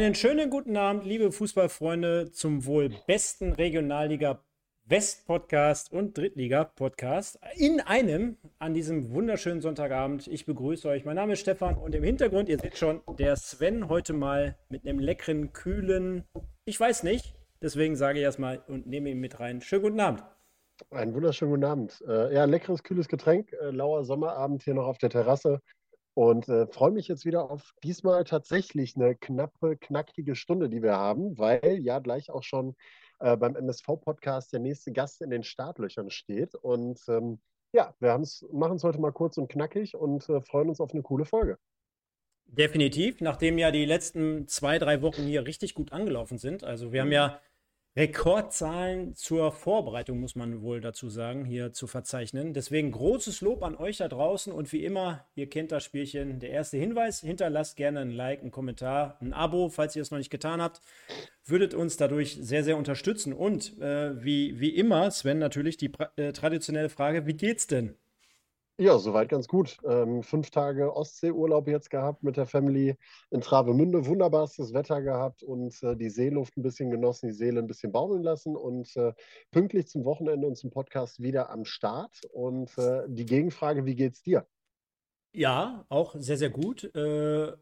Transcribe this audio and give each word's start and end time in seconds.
Einen 0.00 0.14
schönen 0.14 0.48
guten 0.48 0.78
Abend, 0.78 1.04
liebe 1.04 1.30
Fußballfreunde, 1.30 2.30
zum 2.32 2.64
wohl 2.64 2.88
besten 3.06 3.52
Regionalliga 3.52 4.42
West 4.86 5.26
Podcast 5.26 5.92
und 5.92 6.16
Drittliga 6.16 6.64
Podcast 6.64 7.38
in 7.56 7.80
einem 7.80 8.38
an 8.58 8.72
diesem 8.72 9.12
wunderschönen 9.12 9.60
Sonntagabend. 9.60 10.26
Ich 10.26 10.46
begrüße 10.46 10.88
euch. 10.88 11.04
Mein 11.04 11.16
Name 11.16 11.34
ist 11.34 11.40
Stefan 11.40 11.76
und 11.76 11.94
im 11.94 12.02
Hintergrund, 12.02 12.48
ihr 12.48 12.58
seht 12.58 12.78
schon, 12.78 13.02
der 13.18 13.36
Sven 13.36 13.90
heute 13.90 14.14
mal 14.14 14.56
mit 14.70 14.86
einem 14.86 15.00
leckeren, 15.00 15.52
kühlen, 15.52 16.24
ich 16.64 16.80
weiß 16.80 17.02
nicht, 17.02 17.34
deswegen 17.60 17.94
sage 17.94 18.20
ich 18.20 18.24
erstmal 18.24 18.64
und 18.68 18.86
nehme 18.86 19.10
ihn 19.10 19.20
mit 19.20 19.38
rein. 19.38 19.60
Schönen 19.60 19.82
guten 19.82 20.00
Abend. 20.00 20.24
Einen 20.90 21.12
wunderschönen 21.12 21.50
guten 21.50 21.64
Abend. 21.64 22.02
Äh, 22.08 22.32
ja, 22.32 22.46
leckeres, 22.46 22.82
kühles 22.82 23.06
Getränk, 23.06 23.52
äh, 23.52 23.68
lauer 23.70 24.02
Sommerabend 24.04 24.62
hier 24.62 24.72
noch 24.72 24.86
auf 24.86 24.96
der 24.96 25.10
Terrasse. 25.10 25.60
Und 26.20 26.50
äh, 26.50 26.66
freue 26.66 26.90
mich 26.90 27.08
jetzt 27.08 27.24
wieder 27.24 27.50
auf 27.50 27.72
diesmal 27.82 28.24
tatsächlich 28.24 28.94
eine 28.94 29.14
knappe, 29.14 29.78
knackige 29.78 30.34
Stunde, 30.34 30.68
die 30.68 30.82
wir 30.82 30.98
haben, 30.98 31.38
weil 31.38 31.78
ja 31.80 31.98
gleich 31.98 32.28
auch 32.28 32.42
schon 32.42 32.76
äh, 33.20 33.38
beim 33.38 33.56
MSV-Podcast 33.56 34.52
der 34.52 34.60
nächste 34.60 34.92
Gast 34.92 35.22
in 35.22 35.30
den 35.30 35.44
Startlöchern 35.44 36.10
steht. 36.10 36.54
Und 36.54 37.00
ähm, 37.08 37.40
ja, 37.72 37.94
wir 38.00 38.22
machen 38.52 38.76
es 38.76 38.84
heute 38.84 39.00
mal 39.00 39.12
kurz 39.12 39.38
und 39.38 39.50
knackig 39.50 39.96
und 39.96 40.28
äh, 40.28 40.42
freuen 40.42 40.68
uns 40.68 40.82
auf 40.82 40.92
eine 40.92 41.00
coole 41.00 41.24
Folge. 41.24 41.56
Definitiv, 42.44 43.22
nachdem 43.22 43.56
ja 43.56 43.70
die 43.70 43.86
letzten 43.86 44.46
zwei, 44.46 44.78
drei 44.78 45.00
Wochen 45.00 45.22
hier 45.22 45.46
richtig 45.46 45.72
gut 45.74 45.90
angelaufen 45.90 46.36
sind. 46.36 46.64
Also 46.64 46.92
wir 46.92 47.00
haben 47.00 47.12
ja 47.12 47.40
Rekordzahlen 47.96 49.16
zur 49.16 49.50
Vorbereitung, 49.50 50.20
muss 50.20 50.36
man 50.36 50.62
wohl 50.62 50.80
dazu 50.80 51.08
sagen, 51.08 51.44
hier 51.44 51.72
zu 51.72 51.88
verzeichnen. 51.88 52.54
Deswegen 52.54 52.92
großes 52.92 53.40
Lob 53.40 53.64
an 53.64 53.74
euch 53.74 53.96
da 53.96 54.06
draußen 54.06 54.52
und 54.52 54.72
wie 54.72 54.84
immer, 54.84 55.26
ihr 55.34 55.50
kennt 55.50 55.72
das 55.72 55.82
Spielchen. 55.82 56.38
Der 56.38 56.50
erste 56.50 56.76
Hinweis, 56.76 57.20
hinterlasst 57.20 57.76
gerne 57.76 58.00
ein 58.00 58.12
Like, 58.12 58.42
einen 58.42 58.52
Kommentar, 58.52 59.18
ein 59.20 59.32
Abo, 59.32 59.70
falls 59.70 59.96
ihr 59.96 60.02
es 60.02 60.12
noch 60.12 60.18
nicht 60.18 60.30
getan 60.30 60.62
habt. 60.62 60.80
Würdet 61.44 61.74
uns 61.74 61.96
dadurch 61.96 62.38
sehr, 62.40 62.62
sehr 62.62 62.76
unterstützen. 62.76 63.32
Und 63.32 63.76
äh, 63.80 64.22
wie, 64.22 64.60
wie 64.60 64.76
immer, 64.76 65.10
Sven, 65.10 65.40
natürlich 65.40 65.76
die 65.76 65.90
äh, 66.14 66.32
traditionelle 66.32 66.90
Frage, 66.90 67.26
wie 67.26 67.34
geht's 67.34 67.66
denn? 67.66 67.96
Ja, 68.80 68.96
soweit 68.98 69.28
ganz 69.28 69.46
gut. 69.46 69.76
Ähm, 69.84 70.22
fünf 70.22 70.50
Tage 70.50 70.96
Ostseeurlaub 70.96 71.68
jetzt 71.68 71.90
gehabt 71.90 72.22
mit 72.22 72.38
der 72.38 72.46
Family 72.46 72.96
in 73.30 73.42
Travemünde. 73.42 74.06
Wunderbarstes 74.06 74.72
Wetter 74.72 75.02
gehabt 75.02 75.42
und 75.42 75.82
äh, 75.82 75.94
die 75.96 76.08
Seeluft 76.08 76.56
ein 76.56 76.62
bisschen 76.62 76.90
genossen, 76.90 77.26
die 77.26 77.34
Seele 77.34 77.60
ein 77.60 77.66
bisschen 77.66 77.92
baumeln 77.92 78.22
lassen 78.22 78.56
und 78.56 78.96
äh, 78.96 79.12
pünktlich 79.50 79.86
zum 79.88 80.06
Wochenende 80.06 80.46
und 80.46 80.56
zum 80.56 80.70
Podcast 80.70 81.20
wieder 81.22 81.50
am 81.50 81.66
Start. 81.66 82.22
Und 82.32 82.78
äh, 82.78 83.02
die 83.06 83.26
Gegenfrage, 83.26 83.84
wie 83.84 83.96
geht's 83.96 84.22
dir? 84.22 84.46
Ja, 85.34 85.84
auch 85.90 86.14
sehr, 86.18 86.38
sehr 86.38 86.48
gut. 86.48 86.84
Äh, 86.94 87.52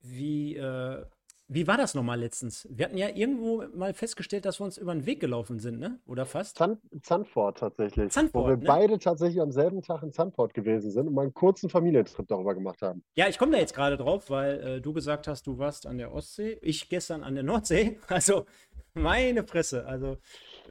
wie, 0.00 0.56
äh, 0.56 1.04
wie 1.50 1.66
war 1.66 1.78
das 1.78 1.94
nochmal 1.94 2.20
letztens? 2.20 2.68
Wir 2.70 2.84
hatten 2.84 2.98
ja 2.98 3.08
irgendwo 3.08 3.64
mal 3.74 3.94
festgestellt, 3.94 4.44
dass 4.44 4.60
wir 4.60 4.64
uns 4.64 4.76
über 4.76 4.92
den 4.92 5.06
Weg 5.06 5.18
gelaufen 5.18 5.58
sind, 5.58 5.78
ne? 5.78 5.98
Oder 6.06 6.26
fast? 6.26 6.58
Zand 6.58 6.78
Zandvoort 7.02 7.58
tatsächlich. 7.58 8.12
Zandvoort, 8.12 8.44
wo 8.44 8.48
wir 8.50 8.56
ne? 8.58 8.64
beide 8.66 8.98
tatsächlich 8.98 9.40
am 9.40 9.50
selben 9.50 9.80
Tag 9.80 10.02
in 10.02 10.12
Zandvoort 10.12 10.52
gewesen 10.52 10.90
sind 10.90 11.08
und 11.08 11.14
mal 11.14 11.22
einen 11.22 11.32
kurzen 11.32 11.70
Familientrip 11.70 12.28
darüber 12.28 12.54
gemacht 12.54 12.82
haben. 12.82 13.02
Ja, 13.14 13.28
ich 13.28 13.38
komme 13.38 13.52
da 13.52 13.58
jetzt 13.58 13.74
gerade 13.74 13.96
drauf, 13.96 14.28
weil 14.28 14.60
äh, 14.60 14.80
du 14.82 14.92
gesagt 14.92 15.26
hast, 15.26 15.46
du 15.46 15.56
warst 15.56 15.86
an 15.86 15.96
der 15.96 16.12
Ostsee, 16.12 16.58
ich 16.60 16.90
gestern 16.90 17.22
an 17.22 17.34
der 17.34 17.44
Nordsee. 17.44 17.98
Also, 18.08 18.46
meine 18.94 19.44
Fresse. 19.44 19.86
Also, 19.86 20.18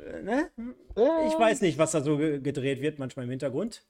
äh, 0.06 0.22
ne? 0.22 0.52
Ich 1.28 1.40
weiß 1.40 1.62
nicht, 1.62 1.78
was 1.78 1.92
da 1.92 2.02
so 2.02 2.18
gedreht 2.18 2.82
wird, 2.82 3.00
manchmal 3.00 3.26
im 3.26 3.30
Hintergrund. 3.30 3.86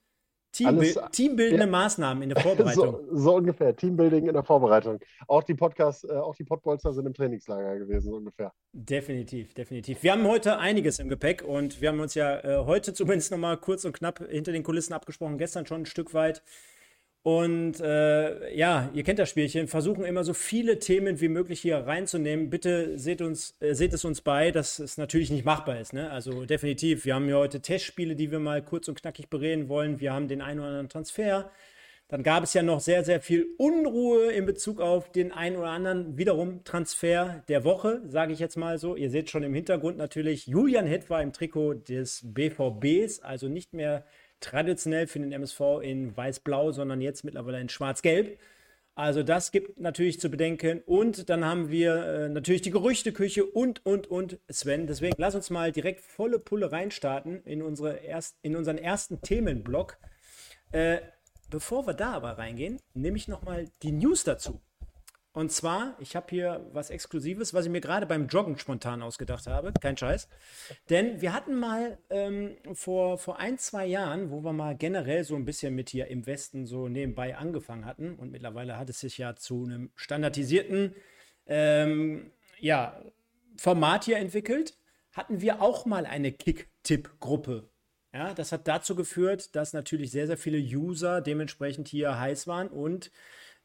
Teambi 0.58 0.96
Alles, 0.96 1.12
teambildende 1.12 1.66
ja. 1.66 1.72
Maßnahmen 1.72 2.24
in 2.24 2.30
der 2.30 2.40
Vorbereitung. 2.42 3.00
So, 3.12 3.16
so, 3.16 3.36
ungefähr, 3.36 3.76
Teambuilding 3.76 4.28
in 4.28 4.34
der 4.34 4.44
Vorbereitung. 4.44 5.00
Auch 5.28 5.44
die 5.44 5.54
Podcasts, 5.54 6.04
äh, 6.04 6.14
auch 6.14 6.36
die 6.36 6.46
Podbolster 6.46 6.94
sind 6.94 7.06
im 7.06 7.14
Trainingslager 7.14 7.78
gewesen, 7.78 8.10
so 8.10 8.18
ungefähr. 8.18 8.52
Definitiv, 8.74 9.54
definitiv. 9.54 10.02
Wir 10.02 10.14
haben 10.14 10.28
heute 10.28 10.58
einiges 10.58 10.98
im 10.98 11.10
Gepäck 11.10 11.44
und 11.44 11.80
wir 11.80 11.90
haben 11.90 12.00
uns 12.00 12.16
ja 12.16 12.40
äh, 12.40 12.66
heute 12.66 12.94
zumindest 12.96 13.32
nochmal 13.32 13.58
kurz 13.58 13.86
und 13.86 13.94
knapp 13.94 14.20
hinter 14.30 14.52
den 14.52 14.64
Kulissen 14.64 14.94
abgesprochen, 14.94 15.38
gestern 15.38 15.68
schon 15.68 15.82
ein 15.82 15.86
Stück 15.86 16.16
weit. 16.16 16.42
Und 17.28 17.82
äh, 17.82 18.56
ja, 18.56 18.90
ihr 18.94 19.04
kennt 19.04 19.20
das 19.20 19.30
Spielchen, 19.30 19.68
versuchen 19.68 20.06
immer 20.06 20.24
so 20.24 20.34
viele 20.34 20.80
Themen 20.80 21.20
wie 21.20 21.28
möglich 21.28 21.60
hier 21.60 21.80
reinzunehmen. 21.80 22.50
Bitte 22.50 22.98
seht, 22.98 23.22
uns, 23.22 23.58
äh, 23.60 23.74
seht 23.74 23.94
es 23.94 24.06
uns 24.06 24.22
bei, 24.22 24.52
dass 24.52 24.80
es 24.80 24.98
natürlich 24.98 25.30
nicht 25.30 25.44
machbar 25.44 25.78
ist. 25.78 25.92
Ne? 25.92 26.10
Also 26.10 26.46
definitiv, 26.46 27.04
wir 27.04 27.16
haben 27.16 27.28
ja 27.28 27.36
heute 27.36 27.60
Testspiele, 27.60 28.16
die 28.16 28.32
wir 28.32 28.40
mal 28.40 28.62
kurz 28.62 28.88
und 28.88 29.02
knackig 29.02 29.30
bereden 29.30 29.68
wollen. 29.68 30.00
Wir 30.00 30.14
haben 30.14 30.30
den 30.30 30.42
einen 30.42 30.62
oder 30.62 30.70
anderen 30.70 30.88
Transfer. 30.88 31.52
Dann 32.08 32.24
gab 32.24 32.46
es 32.46 32.54
ja 32.54 32.64
noch 32.64 32.80
sehr, 32.80 33.04
sehr 33.04 33.20
viel 33.20 33.46
Unruhe 33.58 34.32
in 34.32 34.46
Bezug 34.46 34.80
auf 34.80 35.12
den 35.12 35.34
einen 35.34 35.58
oder 35.58 35.72
anderen 35.72 36.18
wiederum 36.18 36.64
Transfer 36.64 37.44
der 37.50 37.66
Woche, 37.66 38.04
sage 38.08 38.32
ich 38.32 38.40
jetzt 38.40 38.56
mal 38.56 38.78
so. 38.78 38.96
Ihr 38.96 39.10
seht 39.10 39.30
schon 39.30 39.44
im 39.44 39.54
Hintergrund 39.54 39.98
natürlich 39.98 40.48
Julian 40.48 40.88
Hetwa 40.88 41.20
im 41.20 41.34
Trikot 41.34 41.74
des 41.74 42.22
BVBs, 42.24 43.20
also 43.20 43.50
nicht 43.50 43.74
mehr 43.74 44.06
traditionell 44.40 45.08
für 45.08 45.20
den 45.20 45.32
MSV 45.32 45.82
in 45.82 46.16
weiß-blau, 46.16 46.72
sondern 46.72 47.02
jetzt 47.02 47.24
mittlerweile 47.24 47.60
in 47.60 47.70
schwarz-gelb. 47.70 48.40
Also 48.98 49.22
das 49.22 49.52
gibt 49.52 49.80
natürlich 49.80 50.20
zu 50.20 50.30
bedenken. 50.30 50.82
Und 50.86 51.30
dann 51.30 51.46
haben 51.46 51.70
wir 51.70 51.96
äh, 51.96 52.30
natürlich 52.30 52.64
die 52.64 52.72
Gerüchteküche 52.72 53.46
und, 53.46 53.86
und, 53.86 54.08
und 54.08 54.40
Sven. 54.50 54.88
Deswegen 54.88 55.16
lass 55.20 55.36
uns 55.36 55.52
mal 55.52 55.72
direkt 55.72 56.02
volle 56.02 56.40
Pulle 56.40 56.72
reinstarten 56.72 57.44
in, 57.44 57.62
unsere 57.62 57.98
erst, 57.98 58.38
in 58.42 58.56
unseren 58.56 58.80
ersten 58.80 59.22
Themenblock. 59.22 59.98
Äh, 60.72 60.98
bevor 61.52 61.86
wir 61.86 61.94
da 61.94 62.14
aber 62.14 62.40
reingehen, 62.40 62.80
nehme 62.96 63.18
ich 63.18 63.28
nochmal 63.28 63.70
die 63.84 63.92
News 63.92 64.24
dazu. 64.24 64.62
Und 65.38 65.52
zwar, 65.52 65.96
ich 66.00 66.16
habe 66.16 66.26
hier 66.32 66.66
was 66.74 66.90
Exklusives, 66.90 67.54
was 67.54 67.66
ich 67.66 67.72
mir 67.72 67.80
gerade 67.80 68.08
beim 68.08 68.26
Joggen 68.26 68.58
spontan 68.58 69.04
ausgedacht 69.04 69.46
habe. 69.46 69.72
Kein 69.80 69.96
Scheiß. 69.96 70.28
Denn 70.90 71.22
wir 71.22 71.32
hatten 71.32 71.60
mal 71.60 72.00
ähm, 72.10 72.58
vor, 72.74 73.20
vor 73.20 73.38
ein, 73.38 73.60
zwei 73.60 73.86
Jahren, 73.86 74.32
wo 74.32 74.44
wir 74.44 74.52
mal 74.52 74.76
generell 74.76 75.24
so 75.24 75.36
ein 75.36 75.46
bisschen 75.46 75.76
mit 75.76 75.92
hier 75.92 76.08
im 76.08 76.26
Westen 76.26 76.66
so 76.66 76.88
nebenbei 76.88 77.38
angefangen 77.38 77.86
hatten. 77.86 78.16
Und 78.16 78.32
mittlerweile 78.32 78.80
hat 78.80 78.90
es 78.90 79.00
sich 79.00 79.20
ja 79.20 79.36
zu 79.36 79.64
einem 79.64 79.92
standardisierten 79.94 80.96
ähm, 81.46 82.32
ja, 82.58 83.00
Format 83.58 84.06
hier 84.06 84.18
entwickelt. 84.18 84.76
Hatten 85.14 85.40
wir 85.40 85.62
auch 85.62 85.86
mal 85.86 86.08
eine 86.08 86.32
Kick-Tipp-Gruppe. 86.32 87.70
Ja, 88.12 88.34
das 88.34 88.52
hat 88.52 88.68
dazu 88.68 88.96
geführt, 88.96 89.56
dass 89.56 89.74
natürlich 89.74 90.10
sehr, 90.10 90.26
sehr 90.26 90.38
viele 90.38 90.58
User 90.58 91.22
dementsprechend 91.22 91.90
hier 91.90 92.20
heiß 92.20 92.48
waren 92.48 92.70
und 92.70 93.12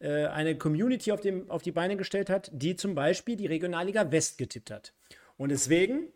äh, 0.02 0.26
eine 0.26 0.58
Community 0.58 1.12
auf, 1.12 1.20
dem, 1.20 1.48
auf 1.48 1.62
die 1.62 1.70
Beine 1.70 1.96
gestellt 1.96 2.28
hat, 2.28 2.50
die 2.52 2.74
zum 2.74 2.94
Beispiel 2.94 3.36
die 3.36 3.46
Regionalliga 3.46 4.10
West 4.10 4.36
getippt 4.36 4.70
hat. 4.70 4.92
Und 5.36 5.50
deswegen 5.50 6.08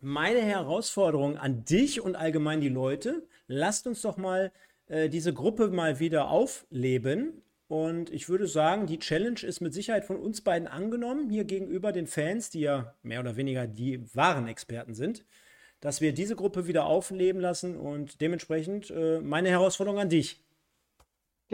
meine 0.00 0.42
Herausforderung 0.42 1.38
an 1.38 1.64
dich 1.64 2.00
und 2.00 2.16
allgemein 2.16 2.60
die 2.60 2.68
Leute, 2.68 3.22
lasst 3.46 3.86
uns 3.86 4.02
doch 4.02 4.16
mal 4.16 4.52
äh, 4.88 5.08
diese 5.08 5.32
Gruppe 5.32 5.68
mal 5.68 6.00
wieder 6.00 6.28
aufleben. 6.28 7.42
Und 7.68 8.10
ich 8.10 8.28
würde 8.28 8.46
sagen, 8.46 8.86
die 8.86 8.98
Challenge 8.98 9.40
ist 9.42 9.60
mit 9.60 9.72
Sicherheit 9.72 10.04
von 10.04 10.16
uns 10.16 10.40
beiden 10.40 10.68
angenommen, 10.68 11.30
hier 11.30 11.44
gegenüber 11.44 11.92
den 11.92 12.06
Fans, 12.06 12.50
die 12.50 12.60
ja 12.60 12.94
mehr 13.02 13.20
oder 13.20 13.36
weniger 13.36 13.66
die 13.66 14.02
wahren 14.14 14.48
Experten 14.48 14.94
sind, 14.94 15.24
dass 15.80 16.00
wir 16.00 16.12
diese 16.12 16.36
Gruppe 16.36 16.66
wieder 16.66 16.86
aufleben 16.86 17.40
lassen 17.40 17.76
und 17.76 18.20
dementsprechend 18.20 18.90
äh, 18.90 19.20
meine 19.20 19.50
Herausforderung 19.50 20.00
an 20.00 20.08
dich. 20.08 20.42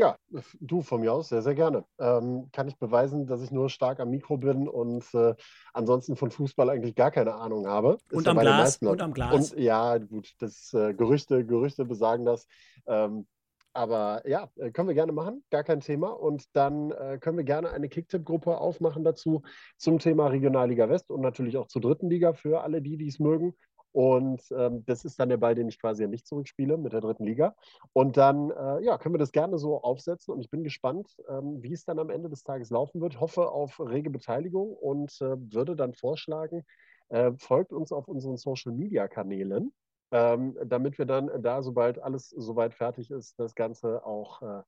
Ja, 0.01 0.17
du 0.61 0.81
von 0.81 1.03
mir 1.03 1.13
aus 1.13 1.29
sehr, 1.29 1.43
sehr 1.43 1.55
gerne. 1.55 1.85
Ähm, 1.99 2.49
kann 2.53 2.67
ich 2.69 2.79
beweisen, 2.79 3.27
dass 3.27 3.43
ich 3.43 3.51
nur 3.51 3.69
stark 3.69 4.01
am 4.01 4.09
Mikro 4.09 4.39
bin 4.39 4.67
und 4.67 5.05
äh, 5.13 5.35
ansonsten 5.75 6.17
von 6.17 6.31
Fußball 6.31 6.71
eigentlich 6.71 6.95
gar 6.95 7.11
keine 7.11 7.35
Ahnung 7.35 7.67
habe. 7.67 7.99
und 8.11 8.27
am 8.27 8.39
Glas. 8.39 8.79
Und 8.79 9.03
am 9.03 9.13
Glas. 9.13 9.53
Und 9.53 9.61
ja, 9.61 9.99
gut, 9.99 10.33
das 10.39 10.73
äh, 10.73 10.95
Gerüchte, 10.95 11.45
Gerüchte 11.45 11.85
besagen 11.85 12.25
das. 12.25 12.47
Ähm, 12.87 13.27
aber 13.75 14.27
ja, 14.27 14.49
äh, 14.57 14.71
können 14.71 14.89
wir 14.89 14.95
gerne 14.95 15.13
machen, 15.13 15.45
gar 15.51 15.65
kein 15.65 15.81
Thema. 15.81 16.09
Und 16.09 16.45
dann 16.57 16.93
äh, 16.93 17.19
können 17.21 17.37
wir 17.37 17.45
gerne 17.45 17.71
eine 17.71 17.91
Kicktipp-Gruppe 17.91 18.57
aufmachen 18.57 19.05
dazu 19.05 19.43
zum 19.77 19.99
Thema 19.99 20.29
Regionalliga 20.29 20.89
West 20.89 21.11
und 21.11 21.21
natürlich 21.21 21.59
auch 21.59 21.67
zur 21.67 21.83
dritten 21.83 22.09
Liga 22.09 22.33
für 22.33 22.63
alle 22.63 22.81
die, 22.81 22.97
die 22.97 23.09
es 23.09 23.19
mögen. 23.19 23.55
Und 23.93 24.43
ähm, 24.53 24.85
das 24.87 25.05
ist 25.05 25.19
dann 25.19 25.29
der 25.29 25.37
Ball, 25.37 25.55
den 25.55 25.69
ich 25.69 25.81
quasi 25.81 26.07
nicht 26.07 26.27
zurückspiele 26.27 26.77
mit 26.77 26.93
der 26.93 27.01
dritten 27.01 27.25
Liga. 27.25 27.57
Und 27.93 28.17
dann 28.17 28.51
äh, 28.51 28.85
ja, 28.85 28.99
können 28.99 29.15
wir 29.15 29.19
das 29.19 29.33
gerne 29.33 29.59
so 29.59 29.83
aufsetzen. 29.83 30.33
Und 30.33 30.41
ich 30.41 30.51
bin 30.51 30.63
gespannt, 30.63 31.17
ähm, 31.29 31.63
wie 31.63 31.73
es 31.73 31.85
dann 31.85 31.99
am 31.99 32.11
Ende 32.11 32.29
des 32.29 32.45
Tages 32.45 32.71
laufen 32.71 33.01
wird. 33.01 33.21
Hoffe 33.21 33.51
auf 33.51 33.81
rege 33.81 34.11
Beteiligung 34.11 34.75
und 34.75 35.11
äh, 35.21 35.37
würde 35.53 35.75
dann 35.75 35.95
vorschlagen, 35.95 36.65
äh, 37.09 37.33
folgt 37.39 37.73
uns 37.73 37.91
auf 37.91 38.07
unseren 38.07 38.37
Social-Media-Kanälen, 38.37 39.73
ähm, 40.13 40.57
damit 40.65 40.99
wir 40.99 41.07
dann 41.07 41.43
da, 41.43 41.63
sobald 41.63 42.01
alles 42.01 42.31
soweit 42.31 42.75
fertig 42.75 43.11
ist, 43.11 43.39
das 43.41 43.55
Ganze 43.57 44.05
auch 44.07 44.43
äh, 44.43 44.63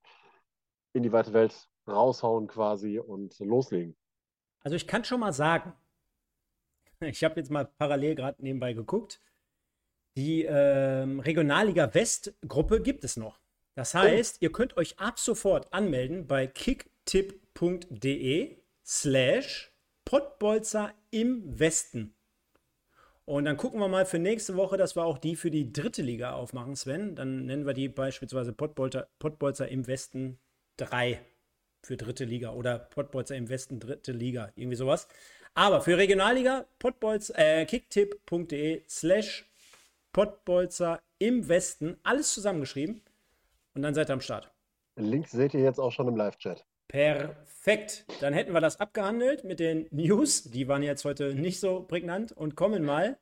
in 0.95 1.05
die 1.05 1.13
weite 1.13 1.33
Welt 1.33 1.69
raushauen 1.87 2.49
quasi 2.49 2.99
und 2.99 3.39
loslegen. 3.39 3.97
Also 4.65 4.77
ich 4.77 4.87
kann 4.87 5.05
schon 5.05 5.21
mal 5.21 5.33
sagen, 5.33 5.73
ich 7.03 7.25
habe 7.25 7.41
jetzt 7.41 7.51
mal 7.51 7.65
parallel 7.65 8.15
gerade 8.15 8.43
nebenbei 8.43 8.73
geguckt. 8.73 9.21
Die 10.17 10.45
ähm, 10.45 11.21
Regionalliga 11.21 11.95
West-Gruppe 11.95 12.83
gibt 12.83 13.05
es 13.05 13.17
noch. 13.17 13.41
Das 13.75 13.95
heißt, 13.95 14.37
oh. 14.37 14.39
ihr 14.43 14.53
könnt 14.53 14.77
euch 14.77 14.99
ab 14.99 15.19
sofort 15.19 15.73
anmelden 15.73 16.27
bei 16.27 16.47
kicktip.de 16.47 17.39
slash 18.85 19.73
Pottbolzer 20.05 20.93
im 21.11 21.59
Westen. 21.59 22.15
Und 23.25 23.47
dann 23.47 23.57
gucken 23.57 23.81
wir 23.81 23.89
mal 23.89 24.05
für 24.05 24.19
nächste 24.19 24.57
Woche, 24.57 24.77
dass 24.77 24.97
wir 24.97 25.05
auch 25.05 25.17
die 25.17 25.37
für 25.37 25.51
die 25.51 25.73
dritte 25.73 26.03
Liga 26.03 26.33
aufmachen, 26.33 26.77
Sven. 26.77 27.15
Dann 27.15 27.47
nennen 27.47 27.65
wir 27.67 27.73
die 27.73 27.89
beispielsweise 27.89 28.53
Pottbolzer, 28.53 29.09
Pottbolzer 29.19 29.69
im 29.69 29.87
Westen 29.87 30.39
3 30.77 31.25
für 31.83 31.97
dritte 31.97 32.25
Liga 32.25 32.53
oder 32.53 32.79
Pottbolzer 32.79 33.37
im 33.37 33.49
Westen 33.49 33.81
dritte 33.81 34.13
Liga, 34.13 34.53
irgendwie 34.57 34.77
sowas. 34.77 35.09
Aber 35.55 35.81
für 35.83 35.99
Regionalliga, 35.99 36.65
Pottbolzer, 36.79 37.35
äh, 37.37 37.67
kicktipp.de 37.67 38.83
slash 38.89 39.45
Pottbolzer 40.13 41.01
im 41.19 41.49
Westen, 41.49 41.97
alles 42.03 42.33
zusammengeschrieben. 42.33 43.03
Und 43.75 43.83
dann 43.83 43.95
seid 43.95 44.11
ihr 44.11 44.15
am 44.15 44.21
Start. 44.21 44.51
Links 44.97 45.31
seht 45.31 45.55
ihr 45.55 45.61
jetzt 45.61 45.79
auch 45.79 45.93
schon 45.93 46.09
im 46.09 46.17
Live-Chat. 46.17 46.65
Perfekt. 46.89 48.05
Dann 48.21 48.35
hätten 48.35 48.53
wir 48.53 48.61
das 48.61 48.79
abgehandelt 48.79 49.45
mit 49.45 49.61
den 49.61 49.87
News. 49.91 50.45
Die 50.45 50.69
waren 50.69 50.83
jetzt 50.83 51.05
heute 51.05 51.35
nicht 51.35 51.59
so 51.59 51.83
prägnant 51.83 52.33
und 52.33 52.55
kommen 52.55 52.85
mal 52.85 53.19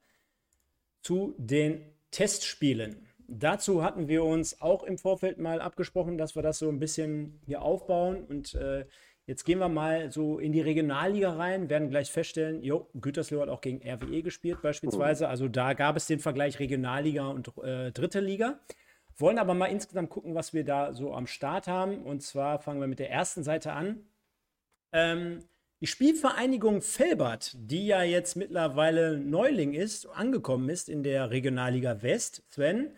zu 1.03 1.35
den 1.39 1.85
Testspielen. 2.11 3.07
Dazu 3.33 3.85
hatten 3.85 4.09
wir 4.09 4.25
uns 4.25 4.61
auch 4.61 4.83
im 4.83 4.99
Vorfeld 4.99 5.39
mal 5.39 5.61
abgesprochen, 5.61 6.19
dass 6.19 6.35
wir 6.35 6.43
das 6.43 6.59
so 6.59 6.69
ein 6.69 6.81
bisschen 6.81 7.39
hier 7.47 7.63
aufbauen. 7.63 8.25
Und 8.25 8.57
äh, 8.57 8.87
jetzt 9.27 9.45
gehen 9.45 9.61
wir 9.61 9.69
mal 9.69 10.11
so 10.11 10.41
in 10.41 10.51
die 10.51 10.61
Regionalliga 10.61 11.35
rein, 11.35 11.71
werden 11.71 11.91
gleich 11.91 12.11
feststellen, 12.11 12.61
jo, 12.65 12.89
Gütersloh 13.01 13.41
hat 13.41 13.49
auch 13.49 13.61
gegen 13.61 13.89
RWE 13.89 14.23
gespielt 14.23 14.61
beispielsweise. 14.63 15.29
Also 15.29 15.47
da 15.47 15.75
gab 15.75 15.97
es 15.97 16.09
den 16.09 16.19
Vergleich 16.19 16.59
Regionalliga 16.59 17.29
und 17.29 17.57
äh, 17.63 17.93
Dritte 17.93 18.19
Liga. 18.19 18.59
Wollen 19.17 19.39
aber 19.39 19.55
mal 19.55 19.67
insgesamt 19.67 20.11
gucken, 20.11 20.35
was 20.35 20.53
wir 20.53 20.65
da 20.65 20.93
so 20.93 21.15
am 21.15 21.29
Start 21.29 21.69
haben. 21.69 22.03
Und 22.03 22.23
zwar 22.23 22.59
fangen 22.59 22.81
wir 22.81 22.89
mit 22.89 22.99
der 22.99 23.11
ersten 23.13 23.45
Seite 23.45 23.75
an. 23.75 24.09
Ähm, 24.93 25.45
die 25.81 25.87
Spielvereinigung 25.87 26.83
Felbert, 26.83 27.55
die 27.57 27.87
ja 27.87 28.03
jetzt 28.03 28.35
mittlerweile 28.35 29.19
Neuling 29.19 29.73
ist, 29.73 30.07
angekommen 30.07 30.69
ist 30.69 30.89
in 30.89 31.05
der 31.05 31.31
Regionalliga 31.31 32.03
West, 32.03 32.43
Sven, 32.51 32.91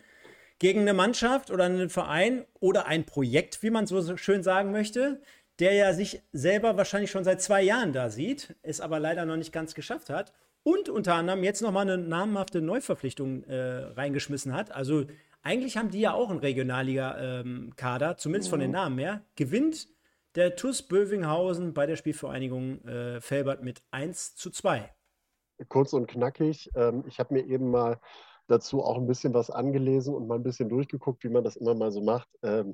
gegen 0.59 0.81
eine 0.81 0.93
Mannschaft 0.93 1.51
oder 1.51 1.65
einen 1.65 1.89
Verein 1.89 2.45
oder 2.59 2.85
ein 2.85 3.05
Projekt, 3.05 3.63
wie 3.63 3.69
man 3.69 3.87
so 3.87 4.17
schön 4.17 4.43
sagen 4.43 4.71
möchte, 4.71 5.21
der 5.59 5.73
ja 5.73 5.93
sich 5.93 6.21
selber 6.31 6.77
wahrscheinlich 6.77 7.11
schon 7.11 7.23
seit 7.23 7.41
zwei 7.41 7.61
Jahren 7.61 7.93
da 7.93 8.09
sieht, 8.09 8.55
es 8.61 8.81
aber 8.81 8.99
leider 8.99 9.25
noch 9.25 9.37
nicht 9.37 9.51
ganz 9.51 9.75
geschafft 9.75 10.09
hat 10.09 10.33
und 10.63 10.89
unter 10.89 11.15
anderem 11.15 11.43
jetzt 11.43 11.61
nochmal 11.61 11.89
eine 11.89 11.97
namhafte 11.97 12.61
Neuverpflichtung 12.61 13.43
äh, 13.43 13.83
reingeschmissen 13.95 14.53
hat. 14.53 14.71
Also 14.71 15.05
eigentlich 15.43 15.77
haben 15.77 15.91
die 15.91 15.99
ja 15.99 16.13
auch 16.13 16.29
einen 16.29 16.39
Regionalliga-Kader, 16.39 18.09
ähm, 18.11 18.17
zumindest 18.17 18.49
von 18.49 18.59
den. 18.59 18.71
Namen 18.71 18.97
her. 18.97 19.21
Gewinnt 19.35 19.89
der 20.35 20.55
TuS 20.55 20.81
Bövinghausen 20.81 21.73
bei 21.73 21.85
der 21.85 21.97
Spielvereinigung 21.97 22.83
äh, 22.85 23.21
Felbert 23.21 23.61
mit 23.61 23.83
1 23.91 24.35
zu 24.35 24.49
2. 24.49 24.89
Kurz 25.67 25.93
und 25.93 26.07
knackig. 26.07 26.71
Ähm, 26.75 27.03
ich 27.07 27.19
habe 27.19 27.33
mir 27.33 27.45
eben 27.45 27.69
mal 27.69 27.99
dazu 28.53 28.83
auch 28.83 28.97
ein 28.97 29.07
bisschen 29.07 29.33
was 29.33 29.49
angelesen 29.49 30.13
und 30.13 30.27
mal 30.27 30.35
ein 30.35 30.43
bisschen 30.43 30.69
durchgeguckt, 30.69 31.23
wie 31.23 31.29
man 31.29 31.43
das 31.43 31.55
immer 31.55 31.75
mal 31.75 31.91
so 31.91 32.01
macht. 32.01 32.29
Ähm, 32.43 32.73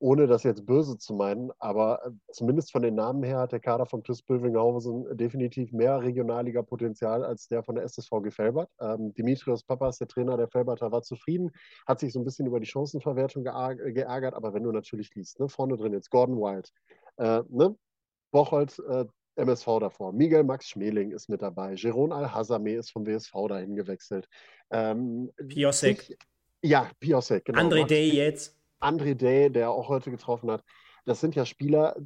ohne 0.00 0.26
das 0.26 0.42
jetzt 0.42 0.66
böse 0.66 0.98
zu 0.98 1.14
meinen, 1.14 1.50
aber 1.58 2.04
äh, 2.04 2.10
zumindest 2.30 2.72
von 2.72 2.82
den 2.82 2.94
Namen 2.94 3.22
her 3.22 3.38
hat 3.38 3.52
der 3.52 3.60
Kader 3.60 3.86
von 3.86 4.02
TuS 4.02 4.22
Bövinghausen 4.22 5.16
definitiv 5.16 5.72
mehr 5.72 6.02
Regionalliga-Potenzial 6.02 7.24
als 7.24 7.48
der 7.48 7.62
von 7.62 7.76
der 7.76 7.84
SSVG 7.84 8.30
Felbert. 8.30 8.68
Ähm, 8.80 9.14
Dimitrios 9.14 9.62
Papas, 9.62 9.98
der 9.98 10.08
Trainer 10.08 10.36
der 10.36 10.48
Felberter, 10.48 10.92
war 10.92 11.02
zufrieden, 11.02 11.52
hat 11.86 12.00
sich 12.00 12.12
so 12.12 12.20
ein 12.20 12.24
bisschen 12.24 12.46
über 12.46 12.60
die 12.60 12.66
Chancenverwertung 12.66 13.44
geärgert, 13.44 14.34
aber 14.34 14.52
wenn 14.52 14.64
du 14.64 14.72
natürlich 14.72 15.14
liest, 15.14 15.40
ne, 15.40 15.48
vorne 15.48 15.76
drin 15.78 15.94
jetzt 15.94 16.10
Gordon 16.10 16.36
Wild, 16.36 16.70
äh, 17.16 17.42
ne, 17.48 17.74
Bocholt, 18.30 18.78
äh, 18.88 19.06
MSV 19.36 19.80
davor. 19.80 20.12
Miguel 20.12 20.44
Max 20.44 20.68
Schmeling 20.68 21.12
ist 21.12 21.28
mit 21.28 21.42
dabei. 21.42 21.74
Jeroen 21.74 22.12
Al-Hazame 22.12 22.74
ist 22.74 22.90
vom 22.90 23.06
WSV 23.06 23.32
dahin 23.48 23.74
gewechselt. 23.74 24.28
Ähm, 24.70 25.30
Piosek. 25.48 26.16
Ja, 26.62 26.90
Piosek, 27.00 27.44
genau. 27.44 27.60
André 27.60 27.86
Day 27.86 28.10
jetzt. 28.10 28.56
André 28.80 29.14
Day, 29.14 29.50
der 29.50 29.70
auch 29.70 29.88
heute 29.88 30.10
getroffen 30.10 30.50
hat, 30.50 30.62
das 31.04 31.20
sind 31.20 31.34
ja 31.34 31.44
Spieler, 31.44 31.96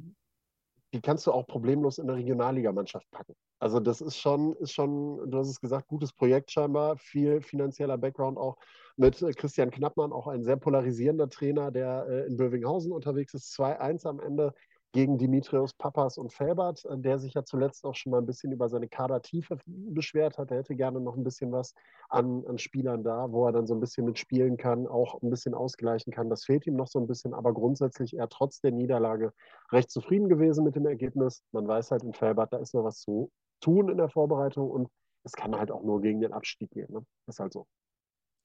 die 0.93 1.01
kannst 1.01 1.27
du 1.27 1.31
auch 1.31 1.45
problemlos 1.45 1.97
in 1.97 2.07
der 2.07 2.15
Regionalligamannschaft 2.15 3.09
packen. 3.11 3.35
Also 3.59 3.79
das 3.79 4.01
ist 4.01 4.17
schon, 4.17 4.55
ist 4.55 4.73
schon, 4.73 5.29
du 5.29 5.37
hast 5.37 5.49
es 5.49 5.59
gesagt, 5.59 5.87
gutes 5.87 6.13
Projekt 6.13 6.51
scheinbar, 6.51 6.97
viel 6.97 7.41
finanzieller 7.41 7.97
Background 7.97 8.37
auch 8.37 8.57
mit 8.95 9.19
Christian 9.37 9.71
Knappmann, 9.71 10.11
auch 10.11 10.27
ein 10.27 10.43
sehr 10.43 10.57
polarisierender 10.57 11.29
Trainer, 11.29 11.71
der 11.71 12.05
äh, 12.09 12.27
in 12.27 12.37
Bövinghausen 12.37 12.91
unterwegs 12.91 13.33
ist. 13.33 13.57
2-1 13.57 14.07
am 14.07 14.19
Ende 14.19 14.53
gegen 14.91 15.17
Dimitrios 15.17 15.73
Papas 15.73 16.17
und 16.17 16.33
Felbert, 16.33 16.83
äh, 16.85 16.97
der 16.97 17.19
sich 17.19 17.33
ja 17.33 17.43
zuletzt 17.43 17.85
auch 17.85 17.95
schon 17.95 18.11
mal 18.11 18.19
ein 18.19 18.25
bisschen 18.25 18.51
über 18.51 18.69
seine 18.69 18.87
Kadertiefe 18.87 19.57
beschwert 19.65 20.37
hat. 20.37 20.51
Er 20.51 20.57
hätte 20.57 20.75
gerne 20.75 20.99
noch 20.99 21.15
ein 21.15 21.23
bisschen 21.23 21.51
was 21.51 21.73
an, 22.09 22.45
an 22.47 22.57
Spielern 22.57 23.03
da, 23.03 23.31
wo 23.31 23.45
er 23.45 23.51
dann 23.51 23.67
so 23.67 23.73
ein 23.73 23.79
bisschen 23.79 24.05
mitspielen 24.05 24.57
kann, 24.57 24.87
auch 24.87 25.21
ein 25.21 25.29
bisschen 25.29 25.53
ausgleichen 25.53 26.11
kann. 26.11 26.29
Das 26.29 26.45
fehlt 26.45 26.65
ihm 26.65 26.75
noch 26.75 26.87
so 26.87 26.99
ein 26.99 27.07
bisschen, 27.07 27.33
aber 27.33 27.53
grundsätzlich 27.53 28.17
er 28.17 28.29
trotz 28.29 28.61
der 28.61 28.71
Niederlage 28.71 29.33
recht 29.71 29.91
zufrieden 29.91 30.29
gewesen 30.29 30.63
mit 30.63 30.75
dem 30.75 30.85
Ergebnis. 30.85 31.43
Man 31.51 31.67
weiß 31.67 31.91
halt 31.91 32.03
in 32.03 32.13
Felbert, 32.13 32.51
da 32.53 32.57
ist 32.57 32.73
noch 32.73 32.83
was 32.83 32.99
zu 32.99 33.31
tun 33.61 33.89
in 33.89 33.97
der 33.97 34.09
Vorbereitung 34.09 34.69
und 34.69 34.89
es 35.23 35.33
kann 35.33 35.55
halt 35.55 35.71
auch 35.71 35.83
nur 35.83 36.01
gegen 36.01 36.21
den 36.21 36.33
Abstieg 36.33 36.71
gehen. 36.71 36.91
Ne? 36.91 37.05
Ist 37.27 37.39
halt 37.39 37.53
so. 37.53 37.67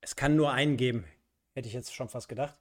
Es 0.00 0.16
kann 0.16 0.36
nur 0.36 0.50
einen 0.50 0.76
geben, 0.76 1.06
hätte 1.54 1.68
ich 1.68 1.74
jetzt 1.74 1.94
schon 1.94 2.08
fast 2.08 2.28
gedacht. 2.28 2.60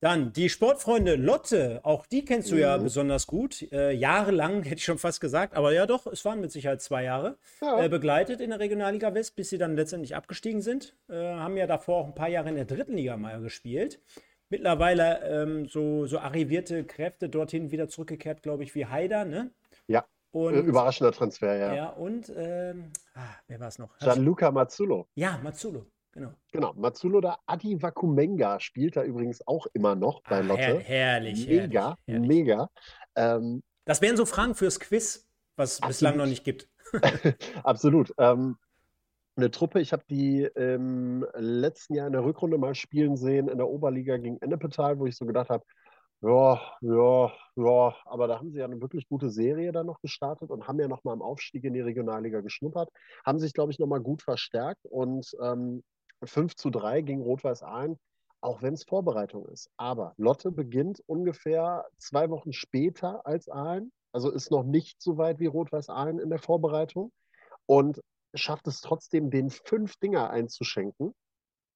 Dann 0.00 0.32
die 0.32 0.48
Sportfreunde 0.48 1.16
Lotte, 1.16 1.80
auch 1.82 2.06
die 2.06 2.24
kennst 2.24 2.50
du 2.50 2.54
mhm. 2.54 2.60
ja 2.62 2.76
besonders 2.78 3.26
gut. 3.26 3.70
Äh, 3.70 3.92
jahrelang, 3.92 4.62
hätte 4.64 4.76
ich 4.76 4.84
schon 4.84 4.98
fast 4.98 5.20
gesagt, 5.20 5.54
aber 5.54 5.72
ja 5.72 5.86
doch, 5.86 6.06
es 6.06 6.24
waren 6.24 6.40
mit 6.40 6.50
Sicherheit 6.50 6.80
zwei 6.80 7.04
Jahre. 7.04 7.36
Ja. 7.60 7.84
Äh, 7.84 7.88
begleitet 7.90 8.40
in 8.40 8.50
der 8.50 8.60
Regionalliga 8.60 9.12
West, 9.14 9.36
bis 9.36 9.50
sie 9.50 9.58
dann 9.58 9.76
letztendlich 9.76 10.16
abgestiegen 10.16 10.62
sind. 10.62 10.96
Äh, 11.08 11.14
haben 11.14 11.56
ja 11.56 11.66
davor 11.66 11.96
auch 11.98 12.06
ein 12.06 12.14
paar 12.14 12.28
Jahre 12.28 12.48
in 12.48 12.54
der 12.54 12.64
dritten 12.64 12.94
Liga 12.94 13.18
mal 13.18 13.40
gespielt. 13.42 14.00
Mittlerweile 14.48 15.20
ähm, 15.28 15.68
so, 15.68 16.06
so 16.06 16.18
arrivierte 16.18 16.84
Kräfte 16.84 17.28
dorthin 17.28 17.70
wieder 17.70 17.88
zurückgekehrt, 17.88 18.42
glaube 18.42 18.64
ich, 18.64 18.74
wie 18.74 18.86
Haider, 18.86 19.24
ne? 19.24 19.50
Ja. 19.86 20.06
Und, 20.32 20.54
Überraschender 20.54 21.12
Transfer, 21.12 21.56
ja. 21.56 21.74
Ja, 21.74 21.88
und 21.90 22.32
ähm, 22.36 22.92
ah, 23.14 23.20
wer 23.48 23.60
war 23.60 23.68
es 23.68 23.78
noch? 23.78 23.98
Gianluca 23.98 24.50
Mazzulo. 24.50 25.08
Ja, 25.14 25.40
Mazzulo. 25.42 25.86
Genau. 26.12 26.34
Genau. 26.52 26.72
Matsunoda 26.74 27.38
Adi 27.46 27.80
Wakumenga 27.80 28.58
spielt 28.60 28.96
da 28.96 29.04
übrigens 29.04 29.46
auch 29.46 29.66
immer 29.74 29.94
noch 29.94 30.22
bei 30.22 30.38
ah, 30.38 30.40
Lotte. 30.40 30.60
Her 30.60 30.80
herrlich. 30.80 31.46
Mega, 31.46 31.96
herrlich, 32.06 32.28
mega. 32.28 32.68
Ähm, 33.14 33.62
das 33.84 34.02
wären 34.02 34.16
so 34.16 34.26
Fragen 34.26 34.54
fürs 34.54 34.80
Quiz, 34.80 35.28
was 35.56 35.74
es 35.74 35.80
bislang 35.80 36.16
noch 36.16 36.26
nicht 36.26 36.44
gibt. 36.44 36.68
absolut. 37.62 38.12
Ähm, 38.18 38.56
eine 39.36 39.50
Truppe, 39.50 39.80
ich 39.80 39.92
habe 39.92 40.02
die 40.10 40.42
im 40.42 41.24
letzten 41.34 41.94
Jahr 41.94 42.06
in 42.06 42.12
der 42.12 42.24
Rückrunde 42.24 42.58
mal 42.58 42.74
spielen 42.74 43.16
sehen 43.16 43.48
in 43.48 43.58
der 43.58 43.68
Oberliga 43.68 44.16
gegen 44.16 44.38
Ennepetal, 44.40 44.98
wo 44.98 45.06
ich 45.06 45.16
so 45.16 45.24
gedacht 45.24 45.48
habe, 45.48 45.64
ja, 46.22 46.60
ja, 46.82 47.32
ja, 47.56 47.96
aber 48.04 48.28
da 48.28 48.38
haben 48.38 48.52
sie 48.52 48.58
ja 48.58 48.66
eine 48.66 48.80
wirklich 48.82 49.08
gute 49.08 49.30
Serie 49.30 49.72
dann 49.72 49.86
noch 49.86 50.00
gestartet 50.02 50.50
und 50.50 50.68
haben 50.68 50.78
ja 50.78 50.86
nochmal 50.86 51.14
im 51.14 51.22
Aufstieg 51.22 51.64
in 51.64 51.72
die 51.72 51.80
Regionalliga 51.80 52.42
geschnuppert, 52.42 52.90
haben 53.24 53.38
sich, 53.38 53.54
glaube 53.54 53.72
ich, 53.72 53.78
nochmal 53.78 54.00
gut 54.00 54.20
verstärkt 54.20 54.84
und 54.84 55.30
ähm, 55.42 55.82
5 56.24 56.56
zu 56.56 56.70
3 56.70 57.02
gegen 57.02 57.22
Rot-Weiß 57.22 57.62
Aalen, 57.62 57.98
auch 58.40 58.62
wenn 58.62 58.74
es 58.74 58.84
Vorbereitung 58.84 59.46
ist. 59.46 59.70
Aber 59.76 60.14
Lotte 60.16 60.50
beginnt 60.50 61.02
ungefähr 61.06 61.86
zwei 61.98 62.30
Wochen 62.30 62.52
später 62.52 63.26
als 63.26 63.48
Aalen, 63.48 63.92
also 64.12 64.30
ist 64.30 64.50
noch 64.50 64.64
nicht 64.64 65.00
so 65.02 65.18
weit 65.18 65.38
wie 65.38 65.46
Rot-Weiß 65.46 65.88
Aalen 65.88 66.18
in 66.18 66.30
der 66.30 66.38
Vorbereitung 66.38 67.12
und 67.66 68.00
schafft 68.34 68.66
es 68.66 68.80
trotzdem, 68.80 69.30
den 69.30 69.50
fünf 69.50 69.96
Dinger 69.96 70.30
einzuschenken. 70.30 71.14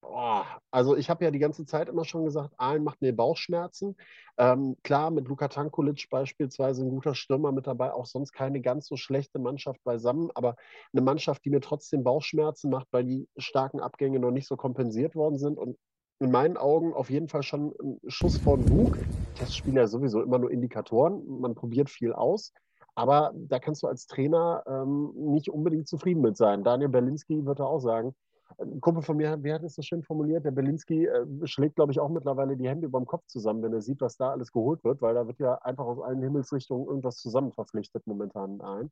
Boah, 0.06 0.46
also 0.70 0.96
ich 0.96 1.08
habe 1.08 1.24
ja 1.24 1.30
die 1.30 1.38
ganze 1.38 1.64
Zeit 1.64 1.88
immer 1.88 2.04
schon 2.04 2.24
gesagt, 2.24 2.54
Aalen 2.58 2.84
macht 2.84 3.00
mir 3.00 3.16
Bauchschmerzen. 3.16 3.96
Ähm, 4.36 4.76
klar, 4.82 5.10
mit 5.10 5.26
Luka 5.28 5.48
Tankulic 5.48 6.08
beispielsweise 6.10 6.84
ein 6.84 6.90
guter 6.90 7.14
Stürmer 7.14 7.52
mit 7.52 7.66
dabei, 7.66 7.92
auch 7.92 8.04
sonst 8.04 8.32
keine 8.32 8.60
ganz 8.60 8.86
so 8.86 8.96
schlechte 8.96 9.38
Mannschaft 9.38 9.82
beisammen, 9.82 10.30
aber 10.34 10.56
eine 10.92 11.02
Mannschaft, 11.02 11.44
die 11.44 11.50
mir 11.50 11.60
trotzdem 11.60 12.04
Bauchschmerzen 12.04 12.70
macht, 12.70 12.88
weil 12.90 13.04
die 13.04 13.28
starken 13.38 13.80
Abgänge 13.80 14.18
noch 14.20 14.30
nicht 14.30 14.46
so 14.46 14.56
kompensiert 14.56 15.14
worden 15.14 15.38
sind 15.38 15.56
und 15.58 15.78
in 16.20 16.30
meinen 16.30 16.58
Augen 16.58 16.92
auf 16.92 17.08
jeden 17.10 17.28
Fall 17.28 17.42
schon 17.42 17.74
ein 17.82 17.98
Schuss 18.08 18.38
von 18.38 18.62
Bug. 18.62 18.98
Testspiele 19.36 19.80
ja 19.80 19.86
sowieso 19.86 20.22
immer 20.22 20.38
nur 20.38 20.50
Indikatoren, 20.50 21.40
man 21.40 21.54
probiert 21.54 21.88
viel 21.88 22.12
aus. 22.12 22.52
Aber 22.94 23.32
da 23.34 23.58
kannst 23.58 23.82
du 23.82 23.88
als 23.88 24.06
Trainer 24.06 24.62
ähm, 24.66 25.12
nicht 25.16 25.48
unbedingt 25.48 25.88
zufrieden 25.88 26.20
mit 26.20 26.36
sein. 26.36 26.62
Daniel 26.62 26.90
Berlinski 26.90 27.44
wird 27.44 27.58
da 27.58 27.64
auch 27.64 27.80
sagen, 27.80 28.14
ein 28.58 28.80
Kumpel 28.80 29.02
von 29.02 29.16
mir, 29.16 29.42
wie 29.42 29.52
hat 29.52 29.62
es 29.62 29.74
so 29.74 29.82
schön 29.82 30.02
formuliert? 30.02 30.44
Der 30.44 30.50
Berlinski 30.50 31.06
äh, 31.06 31.26
schlägt, 31.44 31.76
glaube 31.76 31.92
ich, 31.92 32.00
auch 32.00 32.08
mittlerweile 32.08 32.56
die 32.56 32.68
Hände 32.68 32.86
über 32.86 33.00
dem 33.00 33.06
Kopf 33.06 33.26
zusammen, 33.26 33.62
wenn 33.62 33.72
er 33.72 33.82
sieht, 33.82 34.00
was 34.00 34.16
da 34.16 34.30
alles 34.30 34.52
geholt 34.52 34.82
wird, 34.84 35.02
weil 35.02 35.14
da 35.14 35.26
wird 35.26 35.38
ja 35.38 35.54
einfach 35.56 35.84
aus 35.84 36.00
allen 36.00 36.22
Himmelsrichtungen 36.22 36.86
irgendwas 36.86 37.16
zusammen 37.16 37.52
verpflichtet 37.52 38.06
momentan 38.06 38.60
ein. 38.60 38.90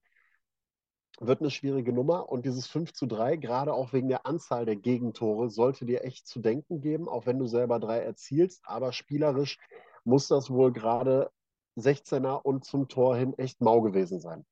Wird 1.21 1.41
eine 1.41 1.51
schwierige 1.51 1.93
Nummer 1.93 2.29
und 2.31 2.47
dieses 2.47 2.67
5 2.67 2.93
zu 2.93 3.07
3, 3.07 3.37
gerade 3.37 3.75
auch 3.75 3.93
wegen 3.93 4.09
der 4.09 4.27
Anzahl 4.27 4.65
der 4.65 4.77
Gegentore, 4.77 5.51
sollte 5.51 5.85
dir 5.85 6.05
echt 6.05 6.27
zu 6.27 6.41
denken 6.41 6.81
geben, 6.81 7.09
auch 7.09 7.27
wenn 7.27 7.39
du 7.39 7.47
selber 7.47 7.79
drei 7.79 7.99
erzielst. 7.99 8.63
Aber 8.65 8.93
spielerisch 8.93 9.59
muss 10.05 10.29
das 10.29 10.51
wohl 10.51 10.73
gerade 10.73 11.31
16er 11.77 12.43
und 12.43 12.65
zum 12.65 12.89
Tor 12.89 13.17
hin 13.17 13.35
echt 13.39 13.61
mau 13.61 13.81
gewesen 13.83 14.21
sein. 14.21 14.45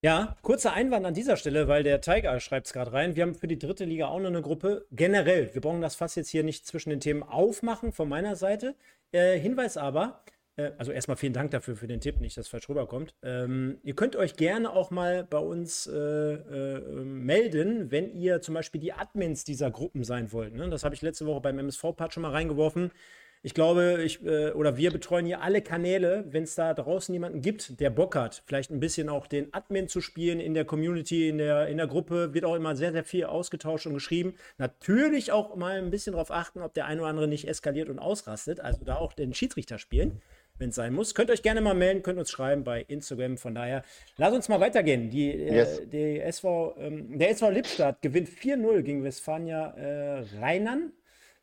Ja, 0.00 0.36
kurzer 0.42 0.74
Einwand 0.74 1.04
an 1.06 1.14
dieser 1.14 1.36
Stelle, 1.36 1.66
weil 1.66 1.82
der 1.82 2.00
Tiger 2.00 2.38
schreibt 2.38 2.66
es 2.66 2.72
gerade 2.72 2.92
rein. 2.92 3.16
Wir 3.16 3.24
haben 3.24 3.34
für 3.34 3.48
die 3.48 3.58
dritte 3.58 3.84
Liga 3.84 4.06
auch 4.06 4.20
noch 4.20 4.28
eine 4.28 4.42
Gruppe. 4.42 4.86
Generell, 4.92 5.52
wir 5.52 5.60
brauchen 5.60 5.80
das 5.80 5.96
Fass 5.96 6.14
jetzt 6.14 6.28
hier 6.28 6.44
nicht 6.44 6.64
zwischen 6.68 6.90
den 6.90 7.00
Themen 7.00 7.24
aufmachen 7.24 7.90
von 7.90 8.08
meiner 8.08 8.36
Seite. 8.36 8.76
Äh, 9.10 9.40
Hinweis 9.40 9.76
aber, 9.76 10.22
äh, 10.54 10.70
also 10.78 10.92
erstmal 10.92 11.16
vielen 11.16 11.32
Dank 11.32 11.50
dafür 11.50 11.74
für 11.74 11.88
den 11.88 12.00
Tipp, 12.00 12.20
nicht, 12.20 12.36
dass 12.36 12.46
es 12.46 12.48
falsch 12.48 12.68
rüberkommt. 12.68 13.12
Ähm, 13.24 13.78
ihr 13.82 13.96
könnt 13.96 14.14
euch 14.14 14.36
gerne 14.36 14.70
auch 14.70 14.92
mal 14.92 15.24
bei 15.24 15.38
uns 15.38 15.88
äh, 15.88 15.96
äh, 15.96 16.80
melden, 17.02 17.90
wenn 17.90 18.14
ihr 18.14 18.40
zum 18.40 18.54
Beispiel 18.54 18.80
die 18.80 18.92
Admins 18.92 19.42
dieser 19.42 19.72
Gruppen 19.72 20.04
sein 20.04 20.30
wollt. 20.30 20.54
Ne? 20.54 20.70
Das 20.70 20.84
habe 20.84 20.94
ich 20.94 21.02
letzte 21.02 21.26
Woche 21.26 21.40
beim 21.40 21.58
MSV-Part 21.58 22.14
schon 22.14 22.22
mal 22.22 22.30
reingeworfen. 22.30 22.92
Ich 23.42 23.54
glaube, 23.54 24.02
ich 24.04 24.24
äh, 24.24 24.50
oder 24.50 24.76
wir 24.76 24.90
betreuen 24.90 25.26
hier 25.26 25.42
alle 25.42 25.62
Kanäle. 25.62 26.24
Wenn 26.28 26.44
es 26.44 26.54
da 26.54 26.74
draußen 26.74 27.12
jemanden 27.12 27.40
gibt, 27.40 27.80
der 27.80 27.90
Bock 27.90 28.16
hat, 28.16 28.42
vielleicht 28.46 28.70
ein 28.70 28.80
bisschen 28.80 29.08
auch 29.08 29.26
den 29.26 29.52
Admin 29.52 29.88
zu 29.88 30.00
spielen 30.00 30.40
in 30.40 30.54
der 30.54 30.64
Community, 30.64 31.28
in 31.28 31.38
der, 31.38 31.68
in 31.68 31.76
der 31.76 31.86
Gruppe, 31.86 32.34
wird 32.34 32.44
auch 32.44 32.54
immer 32.54 32.76
sehr, 32.76 32.92
sehr 32.92 33.04
viel 33.04 33.24
ausgetauscht 33.24 33.86
und 33.86 33.94
geschrieben. 33.94 34.34
Natürlich 34.58 35.32
auch 35.32 35.56
mal 35.56 35.78
ein 35.78 35.90
bisschen 35.90 36.12
darauf 36.12 36.30
achten, 36.30 36.62
ob 36.62 36.74
der 36.74 36.86
ein 36.86 36.98
oder 36.98 37.08
andere 37.08 37.28
nicht 37.28 37.46
eskaliert 37.48 37.88
und 37.88 37.98
ausrastet. 37.98 38.60
Also 38.60 38.84
da 38.84 38.96
auch 38.96 39.12
den 39.12 39.34
Schiedsrichter 39.34 39.78
spielen 39.78 40.20
wenn 40.58 40.70
es 40.70 40.74
sein 40.74 40.92
muss. 40.92 41.14
Könnt 41.14 41.30
euch 41.30 41.42
gerne 41.42 41.60
mal 41.60 41.74
melden, 41.74 42.02
könnt 42.02 42.18
uns 42.18 42.30
schreiben 42.30 42.64
bei 42.64 42.82
Instagram. 42.82 43.38
Von 43.38 43.54
daher, 43.54 43.82
lass 44.16 44.34
uns 44.34 44.48
mal 44.48 44.60
weitergehen. 44.60 45.10
Die, 45.10 45.30
äh, 45.30 45.54
yes. 45.54 45.78
äh, 45.78 45.86
die 45.86 46.20
SV, 46.20 46.74
ähm, 46.78 47.18
der 47.18 47.30
SV 47.30 47.50
Lippstadt 47.50 48.02
gewinnt 48.02 48.28
4-0 48.28 48.82
gegen 48.82 49.04
Westfalia 49.04 49.70
äh, 49.76 50.24
Rheinland. 50.40 50.92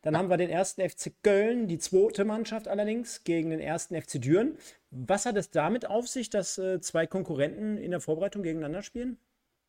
Dann 0.06 0.16
haben 0.16 0.30
wir 0.30 0.36
den 0.36 0.50
ersten 0.50 0.88
FC 0.88 1.10
Köln, 1.24 1.66
die 1.66 1.78
zweite 1.78 2.24
Mannschaft 2.24 2.68
allerdings, 2.68 3.24
gegen 3.24 3.50
den 3.50 3.58
ersten 3.58 4.00
FC 4.00 4.22
Düren. 4.22 4.56
Was 4.92 5.26
hat 5.26 5.36
es 5.36 5.50
damit 5.50 5.90
auf 5.90 6.06
sich, 6.06 6.30
dass 6.30 6.58
äh, 6.58 6.80
zwei 6.80 7.08
Konkurrenten 7.08 7.76
in 7.76 7.90
der 7.90 7.98
Vorbereitung 7.98 8.44
gegeneinander 8.44 8.82
spielen? 8.82 9.18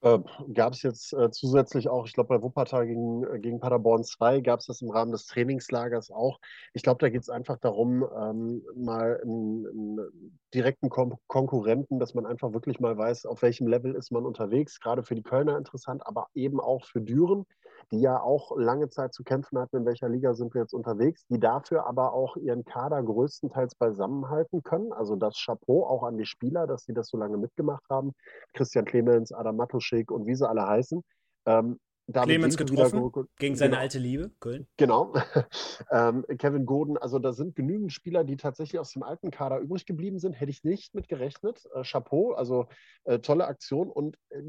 Äh, 0.01 0.19
gab 0.53 0.73
es 0.73 0.83
jetzt 0.83 1.11
äh, 1.13 1.31
zusätzlich 1.31 1.89
auch, 1.89 2.05
ich 2.05 2.13
glaube, 2.13 2.37
bei 2.37 2.43
Wuppertal 2.43 2.85
gegen, 2.85 3.23
äh, 3.23 3.39
gegen 3.39 3.59
Paderborn 3.59 4.03
2 4.03 4.41
gab 4.41 4.59
es 4.59 4.67
das 4.67 4.83
im 4.83 4.91
Rahmen 4.91 5.11
des 5.11 5.25
Trainingslagers 5.25 6.11
auch. 6.11 6.39
Ich 6.73 6.83
glaube, 6.83 6.99
da 6.99 7.09
geht 7.09 7.23
es 7.23 7.31
einfach 7.31 7.57
darum, 7.57 8.07
ähm, 8.15 8.61
mal 8.75 9.19
einen, 9.23 9.65
einen 9.65 10.39
direkten 10.53 10.89
Kon 10.89 11.15
Konkurrenten, 11.25 11.97
dass 11.97 12.13
man 12.13 12.27
einfach 12.27 12.53
wirklich 12.53 12.79
mal 12.79 12.95
weiß, 12.95 13.25
auf 13.25 13.41
welchem 13.41 13.65
Level 13.65 13.95
ist 13.95 14.11
man 14.11 14.23
unterwegs. 14.23 14.79
Gerade 14.79 15.01
für 15.01 15.15
die 15.15 15.23
Kölner 15.23 15.57
interessant, 15.57 16.05
aber 16.05 16.27
eben 16.35 16.59
auch 16.59 16.85
für 16.85 17.01
Düren 17.01 17.47
die 17.91 18.01
ja 18.01 18.21
auch 18.21 18.57
lange 18.57 18.89
Zeit 18.89 19.13
zu 19.13 19.23
kämpfen 19.23 19.57
hatten, 19.59 19.77
in 19.77 19.85
welcher 19.85 20.09
Liga 20.09 20.33
sind 20.33 20.53
wir 20.53 20.61
jetzt 20.61 20.73
unterwegs, 20.73 21.25
die 21.27 21.39
dafür 21.39 21.87
aber 21.87 22.13
auch 22.13 22.37
ihren 22.37 22.65
Kader 22.65 23.01
größtenteils 23.01 23.75
beisammenhalten 23.75 24.63
können. 24.63 24.91
Also 24.91 25.15
das 25.15 25.37
Chapeau 25.43 25.85
auch 25.85 26.03
an 26.03 26.17
die 26.17 26.25
Spieler, 26.25 26.67
dass 26.67 26.83
sie 26.83 26.93
das 26.93 27.09
so 27.09 27.17
lange 27.17 27.37
mitgemacht 27.37 27.83
haben. 27.89 28.13
Christian 28.53 28.85
Clemens, 28.85 29.31
Adam 29.31 29.55
Matuschik 29.55 30.11
und 30.11 30.25
wie 30.25 30.35
sie 30.35 30.47
alle 30.47 30.67
heißen. 30.67 31.01
Ähm, 31.45 31.79
Clemens 32.11 32.55
getroffen 32.55 33.11
gegen 33.37 33.55
seine 33.55 33.71
genau. 33.71 33.81
alte 33.81 33.99
Liebe, 33.99 34.31
Köln. 34.39 34.67
Genau. 34.77 35.13
ähm, 35.91 36.25
Kevin 36.37 36.65
Goden, 36.65 36.97
also 36.97 37.19
da 37.19 37.33
sind 37.33 37.55
genügend 37.55 37.91
Spieler, 37.91 38.23
die 38.23 38.37
tatsächlich 38.37 38.79
aus 38.79 38.93
dem 38.93 39.03
alten 39.03 39.29
Kader 39.29 39.59
übrig 39.59 39.85
geblieben 39.85 40.17
sind. 40.17 40.33
Hätte 40.33 40.51
ich 40.51 40.63
nicht 40.63 40.95
mit 40.95 41.09
gerechnet. 41.09 41.63
Äh, 41.73 41.83
Chapeau, 41.83 42.31
also 42.31 42.67
äh, 43.03 43.19
tolle 43.19 43.47
Aktion. 43.47 43.89
Und 43.89 44.17
äh, 44.29 44.41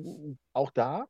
auch 0.53 0.71
da 0.71 1.07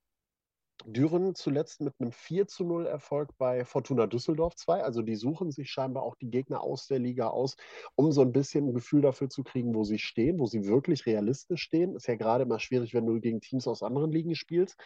Düren 0.86 1.34
zuletzt 1.34 1.80
mit 1.80 1.94
einem 1.98 2.12
4 2.12 2.46
zu 2.46 2.64
0 2.64 2.86
Erfolg 2.86 3.36
bei 3.36 3.64
Fortuna 3.64 4.06
Düsseldorf 4.06 4.54
2. 4.56 4.82
Also 4.82 5.02
die 5.02 5.16
suchen 5.16 5.50
sich 5.50 5.70
scheinbar 5.70 6.02
auch 6.02 6.16
die 6.16 6.30
Gegner 6.30 6.62
aus 6.62 6.86
der 6.86 6.98
Liga 6.98 7.28
aus, 7.28 7.56
um 7.94 8.12
so 8.12 8.22
ein 8.22 8.32
bisschen 8.32 8.68
ein 8.68 8.74
Gefühl 8.74 9.02
dafür 9.02 9.28
zu 9.28 9.42
kriegen, 9.42 9.74
wo 9.74 9.84
sie 9.84 9.98
stehen, 9.98 10.38
wo 10.38 10.46
sie 10.46 10.66
wirklich 10.66 11.06
realistisch 11.06 11.62
stehen. 11.62 11.96
Ist 11.96 12.06
ja 12.06 12.16
gerade 12.16 12.44
immer 12.44 12.60
schwierig, 12.60 12.94
wenn 12.94 13.06
du 13.06 13.20
gegen 13.20 13.40
Teams 13.40 13.66
aus 13.66 13.82
anderen 13.82 14.12
Ligen 14.12 14.34
spielst. 14.34 14.76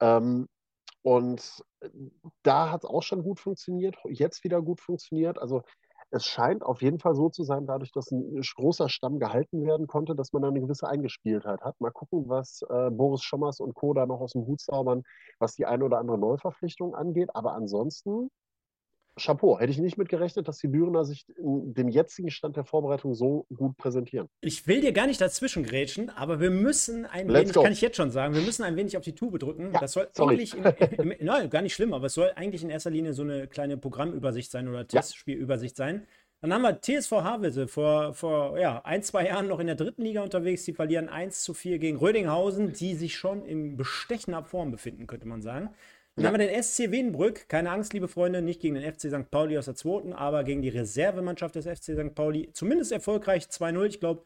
Ähm, 0.00 0.48
und 1.02 1.62
äh, 1.80 1.90
da 2.42 2.72
hat 2.72 2.82
es 2.82 2.90
auch 2.90 3.02
schon 3.02 3.22
gut 3.22 3.38
funktioniert, 3.38 3.96
jetzt 4.08 4.42
wieder 4.42 4.60
gut 4.60 4.80
funktioniert. 4.80 5.38
Also 5.38 5.62
es 6.10 6.26
scheint 6.26 6.62
auf 6.62 6.82
jeden 6.82 6.98
Fall 6.98 7.14
so 7.14 7.28
zu 7.28 7.42
sein, 7.42 7.66
dadurch, 7.66 7.92
dass 7.92 8.10
ein 8.10 8.40
großer 8.56 8.88
Stamm 8.88 9.18
gehalten 9.18 9.64
werden 9.64 9.86
konnte, 9.86 10.14
dass 10.14 10.32
man 10.32 10.42
da 10.42 10.48
eine 10.48 10.60
gewisse 10.60 10.88
Eingespieltheit 10.88 11.60
hat. 11.62 11.80
Mal 11.80 11.90
gucken, 11.90 12.28
was 12.28 12.62
äh, 12.68 12.90
Boris 12.90 13.22
Schommers 13.22 13.60
und 13.60 13.74
Co. 13.74 13.92
da 13.94 14.06
noch 14.06 14.20
aus 14.20 14.32
dem 14.32 14.46
Hut 14.46 14.60
zaubern, 14.60 15.02
was 15.38 15.54
die 15.54 15.66
eine 15.66 15.84
oder 15.84 15.98
andere 15.98 16.18
Neuverpflichtung 16.18 16.94
angeht. 16.94 17.30
Aber 17.34 17.52
ansonsten 17.54 18.30
Chapeau. 19.18 19.58
Hätte 19.58 19.70
ich 19.70 19.78
nicht 19.78 19.96
mit 19.96 20.08
gerechnet, 20.08 20.48
dass 20.48 20.58
die 20.58 20.70
Dürener 20.70 21.04
sich 21.04 21.26
in 21.36 21.74
dem 21.74 21.88
jetzigen 21.88 22.30
Stand 22.30 22.56
der 22.56 22.64
Vorbereitung 22.64 23.14
so 23.14 23.46
gut 23.54 23.76
präsentieren. 23.76 24.28
Ich 24.40 24.66
will 24.66 24.80
dir 24.80 24.92
gar 24.92 25.06
nicht 25.06 25.20
dazwischen 25.20 25.62
grätschen, 25.62 26.10
aber 26.10 26.40
wir 26.40 26.50
müssen 26.50 27.06
ein 27.06 27.28
Let's 27.28 27.40
wenig, 27.40 27.54
go. 27.54 27.62
kann 27.62 27.72
ich 27.72 27.80
jetzt 27.80 27.96
schon 27.96 28.10
sagen, 28.10 28.34
wir 28.34 28.42
müssen 28.42 28.62
ein 28.62 28.76
wenig 28.76 28.96
auf 28.96 29.04
die 29.04 29.14
Tube 29.14 29.38
drücken. 29.38 29.72
Ja, 29.72 29.80
das 29.80 29.92
soll 29.92 30.08
sorry. 30.12 30.34
eigentlich, 30.34 30.54
in, 30.54 31.10
in, 31.10 31.26
nein, 31.26 31.48
gar 31.50 31.62
nicht 31.62 31.74
schlimm, 31.74 31.94
aber 31.94 32.06
es 32.06 32.14
soll 32.14 32.30
eigentlich 32.36 32.62
in 32.62 32.70
erster 32.70 32.90
Linie 32.90 33.12
so 33.12 33.22
eine 33.22 33.46
kleine 33.46 33.76
Programmübersicht 33.76 34.50
sein 34.50 34.68
oder 34.68 34.86
Testspielübersicht 34.86 35.76
sein. 35.76 36.06
Dann 36.42 36.52
haben 36.52 36.62
wir 36.62 36.80
TSV 36.80 37.12
Havelse 37.12 37.66
vor, 37.66 38.12
vor 38.12 38.58
ja, 38.58 38.82
ein, 38.84 39.02
zwei 39.02 39.26
Jahren 39.26 39.48
noch 39.48 39.58
in 39.58 39.66
der 39.66 39.76
dritten 39.76 40.02
Liga 40.02 40.22
unterwegs. 40.22 40.64
Die 40.64 40.74
verlieren 40.74 41.08
1 41.08 41.42
zu 41.42 41.54
4 41.54 41.78
gegen 41.78 41.96
Rödinghausen, 41.96 42.74
die 42.74 42.94
sich 42.94 43.16
schon 43.16 43.44
in 43.46 43.76
bestechender 43.76 44.44
Form 44.44 44.70
befinden, 44.70 45.06
könnte 45.06 45.26
man 45.26 45.40
sagen. 45.40 45.70
Dann 46.16 46.24
ja. 46.24 46.30
haben 46.30 46.40
wir 46.40 46.48
den 46.48 46.62
SC 46.62 46.90
Wiedenbrück. 46.90 47.46
Keine 47.48 47.70
Angst, 47.70 47.92
liebe 47.92 48.08
Freunde, 48.08 48.40
nicht 48.40 48.60
gegen 48.60 48.74
den 48.74 48.90
FC 48.90 49.10
St. 49.10 49.30
Pauli 49.30 49.58
aus 49.58 49.66
der 49.66 49.74
zweiten, 49.74 50.14
aber 50.14 50.44
gegen 50.44 50.62
die 50.62 50.70
Reservemannschaft 50.70 51.54
des 51.54 51.66
FC 51.66 51.94
St. 51.94 52.14
Pauli. 52.14 52.50
Zumindest 52.52 52.90
erfolgreich 52.90 53.44
2-0. 53.44 53.84
Ich 53.84 54.00
glaube, 54.00 54.22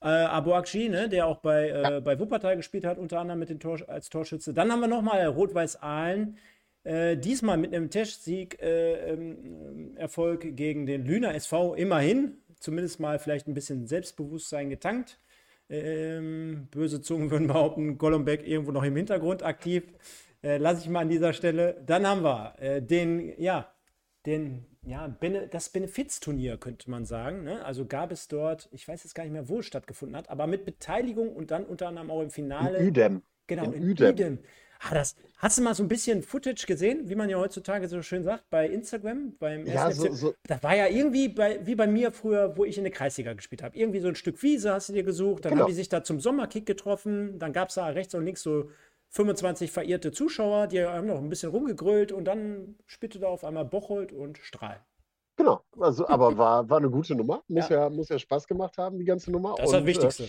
äh, 0.00 0.06
Abu 0.06 0.54
Akshi, 0.54 0.88
ne, 0.88 1.08
der 1.08 1.26
auch 1.26 1.38
bei, 1.38 1.68
äh, 1.68 1.82
ja. 1.82 2.00
bei 2.00 2.18
Wuppertal 2.18 2.56
gespielt 2.56 2.86
hat, 2.86 2.98
unter 2.98 3.20
anderem 3.20 3.40
mit 3.40 3.50
den 3.50 3.60
Tor, 3.60 3.78
als 3.88 4.08
Torschütze. 4.08 4.54
Dann 4.54 4.72
haben 4.72 4.80
wir 4.80 4.88
nochmal 4.88 5.26
Rot-Weiß 5.26 5.82
Aalen. 5.82 6.38
Äh, 6.84 7.18
diesmal 7.18 7.58
mit 7.58 7.74
einem 7.74 7.90
Testsieg 7.90 8.62
äh, 8.62 9.12
ähm, 9.12 9.96
Erfolg 9.96 10.56
gegen 10.56 10.86
den 10.86 11.04
Lüner 11.04 11.34
SV. 11.34 11.74
Immerhin, 11.74 12.38
zumindest 12.58 13.00
mal 13.00 13.18
vielleicht 13.18 13.48
ein 13.48 13.54
bisschen 13.54 13.86
Selbstbewusstsein 13.86 14.70
getankt. 14.70 15.18
Ähm, 15.68 16.68
böse 16.70 17.02
Zungen 17.02 17.30
würden 17.30 17.48
behaupten, 17.48 17.98
Golombek 17.98 18.46
irgendwo 18.48 18.72
noch 18.72 18.84
im 18.84 18.96
Hintergrund 18.96 19.42
aktiv. 19.42 19.84
Äh, 20.42 20.58
lasse 20.58 20.82
ich 20.82 20.88
mal 20.88 21.00
an 21.00 21.08
dieser 21.08 21.32
Stelle. 21.32 21.82
Dann 21.84 22.06
haben 22.06 22.22
wir 22.22 22.54
äh, 22.58 22.82
den, 22.82 23.40
ja, 23.40 23.72
den, 24.26 24.66
ja, 24.86 25.08
Bene, 25.08 25.48
das 25.48 25.68
Benefizturnier, 25.70 26.56
könnte 26.56 26.90
man 26.90 27.04
sagen. 27.04 27.44
Ne? 27.44 27.64
Also 27.64 27.86
gab 27.86 28.12
es 28.12 28.28
dort, 28.28 28.68
ich 28.72 28.86
weiß 28.86 29.04
jetzt 29.04 29.14
gar 29.14 29.24
nicht 29.24 29.32
mehr, 29.32 29.48
wo 29.48 29.60
es 29.60 29.66
stattgefunden 29.66 30.16
hat, 30.16 30.30
aber 30.30 30.46
mit 30.46 30.64
Beteiligung 30.64 31.34
und 31.34 31.50
dann 31.50 31.64
unter 31.64 31.88
anderem 31.88 32.10
auch 32.10 32.22
im 32.22 32.30
Finale. 32.30 32.78
In 32.78 32.88
Udem. 32.88 33.22
Genau, 33.46 33.64
in, 33.64 33.72
in 33.72 33.90
Udem. 33.90 34.10
Udem. 34.10 34.38
Ah, 34.80 34.94
das, 34.94 35.16
hast 35.38 35.58
du 35.58 35.62
mal 35.62 35.74
so 35.74 35.82
ein 35.82 35.88
bisschen 35.88 36.22
Footage 36.22 36.64
gesehen, 36.66 37.08
wie 37.08 37.16
man 37.16 37.28
ja 37.28 37.36
heutzutage 37.36 37.88
so 37.88 38.00
schön 38.02 38.22
sagt, 38.22 38.48
bei 38.48 38.68
Instagram, 38.68 39.36
beim 39.38 39.66
ja, 39.66 39.90
so, 39.90 40.12
so. 40.12 40.34
Das 40.44 40.62
war 40.62 40.76
ja 40.76 40.86
irgendwie 40.86 41.28
bei, 41.28 41.66
wie 41.66 41.74
bei 41.74 41.88
mir 41.88 42.12
früher, 42.12 42.56
wo 42.56 42.64
ich 42.64 42.78
in 42.78 42.84
der 42.84 42.92
Kreisliga 42.92 43.32
gespielt 43.32 43.62
habe. 43.62 43.76
Irgendwie 43.76 43.98
so 43.98 44.06
ein 44.06 44.14
Stück 44.14 44.40
Wiese 44.42 44.72
hast 44.72 44.88
du 44.88 44.92
dir 44.92 45.02
gesucht, 45.02 45.44
dann 45.44 45.50
genau. 45.50 45.64
haben 45.64 45.70
die 45.70 45.74
sich 45.74 45.88
da 45.88 46.04
zum 46.04 46.20
Sommerkick 46.20 46.64
getroffen, 46.64 47.40
dann 47.40 47.52
gab 47.52 47.70
es 47.70 47.74
da 47.74 47.86
rechts 47.86 48.14
und 48.14 48.24
links 48.24 48.42
so 48.42 48.70
25 49.10 49.70
verehrte 49.70 50.12
Zuschauer, 50.12 50.66
die 50.66 50.84
haben 50.84 51.06
noch 51.06 51.18
ein 51.18 51.28
bisschen 51.28 51.50
rumgegrölt 51.50 52.12
und 52.12 52.24
dann 52.24 52.76
spittet 52.86 53.22
da 53.22 53.28
auf 53.28 53.44
einmal 53.44 53.64
Bocholt 53.64 54.12
und 54.12 54.38
Strahl. 54.38 54.84
Genau, 55.38 55.60
also, 55.78 56.06
aber 56.08 56.36
war, 56.38 56.68
war 56.68 56.78
eine 56.78 56.90
gute 56.90 57.14
Nummer. 57.14 57.42
Muss 57.48 57.68
ja. 57.68 57.84
ja 57.84 57.90
muss 57.90 58.08
ja 58.08 58.18
Spaß 58.18 58.46
gemacht 58.46 58.76
haben, 58.76 58.98
die 58.98 59.04
ganze 59.04 59.30
Nummer. 59.30 59.54
Das 59.56 59.66
ist 59.66 59.72
das 59.72 59.86
Wichtigste. 59.86 60.24
Äh, 60.24 60.28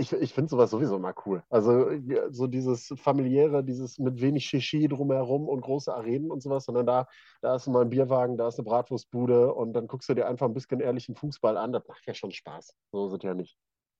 ich 0.00 0.12
ich 0.12 0.32
finde 0.32 0.50
sowas 0.50 0.70
sowieso 0.70 0.98
mal 0.98 1.14
cool. 1.26 1.42
Also 1.48 1.90
so 2.30 2.46
dieses 2.46 2.92
familiäre, 2.96 3.64
dieses 3.64 3.98
mit 3.98 4.20
wenig 4.20 4.44
Shishi 4.46 4.86
drumherum 4.88 5.48
und 5.48 5.60
große 5.60 5.92
Arenen 5.92 6.30
und 6.30 6.42
sowas, 6.42 6.64
sondern 6.64 6.86
da, 6.86 7.06
da 7.40 7.56
ist 7.56 7.66
mal 7.66 7.82
ein 7.82 7.88
Bierwagen, 7.88 8.36
da 8.36 8.48
ist 8.48 8.58
eine 8.58 8.68
Bratwurstbude 8.68 9.52
und 9.54 9.72
dann 9.72 9.86
guckst 9.86 10.08
du 10.08 10.14
dir 10.14 10.26
einfach 10.26 10.46
ein 10.46 10.54
bisschen 10.54 10.80
ehrlichen 10.80 11.14
Fußball 11.14 11.56
an. 11.56 11.72
Das 11.72 11.86
macht 11.86 12.06
ja 12.06 12.14
schon 12.14 12.30
Spaß. 12.30 12.74
So 12.92 13.08
sind 13.08 13.24
ja 13.24 13.34
nicht. 13.34 13.56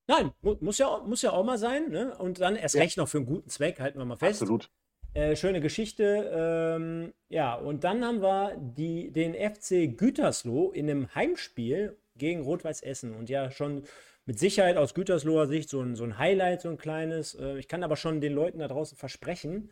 Nein, 0.09 0.31
muss 0.41 0.79
ja, 0.79 1.03
muss 1.05 1.21
ja 1.21 1.31
auch 1.31 1.45
mal 1.45 1.59
sein. 1.59 1.91
Ne? 1.91 2.17
Und 2.17 2.41
dann 2.41 2.55
erst 2.55 2.73
ja. 2.73 2.81
recht 2.81 2.97
noch 2.97 3.07
für 3.07 3.19
einen 3.19 3.27
guten 3.27 3.47
Zweck, 3.47 3.79
halten 3.79 3.99
wir 3.99 4.05
mal 4.05 4.17
fest. 4.17 4.41
Absolut. 4.41 4.71
Äh, 5.13 5.35
schöne 5.35 5.61
Geschichte. 5.61 6.31
Ähm, 6.33 7.13
ja, 7.29 7.53
und 7.53 7.83
dann 7.83 8.03
haben 8.03 8.23
wir 8.23 8.57
die, 8.59 9.11
den 9.11 9.35
FC 9.35 9.95
Gütersloh 9.95 10.71
in 10.71 10.89
einem 10.89 11.13
Heimspiel 11.13 11.95
gegen 12.15 12.41
Rot-Weiß 12.41 12.81
Essen. 12.81 13.15
Und 13.15 13.29
ja, 13.29 13.51
schon 13.51 13.83
mit 14.25 14.39
Sicherheit 14.39 14.77
aus 14.77 14.95
Gütersloher 14.95 15.45
Sicht 15.45 15.69
so 15.69 15.79
ein, 15.79 15.95
so 15.95 16.05
ein 16.05 16.17
Highlight, 16.17 16.61
so 16.61 16.69
ein 16.69 16.77
kleines. 16.77 17.35
Äh, 17.35 17.59
ich 17.59 17.67
kann 17.67 17.83
aber 17.83 17.95
schon 17.95 18.19
den 18.19 18.33
Leuten 18.33 18.57
da 18.57 18.67
draußen 18.67 18.97
versprechen, 18.97 19.69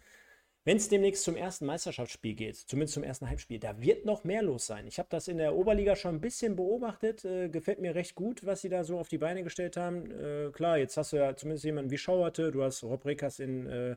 wenn 0.68 0.76
es 0.76 0.90
demnächst 0.90 1.24
zum 1.24 1.38
ersten 1.38 1.66
Meisterschaftsspiel 1.66 2.36
geht, 2.36 2.58
zumindest 2.58 2.96
zum 2.96 3.04
ersten 3.04 3.30
Heimspiel, 3.30 3.58
da 3.58 3.80
wird 3.82 4.04
noch 4.04 4.26
mehr 4.26 4.42
los 4.42 4.68
sein. 4.68 4.86
Ich 4.86 5.00
habe 5.00 5.08
das 5.10 5.30
in 5.30 5.38
der 5.38 5.56
Oberliga 5.56 5.96
schon 5.96 6.16
ein 6.16 6.20
bisschen 6.20 6.58
beobachtet. 6.58 7.24
Äh, 7.24 7.48
gefällt 7.48 7.80
mir 7.80 7.96
recht 7.96 8.16
gut, 8.16 8.46
was 8.46 8.60
sie 8.60 8.68
da 8.68 8.84
so 8.84 9.00
auf 9.00 9.08
die 9.08 9.18
Beine 9.18 9.44
gestellt 9.44 9.78
haben. 9.78 10.12
Äh, 10.12 10.52
klar, 10.52 10.78
jetzt 10.78 10.98
hast 10.98 11.14
du 11.14 11.18
ja 11.18 11.38
zumindest 11.38 11.64
jemanden 11.64 11.90
wie 11.90 11.98
Schauerte, 11.98 12.52
du 12.52 12.64
hast 12.64 12.84
Rob 12.84 13.06
Rekas 13.06 13.40
in, 13.40 13.66
äh, 13.66 13.96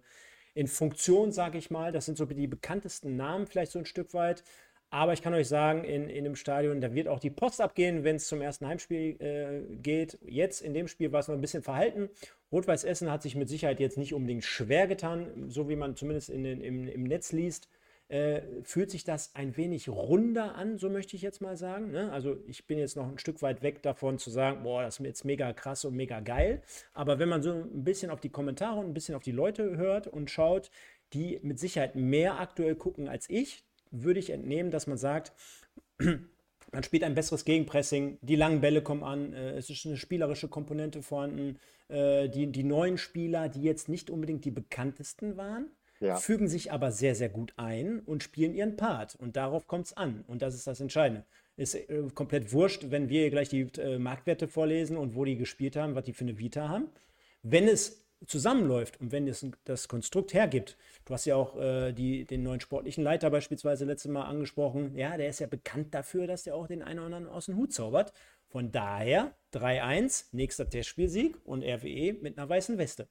in 0.54 0.68
Funktion, 0.68 1.32
sage 1.32 1.58
ich 1.58 1.70
mal. 1.70 1.90
Das 1.90 2.04
sind 2.04 2.16
so 2.16 2.24
die 2.24 2.46
bekanntesten 2.46 3.16
Namen 3.16 3.48
vielleicht 3.48 3.72
so 3.72 3.80
ein 3.80 3.84
Stück 3.84 4.14
weit. 4.14 4.44
Aber 4.90 5.12
ich 5.12 5.22
kann 5.22 5.34
euch 5.34 5.48
sagen, 5.48 5.82
in, 5.82 6.08
in 6.08 6.22
dem 6.22 6.36
Stadion, 6.36 6.80
da 6.80 6.94
wird 6.94 7.08
auch 7.08 7.18
die 7.18 7.30
Post 7.30 7.60
abgehen, 7.60 8.04
wenn 8.04 8.14
es 8.14 8.28
zum 8.28 8.40
ersten 8.40 8.68
Heimspiel 8.68 9.20
äh, 9.20 9.74
geht. 9.74 10.20
Jetzt 10.22 10.60
in 10.60 10.72
dem 10.74 10.86
Spiel 10.86 11.10
war 11.10 11.18
es 11.18 11.26
noch 11.26 11.34
ein 11.34 11.40
bisschen 11.40 11.64
verhalten. 11.64 12.10
Rot-Weiß 12.52 12.84
Essen 12.84 13.10
hat 13.10 13.22
sich 13.22 13.36
mit 13.36 13.48
Sicherheit 13.48 13.80
jetzt 13.80 13.98
nicht 13.98 14.14
unbedingt 14.14 14.44
schwer 14.44 14.86
getan, 14.86 15.48
so 15.48 15.68
wie 15.68 15.76
man 15.76 15.96
zumindest 15.96 16.30
in 16.30 16.42
den, 16.42 16.60
im, 16.60 16.88
im 16.88 17.04
Netz 17.04 17.32
liest. 17.32 17.68
Äh, 18.08 18.42
fühlt 18.64 18.90
sich 18.90 19.04
das 19.04 19.36
ein 19.36 19.56
wenig 19.56 19.88
runder 19.88 20.56
an, 20.56 20.78
so 20.78 20.90
möchte 20.90 21.14
ich 21.14 21.22
jetzt 21.22 21.40
mal 21.40 21.56
sagen. 21.56 21.92
Ne? 21.92 22.10
Also 22.10 22.38
ich 22.48 22.66
bin 22.66 22.76
jetzt 22.76 22.96
noch 22.96 23.08
ein 23.08 23.18
Stück 23.18 23.40
weit 23.40 23.62
weg 23.62 23.82
davon 23.82 24.18
zu 24.18 24.30
sagen, 24.30 24.64
boah, 24.64 24.82
das 24.82 24.98
ist 24.98 25.06
jetzt 25.06 25.24
mega 25.24 25.52
krass 25.52 25.84
und 25.84 25.94
mega 25.94 26.18
geil. 26.18 26.60
Aber 26.92 27.20
wenn 27.20 27.28
man 27.28 27.40
so 27.40 27.52
ein 27.52 27.84
bisschen 27.84 28.10
auf 28.10 28.18
die 28.18 28.30
Kommentare 28.30 28.80
und 28.80 28.86
ein 28.86 28.94
bisschen 28.94 29.14
auf 29.14 29.22
die 29.22 29.30
Leute 29.30 29.76
hört 29.76 30.08
und 30.08 30.28
schaut, 30.28 30.72
die 31.12 31.38
mit 31.42 31.60
Sicherheit 31.60 31.94
mehr 31.94 32.40
aktuell 32.40 32.74
gucken 32.74 33.08
als 33.08 33.30
ich, 33.30 33.62
würde 33.92 34.18
ich 34.18 34.30
entnehmen, 34.30 34.72
dass 34.72 34.88
man 34.88 34.98
sagt, 34.98 35.32
man 36.72 36.82
spielt 36.82 37.04
ein 37.04 37.14
besseres 37.14 37.44
Gegenpressing, 37.44 38.18
die 38.22 38.36
langen 38.36 38.60
Bälle 38.60 38.82
kommen 38.82 39.02
an, 39.02 39.32
äh, 39.32 39.52
es 39.52 39.70
ist 39.70 39.86
eine 39.86 39.96
spielerische 39.96 40.48
Komponente 40.48 41.02
vorhanden. 41.02 41.58
Äh, 41.88 42.28
die, 42.28 42.46
die 42.46 42.64
neuen 42.64 42.98
Spieler, 42.98 43.48
die 43.48 43.62
jetzt 43.62 43.88
nicht 43.88 44.10
unbedingt 44.10 44.44
die 44.44 44.50
bekanntesten 44.50 45.36
waren, 45.36 45.66
ja. 46.00 46.16
fügen 46.16 46.48
sich 46.48 46.72
aber 46.72 46.92
sehr, 46.92 47.14
sehr 47.14 47.28
gut 47.28 47.52
ein 47.56 48.00
und 48.00 48.22
spielen 48.22 48.54
ihren 48.54 48.76
Part. 48.76 49.16
Und 49.16 49.36
darauf 49.36 49.66
kommt 49.66 49.86
es 49.86 49.96
an. 49.96 50.24
Und 50.26 50.42
das 50.42 50.54
ist 50.54 50.66
das 50.66 50.80
Entscheidende. 50.80 51.24
Ist 51.56 51.74
äh, 51.74 52.02
komplett 52.14 52.52
wurscht, 52.52 52.86
wenn 52.90 53.08
wir 53.08 53.28
gleich 53.30 53.48
die 53.48 53.68
äh, 53.78 53.98
Marktwerte 53.98 54.48
vorlesen 54.48 54.96
und 54.96 55.14
wo 55.14 55.24
die 55.24 55.36
gespielt 55.36 55.76
haben, 55.76 55.94
was 55.94 56.04
die 56.04 56.12
für 56.12 56.24
eine 56.24 56.38
Vita 56.38 56.68
haben. 56.68 56.88
Wenn 57.42 57.68
es 57.68 58.06
zusammenläuft 58.26 59.00
und 59.00 59.12
wenn 59.12 59.26
es 59.26 59.46
das 59.64 59.88
Konstrukt 59.88 60.34
hergibt, 60.34 60.76
du 61.04 61.14
hast 61.14 61.24
ja 61.24 61.36
auch 61.36 61.56
äh, 61.56 61.92
die, 61.92 62.24
den 62.24 62.42
neuen 62.42 62.60
sportlichen 62.60 63.02
Leiter 63.02 63.30
beispielsweise 63.30 63.84
letztes 63.84 64.10
Mal 64.10 64.24
angesprochen, 64.24 64.94
ja, 64.96 65.16
der 65.16 65.28
ist 65.28 65.40
ja 65.40 65.46
bekannt 65.46 65.94
dafür, 65.94 66.26
dass 66.26 66.44
der 66.44 66.54
auch 66.54 66.66
den 66.66 66.82
einen 66.82 66.98
oder 66.98 67.06
anderen 67.06 67.28
aus 67.28 67.46
dem 67.46 67.56
Hut 67.56 67.72
zaubert. 67.72 68.12
Von 68.48 68.72
daher 68.72 69.34
3-1, 69.54 70.26
nächster 70.32 70.68
Testspielsieg 70.68 71.38
und 71.44 71.62
RWE 71.62 72.14
mit 72.20 72.36
einer 72.36 72.48
weißen 72.48 72.78
Weste. 72.78 73.08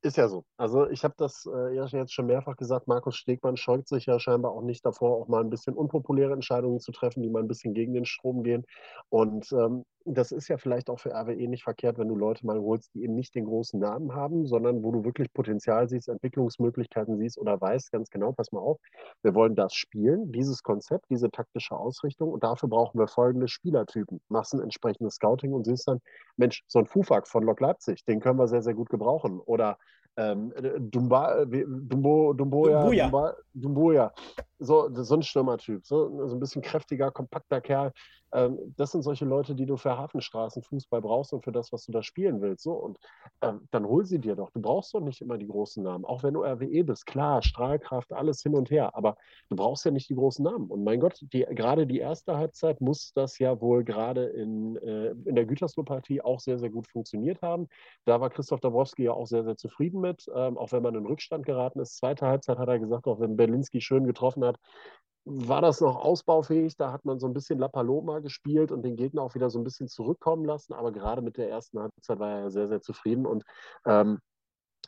Ist 0.00 0.16
ja 0.16 0.28
so. 0.28 0.44
Also 0.56 0.88
ich 0.88 1.02
habe 1.02 1.14
das 1.16 1.44
äh, 1.52 1.74
jetzt 1.74 2.12
schon 2.12 2.26
mehrfach 2.26 2.56
gesagt, 2.56 2.86
Markus 2.86 3.16
Stegmann 3.16 3.56
scheut 3.56 3.88
sich 3.88 4.06
ja 4.06 4.20
scheinbar 4.20 4.52
auch 4.52 4.62
nicht 4.62 4.86
davor, 4.86 5.16
auch 5.16 5.26
mal 5.26 5.40
ein 5.40 5.50
bisschen 5.50 5.74
unpopuläre 5.74 6.32
Entscheidungen 6.32 6.78
zu 6.78 6.92
treffen, 6.92 7.22
die 7.22 7.28
mal 7.28 7.42
ein 7.42 7.48
bisschen 7.48 7.74
gegen 7.74 7.94
den 7.94 8.04
Strom 8.04 8.44
gehen. 8.44 8.64
Und 9.08 9.50
ähm, 9.50 9.84
das 10.04 10.32
ist 10.32 10.48
ja 10.48 10.56
vielleicht 10.56 10.90
auch 10.90 11.00
für 11.00 11.10
RWE 11.10 11.48
nicht 11.48 11.64
verkehrt, 11.64 11.98
wenn 11.98 12.08
du 12.08 12.16
Leute 12.16 12.46
mal 12.46 12.58
holst, 12.60 12.94
die 12.94 13.02
eben 13.02 13.14
nicht 13.14 13.34
den 13.34 13.44
großen 13.44 13.78
Namen 13.78 14.14
haben, 14.14 14.46
sondern 14.46 14.82
wo 14.82 14.92
du 14.92 15.04
wirklich 15.04 15.32
Potenzial 15.32 15.88
siehst, 15.88 16.08
Entwicklungsmöglichkeiten 16.08 17.18
siehst 17.18 17.38
oder 17.38 17.60
weißt 17.60 17.92
ganz 17.92 18.10
genau, 18.10 18.32
pass 18.32 18.52
mal 18.52 18.60
auf, 18.60 18.78
wir 19.22 19.34
wollen 19.34 19.54
das 19.54 19.74
spielen, 19.74 20.32
dieses 20.32 20.62
Konzept, 20.62 21.06
diese 21.10 21.30
taktische 21.30 21.76
Ausrichtung 21.76 22.30
und 22.30 22.42
dafür 22.42 22.68
brauchen 22.68 22.98
wir 22.98 23.08
folgende 23.08 23.48
Spielertypen. 23.48 24.20
Machst 24.28 24.54
ein 24.54 24.60
entsprechendes 24.60 25.16
Scouting 25.16 25.52
und 25.52 25.64
siehst 25.64 25.88
dann, 25.88 26.00
Mensch, 26.36 26.62
so 26.66 26.78
ein 26.78 26.86
Fufak 26.86 27.28
von 27.28 27.42
Lok 27.42 27.60
Leipzig, 27.60 28.04
den 28.04 28.20
können 28.20 28.38
wir 28.38 28.48
sehr, 28.48 28.62
sehr 28.62 28.74
gut 28.74 28.88
gebrauchen. 28.88 29.40
Oder 29.40 29.78
ähm, 30.18 30.52
Dumba, 30.90 31.44
Dumbo, 31.44 32.32
Dumboja, 32.32 32.82
Dumboja. 32.82 33.36
Dumboja. 33.54 34.12
So, 34.58 34.88
so 34.92 35.14
ein 35.14 35.22
Stürmertyp, 35.22 35.86
so, 35.86 36.26
so 36.26 36.34
ein 36.34 36.40
bisschen 36.40 36.60
kräftiger, 36.60 37.12
kompakter 37.12 37.60
Kerl, 37.60 37.92
ähm, 38.32 38.74
das 38.76 38.92
sind 38.92 39.02
solche 39.02 39.24
Leute, 39.24 39.54
die 39.54 39.66
du 39.66 39.76
für 39.76 39.96
Hafenstraßenfußball 39.96 41.00
brauchst 41.00 41.32
und 41.32 41.44
für 41.44 41.52
das, 41.52 41.72
was 41.72 41.86
du 41.86 41.92
da 41.92 42.02
spielen 42.02 42.40
willst. 42.40 42.62
So, 42.62 42.72
und 42.72 42.98
ähm, 43.42 43.66
dann 43.70 43.86
hol 43.86 44.04
sie 44.04 44.18
dir 44.18 44.36
doch. 44.36 44.50
Du 44.50 44.60
brauchst 44.60 44.94
doch 44.94 45.00
nicht 45.00 45.20
immer 45.20 45.38
die 45.38 45.46
großen 45.46 45.82
Namen. 45.82 46.04
Auch 46.04 46.22
wenn 46.22 46.34
du 46.34 46.42
RWE 46.42 46.84
bist, 46.84 47.06
klar, 47.06 47.42
Strahlkraft, 47.42 48.12
alles 48.12 48.42
hin 48.42 48.54
und 48.54 48.70
her. 48.70 48.94
Aber 48.94 49.16
du 49.48 49.56
brauchst 49.56 49.84
ja 49.84 49.90
nicht 49.90 50.08
die 50.10 50.14
großen 50.14 50.44
Namen. 50.44 50.68
Und 50.68 50.84
mein 50.84 51.00
Gott, 51.00 51.18
die, 51.32 51.46
gerade 51.50 51.86
die 51.86 51.98
erste 51.98 52.36
Halbzeit 52.36 52.80
muss 52.80 53.12
das 53.14 53.38
ja 53.38 53.60
wohl 53.60 53.84
gerade 53.84 54.24
in, 54.24 54.76
äh, 54.76 55.10
in 55.24 55.34
der 55.34 55.46
Gütersloh-Partie 55.46 56.22
auch 56.22 56.40
sehr, 56.40 56.58
sehr 56.58 56.70
gut 56.70 56.86
funktioniert 56.86 57.42
haben. 57.42 57.68
Da 58.04 58.20
war 58.20 58.30
Christoph 58.30 58.60
Dabrowski 58.60 59.04
ja 59.04 59.12
auch 59.12 59.26
sehr, 59.26 59.44
sehr 59.44 59.56
zufrieden 59.56 60.00
mit, 60.00 60.26
ähm, 60.34 60.58
auch 60.58 60.72
wenn 60.72 60.82
man 60.82 60.94
in 60.94 61.06
Rückstand 61.06 61.46
geraten 61.46 61.80
ist. 61.80 61.96
Zweite 61.96 62.26
Halbzeit 62.26 62.58
hat 62.58 62.68
er 62.68 62.78
gesagt, 62.78 63.06
auch 63.06 63.20
wenn 63.20 63.36
Berlinski 63.36 63.80
schön 63.80 64.06
getroffen 64.06 64.44
hat, 64.44 64.58
war 65.24 65.60
das 65.60 65.80
noch 65.80 65.96
ausbaufähig. 65.96 66.76
Da 66.76 66.92
hat 66.92 67.04
man 67.04 67.18
so 67.18 67.26
ein 67.26 67.34
bisschen 67.34 67.58
La 67.58 67.68
Paloma 67.68 68.20
gespielt 68.20 68.72
und 68.72 68.82
den 68.82 68.96
Gegner 68.96 69.22
auch 69.22 69.34
wieder 69.34 69.50
so 69.50 69.58
ein 69.58 69.64
bisschen 69.64 69.88
zurückkommen 69.88 70.44
lassen. 70.44 70.72
Aber 70.72 70.92
gerade 70.92 71.22
mit 71.22 71.36
der 71.36 71.50
ersten 71.50 71.78
Halbzeit 71.80 72.18
war 72.18 72.30
er 72.30 72.50
sehr, 72.50 72.68
sehr 72.68 72.80
zufrieden. 72.80 73.26
Und 73.26 73.44
ähm, 73.84 74.18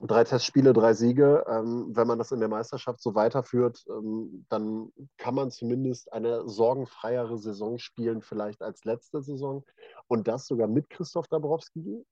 drei 0.00 0.24
Testspiele, 0.24 0.72
drei 0.72 0.94
Siege. 0.94 1.44
Ähm, 1.48 1.90
wenn 1.94 2.06
man 2.06 2.18
das 2.18 2.32
in 2.32 2.40
der 2.40 2.48
Meisterschaft 2.48 3.02
so 3.02 3.14
weiterführt, 3.14 3.84
ähm, 3.88 4.46
dann 4.48 4.92
kann 5.18 5.34
man 5.34 5.50
zumindest 5.50 6.12
eine 6.12 6.48
sorgenfreiere 6.48 7.38
Saison 7.38 7.78
spielen, 7.78 8.22
vielleicht 8.22 8.62
als 8.62 8.84
letzte 8.84 9.22
Saison. 9.22 9.64
Und 10.08 10.26
das 10.26 10.46
sogar 10.46 10.68
mit 10.68 10.88
Christoph 10.90 11.28
Dabrowski 11.28 12.04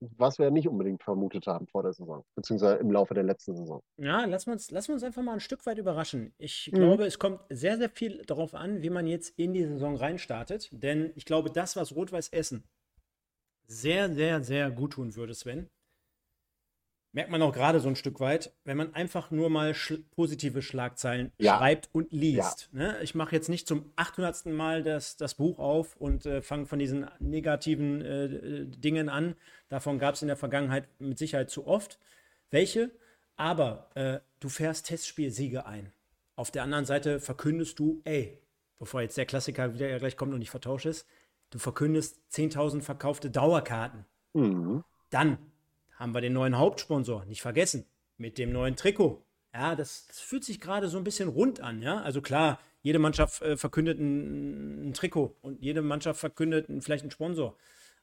was 0.00 0.38
wir 0.38 0.50
nicht 0.50 0.68
unbedingt 0.68 1.02
vermutet 1.02 1.46
haben 1.46 1.66
vor 1.66 1.82
der 1.82 1.92
Saison, 1.92 2.24
beziehungsweise 2.34 2.76
im 2.76 2.90
Laufe 2.90 3.14
der 3.14 3.24
letzten 3.24 3.56
Saison. 3.56 3.82
Ja, 3.96 4.24
lassen 4.24 4.46
wir 4.46 4.52
uns, 4.52 4.70
lassen 4.70 4.88
wir 4.88 4.94
uns 4.94 5.02
einfach 5.02 5.22
mal 5.22 5.34
ein 5.34 5.40
Stück 5.40 5.66
weit 5.66 5.78
überraschen. 5.78 6.32
Ich 6.38 6.70
mhm. 6.72 6.76
glaube, 6.76 7.06
es 7.06 7.18
kommt 7.18 7.40
sehr, 7.50 7.78
sehr 7.78 7.90
viel 7.90 8.22
darauf 8.26 8.54
an, 8.54 8.82
wie 8.82 8.90
man 8.90 9.06
jetzt 9.06 9.38
in 9.38 9.52
die 9.52 9.64
Saison 9.64 9.96
reinstartet. 9.96 10.68
Denn 10.72 11.12
ich 11.16 11.24
glaube, 11.24 11.50
das, 11.50 11.76
was 11.76 11.94
Rot-Weiß 11.94 12.28
Essen 12.28 12.64
sehr, 13.66 14.12
sehr, 14.12 14.42
sehr 14.42 14.70
gut 14.70 14.94
tun 14.94 15.14
würde, 15.14 15.34
Sven, 15.34 15.68
merkt 17.12 17.30
man 17.30 17.42
auch 17.42 17.52
gerade 17.52 17.80
so 17.80 17.88
ein 17.88 17.96
Stück 17.96 18.20
weit, 18.20 18.52
wenn 18.64 18.76
man 18.76 18.94
einfach 18.94 19.30
nur 19.30 19.50
mal 19.50 19.74
schl 19.74 19.98
positive 20.10 20.62
Schlagzeilen 20.62 21.32
ja. 21.38 21.56
schreibt 21.56 21.88
und 21.92 22.12
liest. 22.12 22.68
Ja. 22.72 22.78
Ne? 22.78 23.02
Ich 23.02 23.14
mache 23.14 23.34
jetzt 23.34 23.48
nicht 23.48 23.66
zum 23.66 23.90
800. 23.96 24.46
Mal 24.46 24.82
das, 24.82 25.16
das 25.16 25.34
Buch 25.34 25.58
auf 25.58 25.96
und 25.96 26.26
äh, 26.26 26.42
fange 26.42 26.66
von 26.66 26.78
diesen 26.78 27.06
negativen 27.18 28.02
äh, 28.02 28.66
Dingen 28.66 29.08
an. 29.08 29.34
Davon 29.68 29.98
gab 29.98 30.14
es 30.14 30.22
in 30.22 30.28
der 30.28 30.36
Vergangenheit 30.36 30.88
mit 30.98 31.18
Sicherheit 31.18 31.50
zu 31.50 31.66
oft 31.66 31.98
welche. 32.50 32.90
Aber 33.36 33.90
äh, 33.94 34.18
du 34.40 34.48
fährst 34.48 34.86
Testspielsiege 34.86 35.64
ein. 35.66 35.92
Auf 36.34 36.50
der 36.50 36.62
anderen 36.62 36.84
Seite 36.84 37.20
verkündest 37.20 37.78
du, 37.78 38.00
ey, 38.04 38.40
bevor 38.78 39.00
jetzt 39.02 39.16
der 39.16 39.26
Klassiker 39.26 39.74
wieder 39.74 39.98
gleich 39.98 40.16
kommt 40.16 40.34
und 40.34 40.42
ich 40.42 40.50
vertausche 40.50 40.88
es, 40.88 41.06
du 41.50 41.58
verkündest 41.58 42.20
10.000 42.32 42.82
verkaufte 42.82 43.30
Dauerkarten. 43.30 44.04
Mhm. 44.34 44.84
Dann 45.10 45.38
haben 45.98 46.14
wir 46.14 46.20
den 46.20 46.32
neuen 46.32 46.56
Hauptsponsor, 46.56 47.24
nicht 47.26 47.42
vergessen, 47.42 47.84
mit 48.16 48.38
dem 48.38 48.52
neuen 48.52 48.76
Trikot. 48.76 49.24
Ja, 49.52 49.74
das, 49.74 50.06
das 50.06 50.20
fühlt 50.20 50.44
sich 50.44 50.60
gerade 50.60 50.88
so 50.88 50.96
ein 50.96 51.04
bisschen 51.04 51.28
rund 51.28 51.60
an, 51.60 51.82
ja. 51.82 52.00
Also 52.00 52.22
klar, 52.22 52.60
jede 52.82 52.98
Mannschaft 52.98 53.42
äh, 53.42 53.56
verkündet 53.56 53.98
ein, 53.98 54.88
ein, 54.88 54.92
Trikot 54.94 55.36
und 55.40 55.60
jede 55.60 55.82
Mannschaft 55.82 56.20
verkündet 56.20 56.68
ein, 56.68 56.82
vielleicht 56.82 57.02
einen 57.02 57.10
Sponsor. 57.10 57.56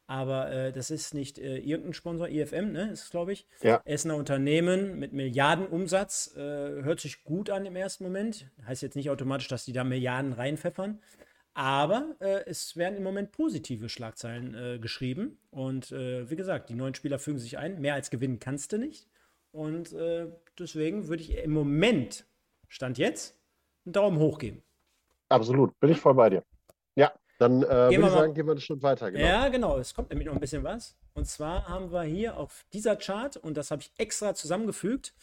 Aber 0.08 0.52
äh, 0.52 0.72
das 0.72 0.92
ist 0.92 1.14
nicht 1.14 1.40
äh, 1.40 1.58
irgendein 1.58 1.94
Sponsor, 1.94 2.28
IFM, 2.28 2.72
ne, 2.72 2.92
ist 2.92 3.10
glaube 3.12 3.32
ich. 3.32 3.48
Ja. 3.62 3.82
Essener 3.86 4.18
Unternehmen 4.18 5.00
mit 5.00 5.14
Milliardenumsatz. 5.14 6.36
Äh, 6.36 6.40
hört 6.40 7.00
sich 7.00 7.24
gut 7.24 7.50
an 7.50 7.66
im 7.66 7.76
ersten 7.76 8.04
Moment. 8.04 8.48
Heißt 8.68 8.84
jetzt 8.84 8.96
nicht 8.96 9.10
automatisch, 9.10 9.48
dass 9.48 9.66
die 9.66 9.74
da 9.74 9.84
Milliarden 9.84 10.34
reinpfeffern. 10.34 11.00
Aber 11.56 12.16
äh, 12.20 12.44
es 12.46 12.76
werden 12.76 12.98
im 12.98 13.04
Moment 13.04 13.32
positive 13.32 13.88
Schlagzeilen 13.88 14.54
äh, 14.54 14.78
geschrieben. 14.78 15.40
Und 15.52 15.92
äh, 15.94 16.30
wie 16.30 16.36
gesagt, 16.36 16.70
die 16.70 16.76
neuen 16.76 16.94
Spieler 16.94 17.18
fügen 17.18 17.40
sich 17.40 17.58
ein. 17.58 17.80
Mehr 17.80 17.94
als 17.94 18.10
gewinnen 18.10 18.40
kannst 18.40 18.74
du 18.74 18.78
nicht. 18.78 19.08
Und 19.52 19.94
äh, 19.94 20.28
deswegen 20.60 21.08
würde 21.08 21.24
ich 21.24 21.38
im 21.38 21.52
Moment, 21.52 22.26
Stand 22.68 22.98
jetzt, 22.98 23.40
einen 23.86 23.94
Daumen 23.94 24.20
hoch 24.20 24.38
geben. 24.38 24.64
Absolut, 25.30 25.80
bin 25.80 25.92
ich 25.92 26.00
voll 26.00 26.14
bei 26.14 26.30
dir. 26.30 26.44
Ja, 26.96 27.14
dann 27.40 27.64
äh, 27.64 27.68
würde 27.70 27.94
ich 27.94 28.10
sagen, 28.10 28.34
gehen 28.34 28.48
wir 28.48 28.52
einen 28.52 28.60
Schritt 28.60 28.84
weiter. 28.84 29.10
Genau. 29.10 29.26
Ja, 29.26 29.48
genau. 29.48 29.78
Es 29.78 29.94
kommt 29.94 30.10
nämlich 30.10 30.28
noch 30.28 30.34
ein 30.34 30.42
bisschen 30.42 30.64
was. 30.64 30.98
Und 31.14 31.26
zwar 31.26 31.70
haben 31.70 31.94
wir 31.94 32.04
hier 32.04 32.36
auf 32.36 32.66
dieser 32.74 32.98
Chart, 32.98 33.38
und 33.38 33.56
das 33.56 33.72
habe 33.72 33.82
ich 33.82 33.94
extra 33.98 34.36
zusammengefügt, 34.36 35.14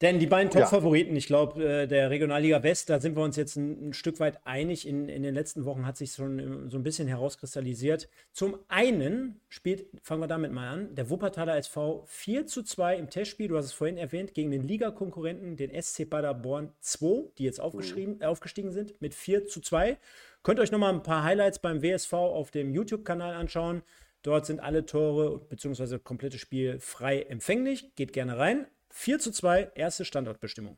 denn 0.00 0.20
die 0.20 0.28
beiden 0.28 0.50
Top-Favoriten, 0.52 1.12
ja. 1.12 1.18
ich 1.18 1.26
glaube, 1.26 1.64
äh, 1.64 1.86
der 1.88 2.10
Regionalliga 2.10 2.62
West, 2.62 2.88
da 2.88 3.00
sind 3.00 3.16
wir 3.16 3.24
uns 3.24 3.34
jetzt 3.34 3.56
ein, 3.56 3.88
ein 3.88 3.92
Stück 3.92 4.20
weit 4.20 4.46
einig. 4.46 4.86
In, 4.86 5.08
in 5.08 5.24
den 5.24 5.34
letzten 5.34 5.64
Wochen 5.64 5.86
hat 5.86 5.96
sich 5.96 6.12
schon 6.12 6.38
äh, 6.38 6.70
so 6.70 6.78
ein 6.78 6.84
bisschen 6.84 7.08
herauskristallisiert. 7.08 8.08
Zum 8.32 8.58
einen 8.68 9.40
spielt, 9.48 9.86
fangen 10.02 10.22
wir 10.22 10.28
damit 10.28 10.52
mal 10.52 10.68
an, 10.68 10.94
der 10.94 11.10
Wuppertaler 11.10 11.56
SV 11.56 12.04
4 12.06 12.46
zu 12.46 12.62
2 12.62 12.96
im 12.96 13.10
Testspiel, 13.10 13.48
du 13.48 13.56
hast 13.56 13.64
es 13.64 13.72
vorhin 13.72 13.96
erwähnt, 13.96 14.34
gegen 14.34 14.52
den 14.52 14.62
Ligakonkurrenten, 14.62 15.56
den 15.56 15.70
SC 15.82 16.08
Paderborn 16.08 16.72
2, 16.80 17.32
die 17.38 17.44
jetzt 17.44 17.60
aufgeschrieben, 17.60 18.16
mhm. 18.16 18.22
aufgestiegen 18.22 18.70
sind, 18.70 19.00
mit 19.00 19.14
4 19.14 19.46
zu 19.46 19.60
2. 19.60 19.98
Könnt 20.44 20.60
ihr 20.60 20.62
euch 20.62 20.70
nochmal 20.70 20.94
ein 20.94 21.02
paar 21.02 21.24
Highlights 21.24 21.58
beim 21.58 21.82
WSV 21.82 22.12
auf 22.12 22.52
dem 22.52 22.72
YouTube-Kanal 22.72 23.34
anschauen. 23.34 23.82
Dort 24.22 24.46
sind 24.46 24.60
alle 24.60 24.86
Tore 24.86 25.40
bzw. 25.48 25.98
komplette 25.98 26.38
Spiel 26.38 26.78
frei 26.78 27.22
empfänglich. 27.22 27.94
Geht 27.96 28.12
gerne 28.12 28.38
rein. 28.38 28.66
4 28.98 29.20
zu 29.20 29.30
2, 29.30 29.70
erste 29.76 30.04
Standortbestimmung. 30.04 30.76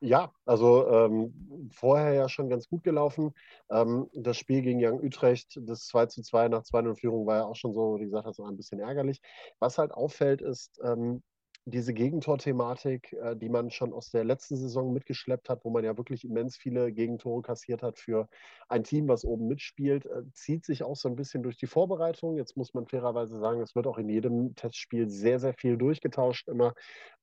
Ja, 0.00 0.32
also 0.44 0.88
ähm, 0.88 1.70
vorher 1.72 2.12
ja 2.12 2.28
schon 2.28 2.48
ganz 2.48 2.68
gut 2.68 2.82
gelaufen. 2.82 3.32
Ähm, 3.70 4.08
das 4.14 4.36
Spiel 4.36 4.62
gegen 4.62 4.84
Young 4.84 5.00
Utrecht, 5.00 5.60
das 5.62 5.86
2 5.86 6.06
zu 6.06 6.22
2 6.22 6.48
nach 6.48 6.64
2-0 6.64 6.96
Führung 6.96 7.24
war 7.24 7.36
ja 7.38 7.44
auch 7.44 7.54
schon 7.54 7.72
so, 7.72 8.00
wie 8.00 8.04
gesagt, 8.06 8.26
war 8.38 8.48
ein 8.48 8.56
bisschen 8.56 8.80
ärgerlich. 8.80 9.20
Was 9.60 9.78
halt 9.78 9.92
auffällt, 9.92 10.42
ist, 10.42 10.80
ähm, 10.84 11.22
diese 11.66 11.94
Gegentor-Thematik, 11.94 13.12
äh, 13.14 13.36
die 13.36 13.48
man 13.48 13.70
schon 13.70 13.92
aus 13.92 14.10
der 14.10 14.24
letzten 14.24 14.56
Saison 14.56 14.92
mitgeschleppt 14.92 15.48
hat, 15.48 15.64
wo 15.64 15.70
man 15.70 15.84
ja 15.84 15.96
wirklich 15.96 16.24
immens 16.24 16.56
viele 16.56 16.92
Gegentore 16.92 17.42
kassiert 17.42 17.82
hat 17.82 17.98
für 17.98 18.28
ein 18.68 18.84
Team, 18.84 19.08
was 19.08 19.24
oben 19.24 19.48
mitspielt, 19.48 20.04
äh, 20.06 20.22
zieht 20.32 20.64
sich 20.64 20.82
auch 20.82 20.96
so 20.96 21.08
ein 21.08 21.16
bisschen 21.16 21.42
durch 21.42 21.56
die 21.56 21.66
Vorbereitung. 21.66 22.36
Jetzt 22.36 22.56
muss 22.56 22.74
man 22.74 22.86
fairerweise 22.86 23.38
sagen, 23.38 23.60
es 23.62 23.74
wird 23.74 23.86
auch 23.86 23.98
in 23.98 24.08
jedem 24.08 24.54
Testspiel 24.54 25.08
sehr, 25.08 25.38
sehr 25.40 25.54
viel 25.54 25.78
durchgetauscht 25.78 26.48
immer. 26.48 26.74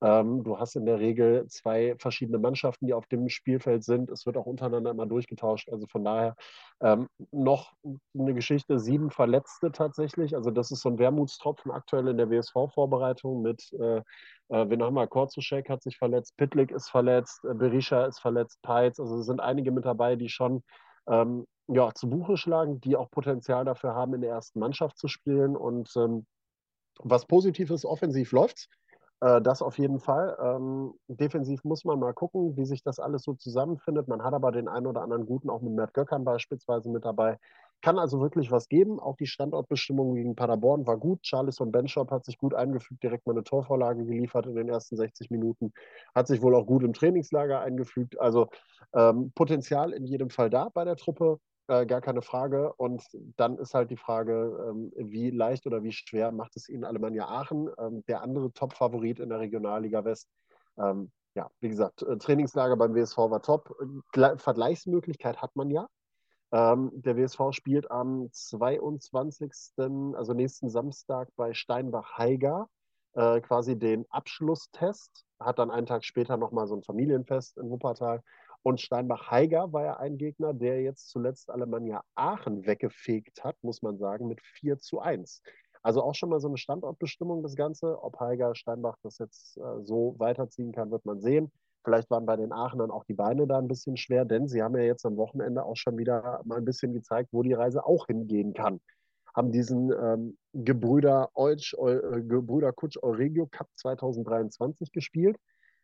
Ähm, 0.02 0.44
du 0.44 0.58
hast 0.58 0.76
in 0.76 0.86
der 0.86 1.00
Regel 1.00 1.46
zwei 1.48 1.96
verschiedene 2.00 2.40
Mannschaften, 2.40 2.88
die 2.88 2.94
auf 2.94 3.06
dem 3.06 3.30
Spielfeld 3.30 3.84
sind. 3.84 4.10
Es 4.10 4.26
wird 4.26 4.38
auch 4.38 4.48
untereinander 4.48 4.92
immer 4.92 5.06
durchgetauscht. 5.06 5.70
Also 5.70 5.86
von 5.86 6.04
daher 6.04 6.36
ähm, 6.82 7.08
noch 7.32 7.74
eine 8.18 8.34
Geschichte, 8.34 8.80
sieben 8.80 9.12
Verletzte 9.12 9.72
tatsächlich. 9.72 10.36
Also 10.36 10.50
das 10.50 10.72
ist 10.72 10.82
so 10.82 10.90
ein 10.90 10.98
Wermutstropfen 10.98 11.72
aktuell 11.72 12.08
in 12.08 12.18
der 12.18 12.32
WSV-Vorbereitung 12.32 13.44
mit 13.44 13.72
äh, 13.74 14.02
äh, 14.50 14.70
wen 14.70 14.84
haben 14.84 14.96
wir? 14.96 15.08
Korzuschek 15.08 15.70
hat 15.70 15.82
sich 15.82 15.98
verletzt, 15.98 16.36
Pitlik 16.38 16.72
ist 16.72 16.90
verletzt, 16.90 17.44
äh, 17.46 17.54
Berisha 17.54 18.06
ist 18.06 18.20
verletzt, 18.20 18.60
Peitz. 18.62 19.00
Also 19.00 19.20
es 19.20 19.26
sind 19.26 19.40
einige 19.40 19.72
mit 19.72 19.86
dabei, 19.86 20.16
die 20.16 20.30
schon 20.30 20.64
ähm, 21.08 21.46
ja, 21.68 21.94
zu 21.94 22.10
Buche 22.10 22.38
schlagen, 22.38 22.82
die 22.82 22.96
auch 22.96 23.10
Potenzial 23.12 23.66
dafür 23.66 23.94
haben, 23.96 24.14
in 24.14 24.22
der 24.22 24.32
ersten 24.32 24.60
Mannschaft 24.60 24.98
zu 24.98 25.08
spielen. 25.08 25.56
Und 25.56 25.92
ähm, 25.96 26.26
was 27.00 27.26
positiv 27.26 27.72
ist, 27.72 27.86
offensiv 27.86 28.32
läuft's. 28.32 28.68
Äh, 29.22 29.42
das 29.42 29.62
auf 29.62 29.78
jeden 29.78 30.00
Fall. 30.00 30.38
Ähm, 30.42 30.94
defensiv 31.08 31.64
muss 31.64 31.86
man 31.86 32.00
mal 32.00 32.14
gucken, 32.14 32.58
wie 32.58 32.66
sich 32.66 32.84
das 32.84 33.00
alles 33.00 33.24
so 33.24 33.34
zusammenfindet. 33.34 34.08
Man 34.08 34.24
hat 34.24 34.34
aber 34.34 34.52
den 34.52 34.68
einen 34.68 34.88
oder 34.88 35.02
anderen 35.02 35.26
guten, 35.26 35.50
auch 35.50 35.62
mit 35.62 35.74
Mert 35.74 35.94
Göckern 35.94 36.26
beispielsweise 36.26 36.90
mit 36.90 37.06
dabei, 37.06 37.38
kann 37.82 38.00
also 38.00 38.22
wirklich 38.22 38.52
was 38.52 38.68
geben. 38.68 39.00
Auch 39.00 39.16
die 39.18 39.28
Standortbestimmung 39.28 40.16
gegen 40.16 40.36
Paderborn 40.36 40.86
war 40.88 40.98
gut. 40.98 41.20
Charlison 41.24 41.72
Benchop 41.72 42.12
hat 42.12 42.26
sich 42.26 42.38
gut 42.38 42.54
eingefügt, 42.54 43.04
direkt 43.04 43.26
mal 43.26 43.34
eine 43.34 43.44
Torvorlage 43.44 44.06
geliefert 44.06 44.46
in 44.46 44.56
den 44.56 44.70
ersten 44.70 44.96
60 44.96 45.32
Minuten. 45.32 45.74
Hat 46.14 46.28
sich 46.28 46.42
wohl 46.42 46.56
auch 46.56 46.66
gut 46.66 46.84
im 46.84 46.94
Trainingslager 46.94 47.62
eingefügt. 47.62 48.20
Also 48.20 48.50
ähm, 48.94 49.32
Potenzial 49.34 49.94
in 49.94 50.06
jedem 50.06 50.30
Fall 50.30 50.50
da 50.50 50.70
bei 50.70 50.86
der 50.86 50.96
Truppe. 50.96 51.40
Äh, 51.68 51.86
gar 51.86 52.02
keine 52.02 52.22
Frage. 52.22 52.74
Und 52.74 53.04
dann 53.38 53.58
ist 53.58 53.74
halt 53.74 53.92
die 53.92 53.98
Frage, 53.98 54.68
ähm, 54.70 54.92
wie 54.96 55.30
leicht 55.30 55.66
oder 55.66 55.84
wie 55.84 55.92
schwer 55.92 56.32
macht 56.32 56.56
es 56.58 56.68
Ihnen 56.68 56.84
Alemannia 56.84 57.28
Aachen, 57.28 57.70
ähm, 57.80 58.04
der 58.08 58.22
andere 58.22 58.52
Top-Favorit 58.52 59.20
in 59.20 59.30
der 59.30 59.40
Regionalliga 59.40 60.04
West. 60.04 60.28
Ähm, 60.78 61.12
ja, 61.34 61.50
wie 61.62 61.70
gesagt, 61.70 62.02
äh, 62.02 62.18
Trainingslager 62.18 62.76
beim 62.76 62.94
WSV 62.94 63.18
war 63.18 63.42
top. 63.42 63.74
Vergleichsmöglichkeit 64.38 65.42
hat 65.42 65.56
man 65.56 65.70
ja. 65.70 65.88
Ähm, 66.52 66.92
der 66.94 67.16
WSV 67.16 67.52
spielt 67.52 67.90
am 67.90 68.30
22., 68.32 69.52
also 70.16 70.34
nächsten 70.34 70.70
Samstag 70.70 71.30
bei 71.36 71.54
Steinbach-Heiger 71.54 72.70
äh, 73.14 73.42
quasi 73.42 73.78
den 73.78 74.06
Abschlusstest, 74.10 75.26
hat 75.40 75.60
dann 75.60 75.72
einen 75.72 75.88
Tag 75.88 76.04
später 76.04 76.38
nochmal 76.38 76.68
so 76.68 76.76
ein 76.76 76.84
Familienfest 76.84 77.58
in 77.58 77.70
Wuppertal. 77.70 78.22
Und 78.64 78.80
Steinbach-Heiger 78.80 79.74
war 79.74 79.84
ja 79.84 79.98
ein 79.98 80.18
Gegner, 80.18 80.54
der 80.54 80.82
jetzt 80.82 81.10
zuletzt 81.10 81.50
Alemannia 81.50 82.04
Aachen 82.16 82.66
weggefegt 82.66 83.44
hat, 83.44 83.56
muss 83.64 83.82
man 83.82 83.98
sagen, 83.98 84.28
mit 84.28 84.42
4 84.42 84.78
zu 84.78 85.00
1. 85.00 85.42
Also 85.84 86.04
auch 86.04 86.14
schon 86.14 86.30
mal 86.30 86.40
so 86.40 86.48
eine 86.48 86.58
Standortbestimmung, 86.58 87.42
das 87.42 87.56
Ganze. 87.56 88.04
Ob 88.04 88.20
Heiger 88.20 88.54
Steinbach 88.54 88.98
das 89.02 89.18
jetzt 89.18 89.58
äh, 89.58 89.84
so 89.84 90.16
weiterziehen 90.20 90.72
kann, 90.74 90.92
wird 90.92 91.06
man 91.06 91.22
sehen. 91.22 91.52
Vielleicht 91.84 92.10
waren 92.12 92.26
bei 92.26 92.36
den 92.36 92.52
Aachenern 92.52 92.92
auch 92.92 93.04
die 93.06 93.14
Beine 93.14 93.48
da 93.48 93.58
ein 93.58 93.68
bisschen 93.68 93.98
schwer, 93.98 94.26
denn 94.26 94.48
sie 94.48 94.62
haben 94.62 94.76
ja 94.76 94.84
jetzt 94.84 95.06
am 95.06 95.18
Wochenende 95.18 95.64
auch 95.64 95.76
schon 95.76 95.98
wieder 95.98 96.42
mal 96.46 96.58
ein 96.58 96.66
bisschen 96.66 96.94
gezeigt, 96.94 97.30
wo 97.32 97.42
die 97.42 97.54
Reise 97.54 97.86
auch 97.86 98.08
hingehen 98.08 98.54
kann. 98.54 98.80
Haben 99.36 99.52
diesen 99.52 99.92
ähm, 99.92 100.38
Gebrüder, 100.54 101.30
Eutsch, 101.34 101.74
äh, 101.74 102.22
Gebrüder 102.22 102.72
Kutsch 102.74 102.98
Euregio 103.02 103.48
Cup 103.48 103.68
2023 103.76 104.92
gespielt 104.92 105.38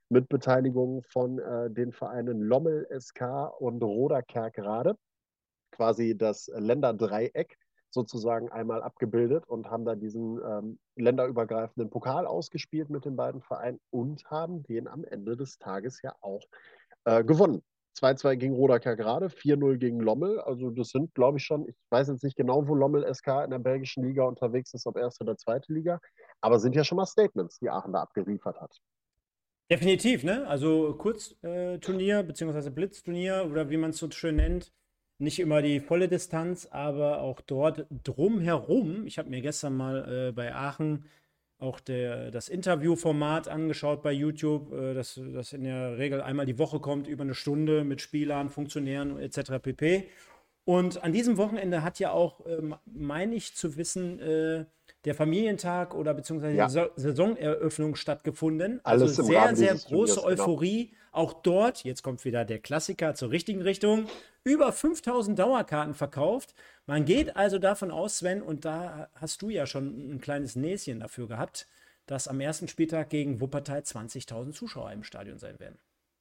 mit 0.10 0.30
Beteiligung 0.30 1.04
von 1.04 1.40
äh, 1.40 1.72
den 1.72 1.92
Vereinen 1.92 2.42
Lommel 2.42 2.88
SK 3.00 3.52
und 3.60 3.84
Roda 3.84 4.22
Kerkrade. 4.22 4.96
Quasi 5.72 6.18
das 6.18 6.48
Länderdreieck 6.54 7.58
sozusagen 7.98 8.50
einmal 8.52 8.84
abgebildet 8.84 9.48
und 9.48 9.72
haben 9.72 9.84
da 9.84 9.96
diesen 9.96 10.40
ähm, 10.46 10.80
länderübergreifenden 10.96 11.90
Pokal 11.90 12.28
ausgespielt 12.28 12.90
mit 12.90 13.06
den 13.06 13.16
beiden 13.16 13.42
Vereinen 13.42 13.80
und 13.90 14.24
haben 14.30 14.62
den 14.64 14.88
am 14.88 15.04
Ende 15.04 15.36
des 15.36 15.58
Tages 15.58 16.02
ja 16.04 16.16
auch 16.22 16.44
äh, 17.06 17.24
gewonnen. 17.24 17.64
2-2 18.00 18.36
gegen 18.36 18.54
Rodaker 18.54 18.96
gerade, 18.96 19.28
4-0 19.28 19.78
gegen 19.78 20.00
Lommel. 20.00 20.40
Also 20.42 20.70
das 20.70 20.90
sind, 20.90 21.16
glaube 21.16 21.40
ich, 21.40 21.44
schon, 21.44 21.68
ich 21.68 21.76
weiß 21.90 22.10
jetzt 22.10 22.24
nicht 22.24 22.38
genau, 22.38 22.68
wo 22.68 22.76
Lommel 22.76 23.12
SK 23.12 23.44
in 23.46 23.50
der 23.50 23.60
belgischen 23.60 24.04
Liga 24.04 24.24
unterwegs 24.24 24.74
ist, 24.76 24.86
ob 24.86 24.98
erste 24.98 25.24
oder 25.24 25.36
zweite 25.36 25.74
Liga, 25.74 26.00
aber 26.40 26.60
sind 26.60 26.76
ja 26.76 26.84
schon 26.84 26.98
mal 26.98 27.08
Statements, 27.08 27.58
die 27.58 27.72
Aachen 27.72 27.94
da 27.94 28.02
abgeliefert 28.02 28.62
hat. 28.62 28.78
Definitiv, 29.72 30.24
ne? 30.24 30.48
Also 30.48 30.94
Kurzturnier, 30.96 32.20
äh, 32.20 32.24
beziehungsweise 32.24 32.70
Blitzturnier 32.72 33.48
oder 33.50 33.70
wie 33.70 33.78
man 33.78 33.90
es 33.90 33.98
so 33.98 34.10
schön 34.12 34.36
nennt 34.36 34.72
nicht 35.20 35.40
immer 35.40 35.62
die 35.62 35.80
volle 35.80 36.08
Distanz, 36.08 36.68
aber 36.70 37.22
auch 37.22 37.42
dort 37.42 37.86
drumherum. 38.04 39.06
Ich 39.06 39.18
habe 39.18 39.30
mir 39.30 39.42
gestern 39.42 39.76
mal 39.76 40.30
äh, 40.30 40.32
bei 40.32 40.54
Aachen 40.54 41.06
auch 41.60 41.80
der, 41.80 42.30
das 42.30 42.50
Interviewformat 42.50 43.48
angeschaut 43.48 44.04
bei 44.04 44.12
YouTube, 44.12 44.72
äh, 44.74 44.94
das, 44.94 45.20
das 45.34 45.54
in 45.54 45.64
der 45.64 45.98
Regel 45.98 46.22
einmal 46.22 46.46
die 46.46 46.60
Woche 46.60 46.80
kommt, 46.80 47.08
über 47.08 47.24
eine 47.24 47.34
Stunde 47.34 47.84
mit 47.84 48.02
Spielern, 48.02 48.50
Funktionären 48.50 49.20
etc. 49.20 49.54
pp. 49.62 50.08
Und 50.66 51.04
an 51.04 51.14
diesem 51.14 51.38
Wochenende 51.38 51.82
hat 51.82 51.98
ja 51.98 52.12
auch, 52.12 52.46
ähm, 52.46 52.76
meine 52.86 53.36
ich 53.36 53.56
zu 53.56 53.78
wissen, 53.78 54.20
äh, 54.20 54.66
der 55.06 55.16
Familientag 55.16 55.96
oder 55.96 56.14
beziehungsweise 56.14 56.58
ja. 56.58 56.68
die 56.68 57.02
Saisoneröffnung 57.02 57.96
stattgefunden. 57.96 58.82
Alles 58.84 59.18
also 59.18 59.24
sehr, 59.24 59.56
sehr 59.56 59.76
große 59.76 60.16
Turniers, 60.16 60.16
genau. 60.16 60.44
Euphorie. 60.44 60.86
Genau. 60.88 60.97
Auch 61.12 61.34
dort, 61.34 61.84
jetzt 61.84 62.04
kommt 62.04 62.26
wieder 62.26 62.46
der 62.46 62.60
Klassiker 62.60 63.15
zur 63.15 63.32
richtigen 63.32 63.62
Richtung, 63.62 64.08
über 64.43 64.72
5000 64.72 65.38
Dauerkarten 65.38 65.93
verkauft. 65.93 66.54
Man 66.86 67.06
geht 67.06 67.36
also 67.36 67.60
davon 67.60 67.91
aus, 67.91 68.20
Sven, 68.20 68.41
und 68.41 68.65
da 68.65 69.10
hast 69.15 69.41
du 69.41 69.50
ja 69.50 69.65
schon 69.65 70.15
ein 70.15 70.22
kleines 70.22 70.56
Näschen 70.56 71.00
dafür 71.00 71.28
gehabt, 71.28 71.67
dass 72.06 72.28
am 72.28 72.39
ersten 72.39 72.67
Spieltag 72.67 73.10
gegen 73.10 73.41
Wuppertal 73.41 73.80
20.000 73.82 74.54
Zuschauer 74.54 74.91
im 74.91 75.04
Stadion 75.04 75.38
sein 75.38 75.60
werden. 75.60 75.78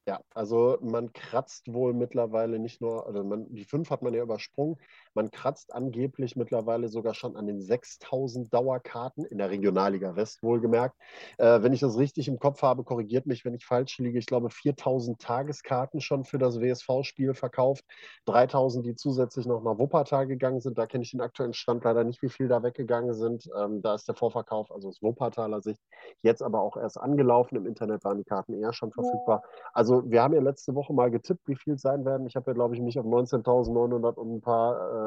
Ja, 0.07 0.21
also 0.33 0.77
man 0.81 1.11
kratzt 1.11 1.73
wohl 1.73 1.93
mittlerweile 1.93 2.59
nicht 2.59 2.79
nur, 2.79 3.05
also 3.05 3.25
man, 3.25 3.53
die 3.53 3.65
fünf 3.65 3.89
hat 3.89 4.01
man 4.01 4.13
ja 4.13 4.23
übersprungen, 4.23 4.77
man 5.17 5.31
kratzt 5.31 5.73
angeblich 5.73 6.35
mittlerweile 6.35 6.87
sogar 6.87 7.13
schon 7.13 7.35
an 7.35 7.47
den 7.47 7.59
6000 7.59 8.53
Dauerkarten 8.53 9.25
in 9.25 9.39
der 9.39 9.49
Regionalliga 9.49 10.15
West, 10.15 10.43
wohlgemerkt. 10.43 10.95
Äh, 11.37 11.61
wenn 11.63 11.73
ich 11.73 11.81
das 11.81 11.97
richtig 11.97 12.27
im 12.27 12.39
Kopf 12.39 12.61
habe, 12.61 12.83
korrigiert 12.83 13.25
mich, 13.25 13.43
wenn 13.43 13.55
ich 13.55 13.65
falsch 13.65 13.97
liege. 13.97 14.19
Ich 14.19 14.27
glaube, 14.27 14.49
4000 14.49 15.19
Tageskarten 15.19 15.99
schon 16.01 16.23
für 16.23 16.37
das 16.37 16.61
WSV-Spiel 16.61 17.33
verkauft, 17.33 17.83
3000, 18.25 18.85
die 18.85 18.95
zusätzlich 18.95 19.47
noch 19.47 19.63
nach 19.63 19.79
Wuppertal 19.79 20.27
gegangen 20.27 20.61
sind. 20.61 20.77
Da 20.77 20.85
kenne 20.85 21.03
ich 21.03 21.11
den 21.11 21.21
aktuellen 21.21 21.53
Stand 21.53 21.83
leider 21.83 22.03
nicht, 22.03 22.21
wie 22.21 22.29
viel 22.29 22.47
da 22.47 22.61
weggegangen 22.61 23.15
sind. 23.15 23.49
Ähm, 23.59 23.81
da 23.81 23.95
ist 23.95 24.07
der 24.07 24.15
Vorverkauf, 24.15 24.71
also 24.71 24.87
aus 24.89 25.01
Wuppertaler 25.01 25.61
Sicht, 25.61 25.81
jetzt 26.21 26.43
aber 26.43 26.61
auch 26.61 26.77
erst 26.77 26.99
angelaufen. 26.99 27.55
Im 27.57 27.65
Internet 27.65 28.03
waren 28.03 28.19
die 28.19 28.23
Karten 28.23 28.53
eher 28.53 28.71
schon 28.71 28.91
verfügbar. 28.91 29.43
Also 29.73 30.09
wir 30.09 30.21
haben 30.21 30.35
ja 30.35 30.41
letzte 30.41 30.75
Woche 30.75 30.93
mal 30.93 31.09
getippt, 31.09 31.47
wie 31.47 31.55
viel 31.55 31.73
es 31.73 31.81
sein 31.81 32.05
werden. 32.05 32.27
Ich 32.27 32.35
habe 32.35 32.51
ja, 32.51 32.53
glaube 32.53 32.75
ich, 32.75 32.81
mich 32.81 32.99
auf 32.99 33.05
19.900 33.05 34.13
und 34.13 34.35
ein 34.35 34.41
paar 34.41 35.06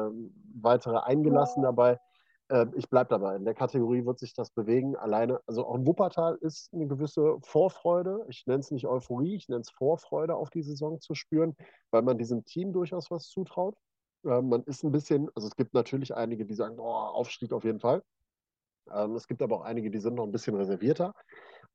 weitere 0.53 0.97
eingelassen 0.99 1.63
dabei. 1.63 1.99
Äh, 2.51 2.67
ich 2.75 2.89
bleibe 2.89 3.09
dabei. 3.09 3.35
In 3.35 3.45
der 3.45 3.53
Kategorie 3.53 4.05
wird 4.05 4.19
sich 4.19 4.33
das 4.33 4.51
bewegen. 4.51 4.95
Alleine, 4.95 5.39
also 5.47 5.65
auch 5.65 5.75
in 5.75 5.85
Wuppertal 5.85 6.37
ist 6.41 6.73
eine 6.73 6.87
gewisse 6.87 7.37
Vorfreude. 7.41 8.25
Ich 8.27 8.45
nenne 8.45 8.59
es 8.59 8.71
nicht 8.71 8.87
Euphorie, 8.87 9.35
ich 9.35 9.47
nenne 9.47 9.61
es 9.61 9.69
Vorfreude 9.71 10.35
auf 10.35 10.49
die 10.49 10.61
Saison 10.61 10.99
zu 10.99 11.15
spüren, 11.15 11.55
weil 11.91 12.01
man 12.01 12.17
diesem 12.17 12.43
Team 12.43 12.73
durchaus 12.73 13.09
was 13.09 13.29
zutraut. 13.29 13.75
Äh, 14.25 14.41
man 14.41 14.63
ist 14.63 14.83
ein 14.83 14.91
bisschen, 14.91 15.29
also 15.35 15.47
es 15.47 15.55
gibt 15.55 15.73
natürlich 15.73 16.13
einige, 16.13 16.45
die 16.45 16.53
sagen, 16.53 16.79
oh, 16.79 16.91
Aufstieg 16.91 17.53
auf 17.53 17.63
jeden 17.63 17.79
Fall. 17.79 18.03
Ähm, 18.93 19.15
es 19.15 19.27
gibt 19.27 19.41
aber 19.41 19.57
auch 19.57 19.63
einige, 19.63 19.89
die 19.89 19.99
sind 19.99 20.15
noch 20.15 20.25
ein 20.25 20.31
bisschen 20.31 20.55
reservierter. 20.55 21.13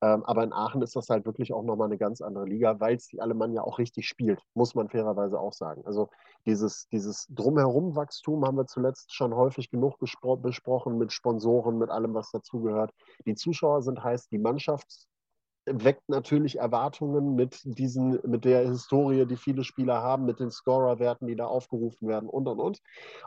Ähm, 0.03 0.25
aber 0.25 0.45
in 0.45 0.53
Aachen 0.53 0.83
ist 0.83 0.95
das 0.95 1.09
halt 1.09 1.25
wirklich 1.25 1.53
auch 1.53 1.63
nochmal 1.63 1.89
eine 1.89 1.97
ganz 1.97 2.21
andere 2.21 2.45
Liga, 2.45 2.79
weil 2.81 2.97
es 2.97 3.07
die 3.07 3.21
Alemannia 3.21 3.63
auch 3.63 3.79
richtig 3.79 4.07
spielt, 4.07 4.41
muss 4.55 4.75
man 4.75 4.89
fairerweise 4.89 5.41
auch 5.41 5.55
sagen. 5.55 5.83
Also 5.87 6.11
dieses, 6.45 6.87
dieses 6.89 7.27
Drumherum-Wachstum 7.31 8.45
haben 8.45 8.59
wir 8.59 8.67
zuletzt 8.67 9.15
schon 9.15 9.35
häufig 9.35 9.71
genug 9.71 9.99
besprochen 9.99 10.99
mit 10.99 11.13
Sponsoren, 11.13 11.79
mit 11.79 11.91
allem, 11.91 12.15
was 12.15 12.31
dazugehört. 12.31 12.93
Die 13.27 13.35
Zuschauer 13.35 13.83
sind 13.83 14.03
heiß, 14.05 14.29
die 14.29 14.39
Mannschaft 14.39 15.09
weckt 15.67 16.09
natürlich 16.09 16.59
Erwartungen 16.59 17.35
mit 17.35 17.61
diesen, 17.65 18.21
mit 18.25 18.45
der 18.45 18.67
Historie, 18.69 19.27
die 19.27 19.37
viele 19.37 19.65
Spieler 19.65 20.01
haben, 20.01 20.25
mit 20.25 20.39
den 20.39 20.51
Scorerwerten, 20.51 21.27
die 21.27 21.35
da 21.35 21.47
aufgerufen 21.47 22.09
werden 22.09 22.29
und 22.29 22.47
und 22.47 22.61
und. 22.61 22.81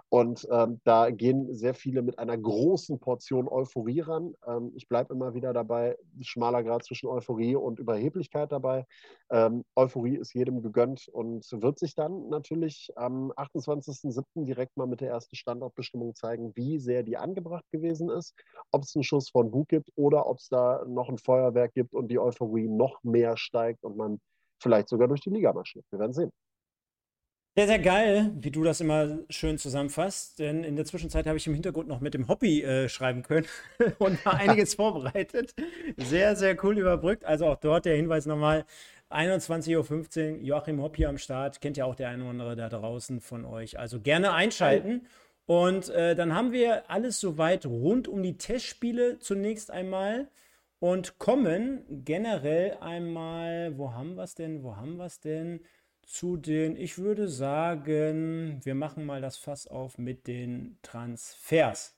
Und 0.07 0.47
ähm, 0.49 0.79
da 0.85 1.11
gehen 1.11 1.53
sehr 1.53 1.73
viele 1.73 2.01
mit 2.01 2.17
einer 2.17 2.37
großen 2.37 2.99
Portion 2.99 3.49
Euphorie 3.49 3.99
ran. 3.99 4.33
Ähm, 4.47 4.71
ich 4.75 4.87
bleibe 4.87 5.13
immer 5.13 5.33
wieder 5.33 5.51
dabei, 5.53 5.97
schmaler 6.21 6.63
Grad 6.63 6.85
zwischen 6.85 7.07
Euphorie 7.07 7.55
und 7.55 7.79
Überheblichkeit 7.79 8.51
dabei. 8.51 8.85
Ähm, 9.29 9.65
Euphorie 9.75 10.15
ist 10.15 10.33
jedem 10.33 10.61
gegönnt 10.61 11.09
und 11.09 11.45
wird 11.51 11.77
sich 11.77 11.93
dann 11.93 12.29
natürlich 12.29 12.91
am 12.95 13.31
28.07. 13.33 14.45
direkt 14.45 14.77
mal 14.77 14.87
mit 14.87 15.01
der 15.01 15.09
ersten 15.09 15.35
Standortbestimmung 15.35 16.15
zeigen, 16.15 16.55
wie 16.55 16.79
sehr 16.79 17.03
die 17.03 17.17
angebracht 17.17 17.65
gewesen 17.71 18.09
ist, 18.09 18.33
ob 18.71 18.83
es 18.83 18.95
einen 18.95 19.03
Schuss 19.03 19.29
von 19.29 19.51
Bug 19.51 19.67
gibt 19.67 19.91
oder 19.95 20.27
ob 20.27 20.37
es 20.37 20.47
da 20.47 20.85
noch 20.87 21.09
ein 21.09 21.17
Feuerwerk 21.17 21.73
gibt 21.73 21.93
und 21.93 22.07
die 22.07 22.17
Euphorie 22.17 22.28
noch 22.67 23.03
mehr 23.03 23.37
steigt 23.37 23.83
und 23.83 23.97
man 23.97 24.19
vielleicht 24.61 24.89
sogar 24.89 25.07
durch 25.07 25.21
die 25.21 25.29
Liga 25.29 25.53
marschiert. 25.53 25.85
Wir 25.91 25.99
werden 25.99 26.13
sehen. 26.13 26.31
Sehr, 27.55 27.67
sehr 27.67 27.79
geil, 27.79 28.31
wie 28.35 28.51
du 28.51 28.63
das 28.63 28.79
immer 28.79 29.19
schön 29.29 29.57
zusammenfasst. 29.57 30.39
Denn 30.39 30.63
in 30.63 30.75
der 30.75 30.85
Zwischenzeit 30.85 31.27
habe 31.27 31.37
ich 31.37 31.47
im 31.47 31.53
Hintergrund 31.53 31.87
noch 31.87 31.99
mit 31.99 32.13
dem 32.13 32.27
Hobby 32.27 32.61
äh, 32.61 32.87
schreiben 32.87 33.21
können 33.23 33.47
und 33.99 34.17
da 34.23 34.31
einiges 34.31 34.75
vorbereitet. 34.75 35.53
Sehr, 35.97 36.35
sehr 36.35 36.63
cool 36.63 36.77
überbrückt. 36.77 37.25
Also 37.25 37.47
auch 37.47 37.57
dort 37.57 37.85
der 37.85 37.95
Hinweis 37.95 38.25
nochmal. 38.25 38.65
21.15 39.09 40.35
Uhr, 40.35 40.37
Joachim 40.43 40.81
Hopp 40.81 40.95
hier 40.95 41.09
am 41.09 41.17
Start. 41.17 41.59
Kennt 41.59 41.75
ja 41.75 41.85
auch 41.85 41.95
der 41.95 42.09
eine 42.09 42.21
oder 42.21 42.31
andere 42.31 42.55
da 42.55 42.69
draußen 42.69 43.19
von 43.19 43.43
euch. 43.43 43.79
Also 43.79 43.99
gerne 43.99 44.31
einschalten. 44.33 45.07
Und 45.47 45.89
äh, 45.89 46.15
dann 46.15 46.35
haben 46.35 46.51
wir 46.51 46.89
alles 46.91 47.19
soweit 47.19 47.65
rund 47.65 48.07
um 48.07 48.21
die 48.21 48.37
Testspiele 48.37 49.17
zunächst 49.17 49.71
einmal 49.71 50.29
und 50.79 51.19
kommen 51.19 51.83
generell 52.05 52.77
einmal, 52.79 53.77
wo 53.77 53.93
haben 53.93 54.15
wir 54.15 54.23
es 54.23 54.35
denn, 54.35 54.63
wo 54.63 54.75
haben 54.75 54.97
wir 54.97 55.05
es 55.05 55.19
denn, 55.19 55.61
zu 56.03 56.37
den, 56.37 56.75
ich 56.75 56.97
würde 56.97 57.27
sagen, 57.27 58.59
wir 58.63 58.73
machen 58.73 59.05
mal 59.05 59.21
das 59.21 59.37
Fass 59.37 59.67
auf 59.67 59.97
mit 59.97 60.25
den 60.25 60.79
Transfers. 60.81 61.95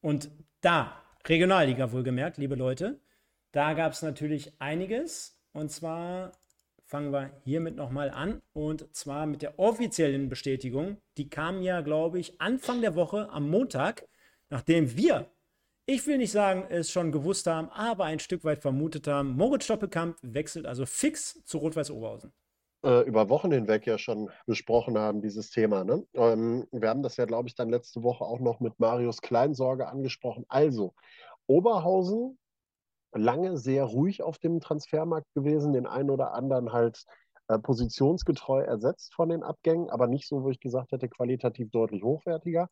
Und 0.00 0.30
da, 0.62 1.02
Regionalliga 1.26 1.92
wohlgemerkt, 1.92 2.38
liebe 2.38 2.54
Leute, 2.54 2.98
da 3.52 3.74
gab 3.74 3.92
es 3.92 4.02
natürlich 4.02 4.52
einiges. 4.58 5.38
Und 5.52 5.70
zwar 5.70 6.32
fangen 6.86 7.12
wir 7.12 7.30
hiermit 7.44 7.76
nochmal 7.76 8.10
an. 8.10 8.40
Und 8.54 8.94
zwar 8.96 9.26
mit 9.26 9.42
der 9.42 9.58
offiziellen 9.58 10.30
Bestätigung. 10.30 10.96
Die 11.18 11.28
kam 11.28 11.60
ja, 11.60 11.82
glaube 11.82 12.18
ich, 12.18 12.40
Anfang 12.40 12.80
der 12.80 12.96
Woche 12.96 13.28
am 13.30 13.50
Montag, 13.50 14.08
nachdem 14.48 14.96
wir 14.96 15.30
ich 15.86 16.06
will 16.06 16.18
nicht 16.18 16.32
sagen, 16.32 16.64
es 16.68 16.90
schon 16.90 17.12
gewusst 17.12 17.46
haben, 17.46 17.68
aber 17.70 18.04
ein 18.04 18.18
Stück 18.18 18.44
weit 18.44 18.60
vermutet 18.60 19.08
haben. 19.08 19.36
Moritz 19.36 19.64
Stoppelkamp 19.64 20.16
wechselt 20.22 20.66
also 20.66 20.86
fix 20.86 21.42
zu 21.44 21.58
Rot-Weiß 21.58 21.90
Oberhausen. 21.90 22.32
Äh, 22.84 23.02
über 23.02 23.28
Wochen 23.28 23.52
hinweg 23.52 23.86
ja 23.86 23.98
schon 23.98 24.30
besprochen 24.46 24.98
haben, 24.98 25.22
dieses 25.22 25.50
Thema. 25.50 25.84
Ne? 25.84 26.04
Ähm, 26.14 26.66
wir 26.72 26.88
haben 26.88 27.02
das 27.02 27.16
ja, 27.16 27.24
glaube 27.26 27.48
ich, 27.48 27.54
dann 27.54 27.68
letzte 27.68 28.02
Woche 28.02 28.24
auch 28.24 28.40
noch 28.40 28.60
mit 28.60 28.78
Marius 28.80 29.22
Kleinsorge 29.22 29.88
angesprochen. 29.88 30.44
Also, 30.48 30.94
Oberhausen 31.46 32.38
lange 33.12 33.56
sehr 33.56 33.84
ruhig 33.84 34.22
auf 34.22 34.38
dem 34.38 34.60
Transfermarkt 34.60 35.32
gewesen, 35.34 35.72
den 35.72 35.86
einen 35.86 36.10
oder 36.10 36.34
anderen 36.34 36.72
halt 36.72 37.04
äh, 37.48 37.58
positionsgetreu 37.58 38.62
ersetzt 38.62 39.14
von 39.14 39.28
den 39.28 39.42
Abgängen, 39.42 39.90
aber 39.90 40.06
nicht 40.06 40.26
so, 40.26 40.42
wo 40.42 40.50
ich 40.50 40.60
gesagt 40.60 40.92
hätte, 40.92 41.08
qualitativ 41.08 41.70
deutlich 41.70 42.02
hochwertiger 42.02 42.68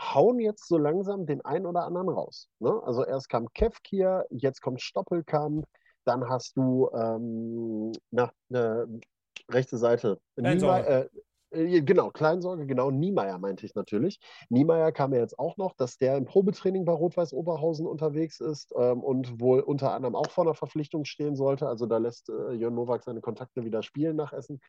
hauen 0.00 0.40
jetzt 0.40 0.66
so 0.66 0.78
langsam 0.78 1.26
den 1.26 1.44
einen 1.44 1.66
oder 1.66 1.84
anderen 1.84 2.08
raus. 2.08 2.48
Ne? 2.58 2.72
Also 2.84 3.04
erst 3.04 3.28
kam 3.28 3.52
Kevkir, 3.52 4.26
jetzt 4.30 4.62
kommt 4.62 4.80
Stoppelkamp, 4.80 5.66
dann 6.04 6.28
hast 6.28 6.56
du 6.56 6.90
ähm, 6.94 7.92
na, 8.10 8.32
äh, 8.50 8.86
rechte 9.50 9.76
Seite. 9.76 10.18
Niemeyer, 10.36 10.86
äh, 10.86 11.08
äh, 11.52 11.82
genau, 11.82 12.10
Kleinsorge, 12.10 12.66
genau, 12.66 12.90
Niemeyer 12.90 13.38
meinte 13.38 13.66
ich 13.66 13.74
natürlich. 13.74 14.20
Niemeyer 14.48 14.92
kam 14.92 15.12
ja 15.12 15.20
jetzt 15.20 15.38
auch 15.38 15.56
noch, 15.56 15.74
dass 15.74 15.98
der 15.98 16.16
im 16.16 16.24
Probetraining 16.24 16.84
bei 16.84 16.92
Rot-Weiß 16.92 17.32
Oberhausen 17.32 17.86
unterwegs 17.86 18.40
ist 18.40 18.72
ähm, 18.76 19.02
und 19.02 19.40
wohl 19.40 19.60
unter 19.60 19.92
anderem 19.92 20.14
auch 20.14 20.30
vor 20.30 20.44
einer 20.44 20.54
Verpflichtung 20.54 21.04
stehen 21.04 21.36
sollte. 21.36 21.66
Also 21.66 21.86
da 21.86 21.98
lässt 21.98 22.28
äh, 22.28 22.52
Jörn 22.52 22.74
Nowak 22.74 23.02
seine 23.02 23.20
Kontakte 23.20 23.64
wieder 23.64 23.82
spielen 23.82 24.16
nach 24.16 24.32
Essen. 24.32 24.60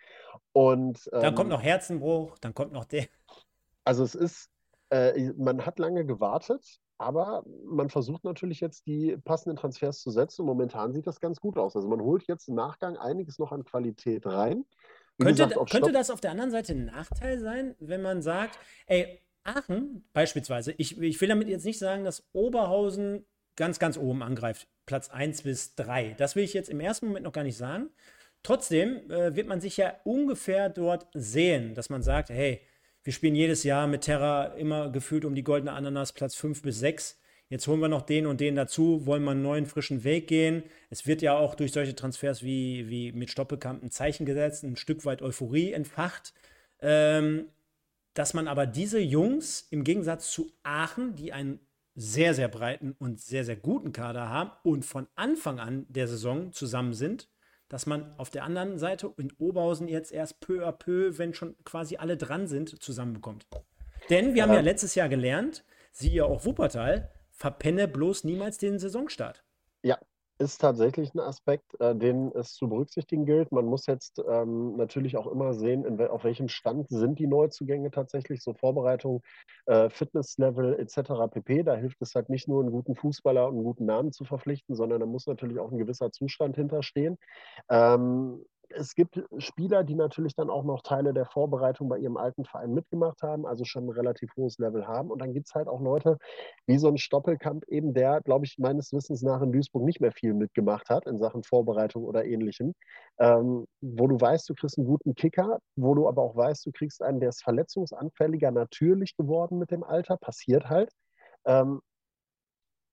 Und, 0.53 1.09
ähm, 1.13 1.21
dann 1.21 1.35
kommt 1.35 1.49
noch 1.49 1.61
Herzenbruch, 1.61 2.37
dann 2.39 2.53
kommt 2.53 2.73
noch 2.73 2.85
der. 2.85 3.05
Also 3.83 4.03
es 4.03 4.15
ist, 4.15 4.50
äh, 4.91 5.31
man 5.37 5.65
hat 5.65 5.79
lange 5.79 6.05
gewartet, 6.05 6.79
aber 6.97 7.43
man 7.65 7.89
versucht 7.89 8.23
natürlich 8.23 8.59
jetzt 8.59 8.85
die 8.85 9.17
passenden 9.17 9.57
Transfers 9.57 10.01
zu 10.01 10.11
setzen. 10.11 10.41
Und 10.41 10.47
momentan 10.47 10.93
sieht 10.93 11.07
das 11.07 11.19
ganz 11.19 11.39
gut 11.39 11.57
aus. 11.57 11.75
Also 11.75 11.87
man 11.87 12.01
holt 12.01 12.27
jetzt 12.27 12.47
im 12.47 12.55
Nachgang 12.55 12.97
einiges 12.97 13.39
noch 13.39 13.51
an 13.51 13.63
Qualität 13.63 14.25
rein. 14.27 14.65
könnte, 15.17 15.47
gesagt, 15.47 15.71
könnte 15.71 15.91
das 15.91 16.11
auf 16.11 16.21
der 16.21 16.31
anderen 16.31 16.51
Seite 16.51 16.73
ein 16.73 16.85
Nachteil 16.85 17.39
sein, 17.39 17.75
wenn 17.79 18.01
man 18.01 18.21
sagt, 18.21 18.59
ey, 18.85 19.19
Aachen 19.43 20.03
beispielsweise, 20.13 20.73
ich, 20.77 21.01
ich 21.01 21.19
will 21.19 21.29
damit 21.29 21.47
jetzt 21.47 21.65
nicht 21.65 21.79
sagen, 21.79 22.03
dass 22.03 22.23
Oberhausen 22.33 23.25
ganz, 23.55 23.79
ganz 23.79 23.97
oben 23.97 24.21
angreift, 24.21 24.67
Platz 24.85 25.09
1 25.09 25.41
bis 25.43 25.73
3. 25.75 26.15
Das 26.17 26.35
will 26.35 26.43
ich 26.43 26.53
jetzt 26.53 26.69
im 26.69 26.79
ersten 26.79 27.07
Moment 27.07 27.23
noch 27.23 27.33
gar 27.33 27.43
nicht 27.43 27.57
sagen. 27.57 27.89
Trotzdem 28.43 29.09
äh, 29.09 29.35
wird 29.35 29.47
man 29.47 29.61
sich 29.61 29.77
ja 29.77 29.95
ungefähr 30.03 30.69
dort 30.69 31.07
sehen, 31.13 31.73
dass 31.73 31.89
man 31.89 32.03
sagt, 32.03 32.29
hey, 32.29 32.61
wir 33.03 33.13
spielen 33.13 33.35
jedes 33.35 33.63
Jahr 33.63 33.87
mit 33.87 34.01
Terra 34.01 34.45
immer 34.55 34.89
gefühlt 34.89 35.25
um 35.25 35.35
die 35.35 35.43
goldene 35.43 35.73
Ananas 35.73 36.13
Platz 36.13 36.35
5 36.35 36.61
bis 36.61 36.79
6. 36.79 37.19
Jetzt 37.49 37.67
holen 37.67 37.81
wir 37.81 37.89
noch 37.89 38.03
den 38.03 38.27
und 38.27 38.39
den 38.39 38.55
dazu, 38.55 39.05
wollen 39.05 39.23
mal 39.23 39.31
einen 39.31 39.41
neuen, 39.41 39.65
frischen 39.65 40.03
Weg 40.03 40.27
gehen. 40.27 40.63
Es 40.89 41.05
wird 41.05 41.21
ja 41.21 41.35
auch 41.35 41.55
durch 41.55 41.73
solche 41.73 41.95
Transfers 41.95 42.43
wie, 42.43 42.87
wie 42.89 43.11
mit 43.11 43.29
Stoppelkamp 43.29 43.83
ein 43.83 43.91
Zeichen 43.91 44.25
gesetzt, 44.25 44.63
ein 44.63 44.77
Stück 44.77 45.03
weit 45.03 45.21
Euphorie 45.21 45.73
entfacht. 45.73 46.33
Ähm, 46.79 47.47
dass 48.13 48.33
man 48.33 48.47
aber 48.47 48.65
diese 48.65 48.99
Jungs 48.99 49.67
im 49.69 49.83
Gegensatz 49.83 50.31
zu 50.31 50.51
Aachen, 50.63 51.15
die 51.15 51.33
einen 51.33 51.59
sehr, 51.95 52.33
sehr 52.33 52.47
breiten 52.47 52.95
und 52.99 53.19
sehr, 53.19 53.43
sehr 53.43 53.55
guten 53.55 53.91
Kader 53.91 54.29
haben 54.29 54.51
und 54.63 54.85
von 54.85 55.07
Anfang 55.15 55.59
an 55.59 55.85
der 55.89 56.07
Saison 56.07 56.51
zusammen 56.53 56.93
sind, 56.93 57.27
dass 57.71 57.85
man 57.85 58.13
auf 58.17 58.29
der 58.29 58.43
anderen 58.43 58.77
Seite 58.77 59.13
in 59.17 59.31
Oberhausen 59.39 59.87
jetzt 59.87 60.11
erst 60.11 60.41
peu 60.41 60.67
à 60.67 60.73
peu, 60.73 61.17
wenn 61.17 61.33
schon 61.33 61.55
quasi 61.63 61.95
alle 61.95 62.17
dran 62.17 62.45
sind, 62.47 62.83
zusammenbekommt. 62.83 63.47
Denn 64.09 64.33
wir 64.33 64.39
ja. 64.39 64.43
haben 64.43 64.53
ja 64.53 64.59
letztes 64.59 64.93
Jahr 64.93 65.07
gelernt, 65.07 65.63
siehe 65.93 66.25
auch 66.25 66.43
Wuppertal, 66.43 67.09
verpenne 67.29 67.87
bloß 67.87 68.25
niemals 68.25 68.57
den 68.57 68.77
Saisonstart. 68.77 69.41
Ja, 69.83 69.97
ist 70.41 70.57
tatsächlich 70.59 71.13
ein 71.13 71.19
Aspekt, 71.19 71.79
äh, 71.79 71.95
den 71.95 72.31
es 72.33 72.53
zu 72.53 72.67
berücksichtigen 72.67 73.25
gilt. 73.25 73.51
Man 73.51 73.65
muss 73.65 73.85
jetzt 73.85 74.19
ähm, 74.27 74.75
natürlich 74.75 75.15
auch 75.15 75.27
immer 75.27 75.53
sehen, 75.53 75.85
in, 75.85 76.01
auf 76.01 76.23
welchem 76.23 76.47
Stand 76.49 76.89
sind 76.89 77.19
die 77.19 77.27
Neuzugänge 77.27 77.91
tatsächlich, 77.91 78.41
so 78.41 78.53
Vorbereitung, 78.53 79.21
äh, 79.67 79.89
Fitnesslevel 79.89 80.79
etc. 80.79 81.29
pp. 81.31 81.63
Da 81.63 81.75
hilft 81.75 82.01
es 82.01 82.15
halt 82.15 82.29
nicht 82.29 82.47
nur, 82.47 82.61
einen 82.61 82.71
guten 82.71 82.95
Fußballer 82.95 83.47
und 83.47 83.55
einen 83.55 83.63
guten 83.63 83.85
Namen 83.85 84.11
zu 84.11 84.25
verpflichten, 84.25 84.75
sondern 84.75 84.99
da 84.99 85.05
muss 85.05 85.27
natürlich 85.27 85.59
auch 85.59 85.71
ein 85.71 85.77
gewisser 85.77 86.11
Zustand 86.11 86.55
hinterstehen. 86.55 87.17
Ähm, 87.69 88.43
es 88.75 88.95
gibt 88.95 89.21
Spieler, 89.37 89.83
die 89.83 89.95
natürlich 89.95 90.35
dann 90.35 90.49
auch 90.49 90.63
noch 90.63 90.81
Teile 90.81 91.13
der 91.13 91.25
Vorbereitung 91.25 91.89
bei 91.89 91.97
ihrem 91.97 92.17
alten 92.17 92.45
Verein 92.45 92.73
mitgemacht 92.73 93.21
haben, 93.21 93.45
also 93.45 93.65
schon 93.65 93.85
ein 93.85 93.89
relativ 93.89 94.35
hohes 94.35 94.57
Level 94.57 94.87
haben. 94.87 95.11
Und 95.11 95.19
dann 95.21 95.33
gibt 95.33 95.47
es 95.47 95.55
halt 95.55 95.67
auch 95.67 95.81
Leute 95.81 96.17
wie 96.67 96.77
so 96.77 96.87
ein 96.87 96.97
Stoppelkamp 96.97 97.65
eben, 97.67 97.93
der, 97.93 98.21
glaube 98.21 98.45
ich, 98.45 98.57
meines 98.57 98.93
Wissens 98.93 99.21
nach 99.21 99.41
in 99.41 99.51
Duisburg 99.51 99.83
nicht 99.83 100.01
mehr 100.01 100.11
viel 100.11 100.33
mitgemacht 100.33 100.89
hat 100.89 101.07
in 101.07 101.17
Sachen 101.17 101.43
Vorbereitung 101.43 102.03
oder 102.03 102.25
ähnlichem, 102.25 102.73
ähm, 103.19 103.65
wo 103.81 104.07
du 104.07 104.19
weißt, 104.19 104.49
du 104.49 104.53
kriegst 104.55 104.77
einen 104.77 104.87
guten 104.87 105.15
Kicker, 105.15 105.59
wo 105.75 105.95
du 105.95 106.07
aber 106.07 106.21
auch 106.21 106.35
weißt, 106.35 106.65
du 106.65 106.71
kriegst 106.71 107.01
einen, 107.01 107.19
der 107.19 107.29
ist 107.29 107.43
verletzungsanfälliger 107.43 108.51
natürlich 108.51 109.15
geworden 109.17 109.57
mit 109.57 109.71
dem 109.71 109.83
Alter, 109.83 110.17
passiert 110.17 110.69
halt. 110.69 110.91
Ähm, 111.45 111.81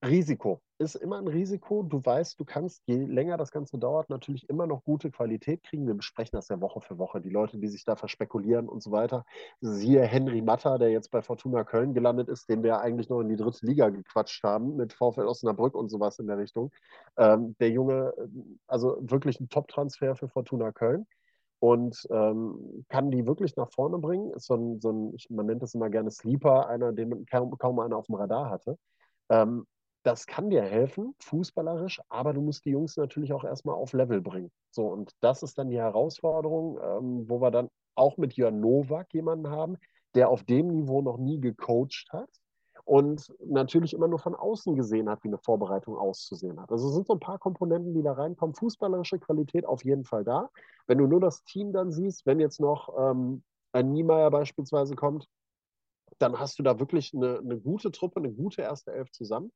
Risiko 0.05 0.61
ist 0.79 0.95
immer 0.95 1.19
ein 1.19 1.27
Risiko. 1.27 1.83
Du 1.83 2.05
weißt, 2.05 2.39
du 2.39 2.45
kannst, 2.45 2.83
je 2.87 2.97
länger 2.97 3.37
das 3.37 3.51
Ganze 3.51 3.79
dauert, 3.79 4.11
natürlich 4.11 4.49
immer 4.49 4.67
noch 4.67 4.85
gute 4.85 5.11
Qualität 5.11 5.63
kriegen. 5.65 5.87
Wir 5.87 5.95
besprechen 5.95 6.33
das 6.33 6.49
ja 6.49 6.61
Woche 6.61 6.81
für 6.81 6.99
Woche. 6.99 7.21
Die 7.21 7.31
Leute, 7.31 7.59
die 7.59 7.69
sich 7.69 7.85
da 7.85 7.97
verspekulieren 7.97 8.69
und 8.69 8.83
so 8.83 8.93
weiter. 8.93 9.25
Siehe 9.61 10.03
Henry 10.03 10.41
Matter, 10.41 10.79
der 10.79 10.91
jetzt 10.91 11.11
bei 11.11 11.21
Fortuna 11.21 11.65
Köln 11.65 11.95
gelandet 11.95 12.29
ist, 12.29 12.49
den 12.49 12.63
wir 12.63 12.81
eigentlich 12.81 13.09
noch 13.09 13.21
in 13.21 13.29
die 13.29 13.37
dritte 13.37 13.67
Liga 13.67 13.89
gequatscht 13.89 14.43
haben, 14.45 14.77
mit 14.77 14.93
VfL 14.93 15.27
Osnabrück 15.27 15.75
und 15.75 15.89
sowas 15.89 16.19
in 16.19 16.29
der 16.29 16.39
Richtung. 16.39 16.71
Ähm, 17.17 17.57
der 17.59 17.71
Junge, 17.71 18.15
also 18.67 18.99
wirklich 19.01 19.41
ein 19.41 19.49
Top-Transfer 19.49 20.15
für 20.15 20.29
Fortuna 20.29 20.71
Köln 20.73 21.07
und 21.61 22.07
ähm, 22.11 22.85
kann 22.89 23.11
die 23.11 23.27
wirklich 23.27 23.57
nach 23.57 23.71
vorne 23.73 23.99
bringen. 23.99 24.31
Ist 24.33 24.47
so 24.47 24.55
ein, 24.55 24.81
so 24.81 24.93
ein, 24.93 25.17
man 25.31 25.47
nennt 25.47 25.63
das 25.63 25.75
immer 25.75 25.91
gerne 25.91 26.11
Sleeper, 26.11 26.69
einer, 26.69 26.93
den 26.93 27.27
kaum, 27.27 27.57
kaum 27.59 27.81
einer 27.81 27.97
auf 27.97 28.07
dem 28.07 28.15
Radar 28.15 28.51
hatte. 28.51 28.79
Ähm, 29.29 29.67
das 30.09 30.27
kann 30.27 30.49
dir 30.49 30.63
helfen, 30.63 31.15
fußballerisch, 31.21 32.01
aber 32.09 32.33
du 32.33 32.41
musst 32.41 32.65
die 32.65 32.71
Jungs 32.71 32.97
natürlich 32.97 33.35
auch 33.35 33.45
erstmal 33.45 33.75
auf 33.75 33.93
Level 33.93 34.23
bringen. 34.23 34.51
So, 34.71 34.87
und 34.87 35.13
das 35.21 35.43
ist 35.43 35.59
dann 35.59 35.69
die 35.69 35.79
Herausforderung, 35.79 36.79
ähm, 36.83 37.29
wo 37.29 37.43
wir 37.43 37.51
dann 37.51 37.69
auch 37.95 38.17
mit 38.17 38.33
Jörn 38.33 38.59
Nowak 38.59 39.13
jemanden 39.13 39.51
haben, 39.51 39.77
der 40.15 40.31
auf 40.31 40.45
dem 40.45 40.69
Niveau 40.69 41.03
noch 41.03 41.19
nie 41.19 41.39
gecoacht 41.41 42.07
hat 42.11 42.31
und 42.87 43.35
natürlich 43.45 43.93
immer 43.93 44.09
nur 44.09 44.19
von 44.19 44.35
außen 44.35 44.77
gesehen 44.77 45.11
hat, 45.11 45.23
wie 45.25 45.29
eine 45.29 45.37
Vorbereitung 45.37 45.99
auszusehen 45.99 46.59
hat. 46.59 46.73
Also 46.73 46.89
es 46.89 46.95
sind 46.95 47.07
so 47.07 47.13
ein 47.13 47.21
paar 47.21 47.39
Komponenten, 47.39 47.93
die 47.93 48.03
da 48.03 48.15
reinkommen. 48.15 48.55
Fußballerische 48.55 49.19
Qualität 49.19 49.67
auf 49.67 49.85
jeden 49.85 50.07
Fall 50.07 50.25
da. 50.25 50.49
Wenn 50.87 50.97
du 50.97 51.07
nur 51.07 51.21
das 51.21 51.45
Team 51.45 51.75
dann 51.75 51.93
siehst, 51.93 52.25
wenn 52.25 52.41
jetzt 52.41 52.61
noch 52.61 52.89
ähm, 52.99 53.43
ein 53.73 53.93
Niemeyer 53.93 54.31
beispielsweise 54.31 54.97
kommt, 54.97 55.29
dann 56.19 56.39
hast 56.39 56.59
du 56.59 56.63
da 56.63 56.81
wirklich 56.81 57.13
eine, 57.13 57.41
eine 57.41 57.61
gute 57.61 57.91
Truppe, 57.91 58.21
eine 58.21 58.33
gute 58.33 58.63
erste 58.63 58.93
Elf 58.93 59.11
zusammen. 59.11 59.53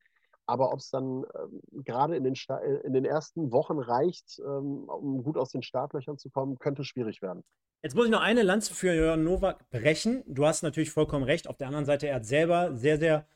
Aber 0.47 0.73
ob 0.73 0.81
es 0.81 0.91
dann 0.91 1.25
ähm, 1.39 1.85
gerade 1.85 2.17
in, 2.17 2.25
den 2.25 2.35
äh, 2.35 2.75
in 2.85 2.93
den 2.93 3.05
ersten 3.05 3.53
Wochen 3.53 3.79
reicht, 3.79 4.41
ähm, 4.41 4.89
um 4.89 5.23
gut 5.23 5.37
aus 5.37 5.51
den 5.51 5.63
Startlöchern 5.63 6.19
zu 6.19 6.31
kommen, 6.31 6.59
könnte 6.59 6.85
schwierig 6.85 7.23
werden. 7.23 7.43
Jetzt 7.83 7.97
muss 7.97 8.05
ich 8.05 8.13
noch 8.13 8.21
eine 8.21 8.43
Lanze 8.43 8.75
für 8.75 8.95
Jörn 8.95 9.25
Nowak 9.25 9.69
brechen. 9.71 10.23
Du 10.27 10.47
hast 10.47 10.63
natürlich 10.63 10.91
vollkommen 10.91 11.25
recht. 11.25 11.49
Auf 11.49 11.57
der 11.57 11.67
anderen 11.67 11.85
Seite, 11.85 12.07
er 12.07 12.17
hat 12.17 12.27
selber 12.27 12.77
sehr, 12.77 12.99
sehr 12.99 13.27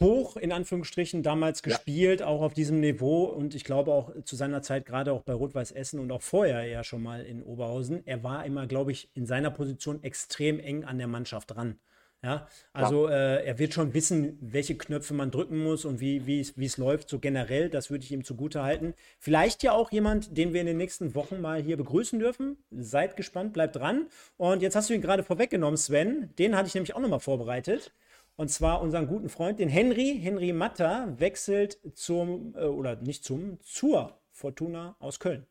hoch 0.00 0.36
in 0.36 0.52
Anführungsstrichen 0.52 1.22
damals 1.22 1.62
ja. 1.64 1.70
gespielt, 1.70 2.22
auch 2.22 2.42
auf 2.42 2.52
diesem 2.52 2.80
Niveau 2.80 3.24
und 3.24 3.54
ich 3.54 3.64
glaube 3.64 3.92
auch 3.92 4.12
zu 4.24 4.36
seiner 4.36 4.62
Zeit 4.62 4.86
gerade 4.86 5.12
auch 5.12 5.22
bei 5.22 5.32
Rot-Weiß 5.32 5.72
Essen 5.72 6.00
und 6.00 6.10
auch 6.10 6.22
vorher 6.22 6.64
ja 6.64 6.82
schon 6.82 7.02
mal 7.02 7.24
in 7.24 7.42
Oberhausen. 7.42 8.06
Er 8.06 8.22
war 8.22 8.44
immer, 8.44 8.66
glaube 8.66 8.92
ich, 8.92 9.10
in 9.14 9.26
seiner 9.26 9.50
Position 9.50 10.02
extrem 10.02 10.58
eng 10.58 10.84
an 10.84 10.98
der 10.98 11.06
Mannschaft 11.06 11.54
dran. 11.54 11.78
Ja, 12.24 12.48
also 12.72 13.06
ja. 13.08 13.36
Äh, 13.36 13.44
er 13.44 13.58
wird 13.58 13.74
schon 13.74 13.92
wissen, 13.92 14.38
welche 14.40 14.78
Knöpfe 14.78 15.12
man 15.12 15.30
drücken 15.30 15.62
muss 15.62 15.84
und 15.84 16.00
wie 16.00 16.40
es 16.40 16.78
läuft, 16.78 17.10
so 17.10 17.18
generell. 17.18 17.68
Das 17.68 17.90
würde 17.90 18.02
ich 18.02 18.12
ihm 18.12 18.24
zugute 18.24 18.62
halten. 18.62 18.94
Vielleicht 19.18 19.62
ja 19.62 19.72
auch 19.72 19.92
jemand, 19.92 20.34
den 20.36 20.54
wir 20.54 20.62
in 20.62 20.66
den 20.66 20.78
nächsten 20.78 21.14
Wochen 21.14 21.42
mal 21.42 21.60
hier 21.60 21.76
begrüßen 21.76 22.18
dürfen. 22.18 22.56
Seid 22.70 23.16
gespannt, 23.16 23.52
bleibt 23.52 23.76
dran. 23.76 24.06
Und 24.38 24.62
jetzt 24.62 24.74
hast 24.74 24.88
du 24.88 24.94
ihn 24.94 25.02
gerade 25.02 25.22
vorweggenommen, 25.22 25.76
Sven. 25.76 26.30
Den 26.38 26.56
hatte 26.56 26.66
ich 26.66 26.74
nämlich 26.74 26.96
auch 26.96 27.00
nochmal 27.00 27.20
vorbereitet. 27.20 27.92
Und 28.36 28.48
zwar 28.48 28.80
unseren 28.80 29.06
guten 29.06 29.28
Freund, 29.28 29.58
den 29.58 29.68
Henry. 29.68 30.18
Henry 30.20 30.54
Matta 30.54 31.12
wechselt 31.18 31.78
zum, 31.92 32.54
äh, 32.56 32.64
oder 32.64 32.96
nicht 32.96 33.22
zum, 33.24 33.60
zur 33.60 34.18
Fortuna 34.32 34.96
aus 34.98 35.20
Köln. 35.20 35.46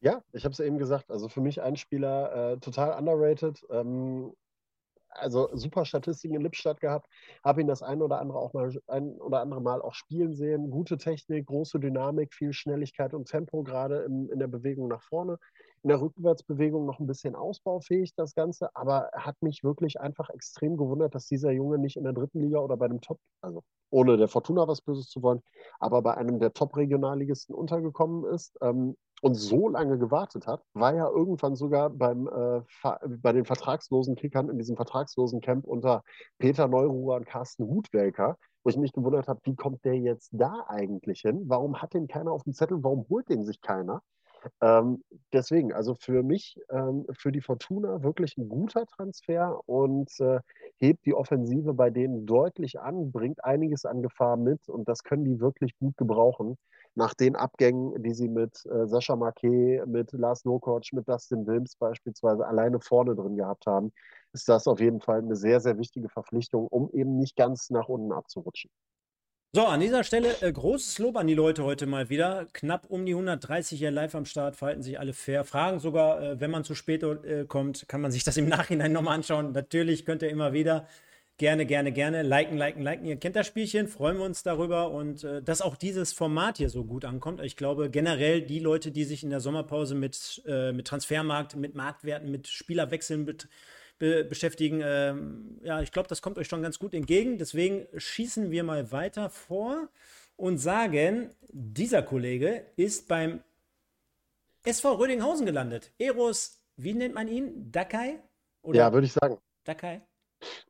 Ja, 0.00 0.22
ich 0.32 0.44
habe 0.44 0.52
es 0.52 0.60
eben 0.60 0.78
gesagt. 0.78 1.10
Also 1.10 1.28
für 1.28 1.42
mich 1.42 1.60
ein 1.60 1.76
Spieler 1.76 2.52
äh, 2.52 2.56
total 2.58 2.98
underrated. 2.98 3.66
Ähm, 3.70 4.32
also 5.18 5.48
super 5.54 5.84
Statistiken 5.84 6.34
in 6.34 6.42
Lippstadt 6.42 6.80
gehabt, 6.80 7.08
habe 7.44 7.60
ihn 7.60 7.66
das 7.66 7.82
ein 7.82 8.02
oder 8.02 8.20
andere 8.20 8.38
auch 8.38 8.52
mal 8.52 8.72
ein 8.86 9.12
oder 9.20 9.40
andere 9.40 9.60
Mal 9.60 9.82
auch 9.82 9.94
spielen 9.94 10.34
sehen. 10.34 10.70
Gute 10.70 10.98
Technik, 10.98 11.46
große 11.46 11.80
Dynamik, 11.80 12.34
viel 12.34 12.52
Schnelligkeit 12.52 13.14
und 13.14 13.28
Tempo, 13.28 13.62
gerade 13.62 14.02
in, 14.02 14.28
in 14.28 14.38
der 14.38 14.48
Bewegung 14.48 14.88
nach 14.88 15.02
vorne. 15.02 15.38
In 15.82 15.88
der 15.88 16.00
Rückwärtsbewegung 16.00 16.84
noch 16.84 16.98
ein 16.98 17.06
bisschen 17.06 17.36
ausbaufähig, 17.36 18.14
das 18.16 18.34
Ganze, 18.34 18.74
aber 18.74 19.10
hat 19.12 19.40
mich 19.40 19.62
wirklich 19.62 20.00
einfach 20.00 20.30
extrem 20.30 20.76
gewundert, 20.76 21.14
dass 21.14 21.26
dieser 21.26 21.52
Junge 21.52 21.78
nicht 21.78 21.96
in 21.96 22.04
der 22.04 22.12
dritten 22.12 22.40
Liga 22.40 22.58
oder 22.58 22.76
bei 22.76 22.88
dem 22.88 23.00
Top, 23.00 23.20
also 23.40 23.62
ohne 23.90 24.16
der 24.16 24.28
Fortuna 24.28 24.66
was 24.66 24.80
Böses 24.80 25.08
zu 25.08 25.22
wollen, 25.22 25.42
aber 25.78 26.02
bei 26.02 26.16
einem 26.16 26.40
der 26.40 26.52
Top-Regionalligisten 26.52 27.54
untergekommen 27.54 28.24
ist. 28.24 28.58
Ähm, 28.62 28.96
und 29.22 29.34
so 29.34 29.68
lange 29.68 29.98
gewartet 29.98 30.46
hat, 30.46 30.62
war 30.74 30.94
ja 30.94 31.08
irgendwann 31.08 31.56
sogar 31.56 31.90
beim, 31.90 32.28
äh, 32.28 32.60
bei 33.08 33.32
den 33.32 33.44
vertragslosen 33.44 34.14
Kickern 34.14 34.50
in 34.50 34.58
diesem 34.58 34.76
vertragslosen 34.76 35.40
Camp 35.40 35.64
unter 35.66 36.02
Peter 36.38 36.68
Neururer 36.68 37.16
und 37.16 37.26
Carsten 37.26 37.66
Hutwelker, 37.66 38.36
wo 38.62 38.70
ich 38.70 38.76
mich 38.76 38.92
gewundert 38.92 39.28
habe, 39.28 39.40
wie 39.44 39.56
kommt 39.56 39.84
der 39.84 39.96
jetzt 39.96 40.30
da 40.32 40.64
eigentlich 40.68 41.20
hin? 41.20 41.44
Warum 41.46 41.80
hat 41.80 41.94
den 41.94 42.08
keiner 42.08 42.32
auf 42.32 42.42
dem 42.44 42.52
Zettel? 42.52 42.82
Warum 42.82 43.06
holt 43.08 43.28
den 43.28 43.44
sich 43.44 43.60
keiner? 43.60 44.02
Ähm, 44.60 45.02
deswegen, 45.32 45.72
also 45.72 45.94
für 45.94 46.22
mich, 46.22 46.58
ähm, 46.70 47.06
für 47.12 47.32
die 47.32 47.40
Fortuna 47.40 48.02
wirklich 48.02 48.36
ein 48.36 48.48
guter 48.48 48.86
Transfer 48.86 49.60
und 49.66 50.10
äh, 50.20 50.40
hebt 50.78 51.04
die 51.06 51.14
Offensive 51.14 51.74
bei 51.74 51.90
denen 51.90 52.26
deutlich 52.26 52.80
an, 52.80 53.10
bringt 53.12 53.44
einiges 53.44 53.84
an 53.84 54.02
Gefahr 54.02 54.36
mit 54.36 54.68
und 54.68 54.88
das 54.88 55.02
können 55.02 55.24
die 55.24 55.40
wirklich 55.40 55.76
gut 55.78 55.96
gebrauchen. 55.96 56.56
Nach 56.96 57.12
den 57.12 57.36
Abgängen, 57.36 58.02
die 58.02 58.14
sie 58.14 58.28
mit 58.28 58.64
äh, 58.66 58.86
Sascha 58.86 59.16
Marquet, 59.16 59.84
mit 59.86 60.12
Lars 60.12 60.46
Nokoc, 60.46 60.92
mit 60.92 61.06
Dustin 61.06 61.46
Wilms 61.46 61.76
beispielsweise 61.76 62.46
alleine 62.46 62.80
vorne 62.80 63.14
drin 63.14 63.36
gehabt 63.36 63.66
haben, 63.66 63.92
ist 64.32 64.48
das 64.48 64.66
auf 64.66 64.80
jeden 64.80 65.00
Fall 65.00 65.18
eine 65.18 65.36
sehr, 65.36 65.60
sehr 65.60 65.78
wichtige 65.78 66.08
Verpflichtung, 66.08 66.66
um 66.66 66.90
eben 66.92 67.18
nicht 67.18 67.36
ganz 67.36 67.68
nach 67.68 67.88
unten 67.88 68.12
abzurutschen. 68.12 68.70
So, 69.52 69.64
an 69.64 69.80
dieser 69.80 70.04
Stelle 70.04 70.34
äh, 70.42 70.52
großes 70.52 70.98
Lob 70.98 71.16
an 71.16 71.26
die 71.26 71.34
Leute 71.34 71.64
heute 71.64 71.86
mal 71.86 72.08
wieder. 72.08 72.46
Knapp 72.52 72.86
um 72.90 73.06
die 73.06 73.12
130 73.12 73.78
hier 73.78 73.90
live 73.90 74.14
am 74.14 74.24
Start, 74.24 74.56
verhalten 74.56 74.82
sich 74.82 74.98
alle 74.98 75.12
fair. 75.12 75.44
Fragen 75.44 75.78
sogar, 75.78 76.20
äh, 76.20 76.40
wenn 76.40 76.50
man 76.50 76.64
zu 76.64 76.74
spät 76.74 77.02
äh, 77.02 77.44
kommt, 77.46 77.88
kann 77.88 78.00
man 78.00 78.10
sich 78.10 78.24
das 78.24 78.36
im 78.36 78.48
Nachhinein 78.48 78.92
nochmal 78.92 79.14
anschauen. 79.14 79.52
Natürlich 79.52 80.04
könnt 80.04 80.22
ihr 80.22 80.28
immer 80.30 80.52
wieder 80.52 80.86
gerne, 81.38 81.66
gerne, 81.66 81.92
gerne 81.92 82.22
liken, 82.22 82.56
liken, 82.56 82.82
liken. 82.82 83.06
Ihr 83.06 83.16
kennt 83.16 83.36
das 83.36 83.46
Spielchen, 83.46 83.88
freuen 83.88 84.18
wir 84.18 84.24
uns 84.24 84.42
darüber 84.42 84.90
und 84.90 85.24
äh, 85.24 85.42
dass 85.42 85.62
auch 85.62 85.76
dieses 85.76 86.12
Format 86.12 86.58
hier 86.58 86.70
so 86.70 86.84
gut 86.84 87.04
ankommt. 87.04 87.40
Ich 87.40 87.56
glaube 87.56 87.90
generell 87.90 88.42
die 88.42 88.58
Leute, 88.58 88.90
die 88.90 89.04
sich 89.04 89.22
in 89.22 89.30
der 89.30 89.40
Sommerpause 89.40 89.94
mit, 89.94 90.42
äh, 90.46 90.72
mit 90.72 90.86
Transfermarkt, 90.86 91.56
mit 91.56 91.74
Marktwerten, 91.74 92.30
mit 92.30 92.48
Spielerwechseln 92.48 93.24
betrachten, 93.24 93.52
be 93.98 94.24
beschäftigen. 94.24 94.80
Ähm, 94.84 95.60
ja, 95.62 95.80
ich 95.80 95.92
glaube, 95.92 96.08
das 96.08 96.22
kommt 96.22 96.38
euch 96.38 96.48
schon 96.48 96.62
ganz 96.62 96.78
gut 96.78 96.94
entgegen. 96.94 97.38
Deswegen 97.38 97.86
schießen 97.96 98.50
wir 98.50 98.64
mal 98.64 98.92
weiter 98.92 99.30
vor 99.30 99.88
und 100.36 100.58
sagen, 100.58 101.30
dieser 101.48 102.02
Kollege 102.02 102.66
ist 102.76 103.08
beim 103.08 103.42
SV 104.64 104.94
Rödinghausen 104.94 105.46
gelandet. 105.46 105.92
Eros, 105.98 106.60
wie 106.76 106.92
nennt 106.92 107.14
man 107.14 107.28
ihn? 107.28 107.70
Dakai? 107.70 108.18
Oder? 108.62 108.78
Ja, 108.78 108.92
würde 108.92 109.06
ich 109.06 109.12
sagen. 109.12 109.38
Dakai? 109.64 110.02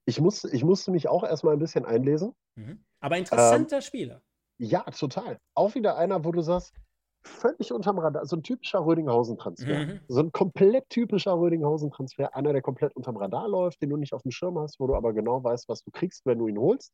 Ich, 0.05 0.21
muss, 0.21 0.45
ich 0.45 0.65
musste 0.65 0.91
mich 0.91 1.09
auch 1.09 1.25
erstmal 1.25 1.55
ein 1.55 1.59
bisschen 1.59 1.85
einlesen. 1.85 2.33
Mhm. 2.57 2.85
Aber 3.01 3.17
interessanter 3.17 3.77
ähm, 3.77 3.83
Spieler. 3.83 4.23
Ja, 4.59 4.83
total. 4.85 5.39
Auch 5.55 5.75
wieder 5.75 5.97
einer, 5.97 6.25
wo 6.25 6.33
du 6.33 6.41
sagst, 6.41 6.73
völlig 7.27 7.73
unterm 7.73 7.99
Radar, 7.99 8.25
so 8.25 8.37
ein 8.37 8.43
typischer 8.43 8.85
Rödinghausen-Transfer. 8.85 9.87
Mhm. 9.87 10.01
So 10.09 10.21
ein 10.21 10.33
komplett 10.33 10.89
typischer 10.89 11.39
Rödinghausen-Transfer, 11.39 12.35
einer, 12.35 12.53
der 12.53 12.63
komplett 12.63 12.95
unterm 12.97 13.17
Radar 13.17 13.49
läuft, 13.49 13.83
den 13.83 13.91
du 13.91 13.97
nicht 13.97 14.13
auf 14.13 14.23
dem 14.23 14.31
Schirm 14.31 14.59
hast, 14.59 14.81
wo 14.81 14.87
du 14.87 14.95
aber 14.95 15.13
genau 15.13 15.43
weißt, 15.43 15.69
was 15.69 15.83
du 15.83 15.91
kriegst, 15.91 16.25
wenn 16.25 16.39
du 16.39 16.49
ihn 16.49 16.59
holst. 16.59 16.93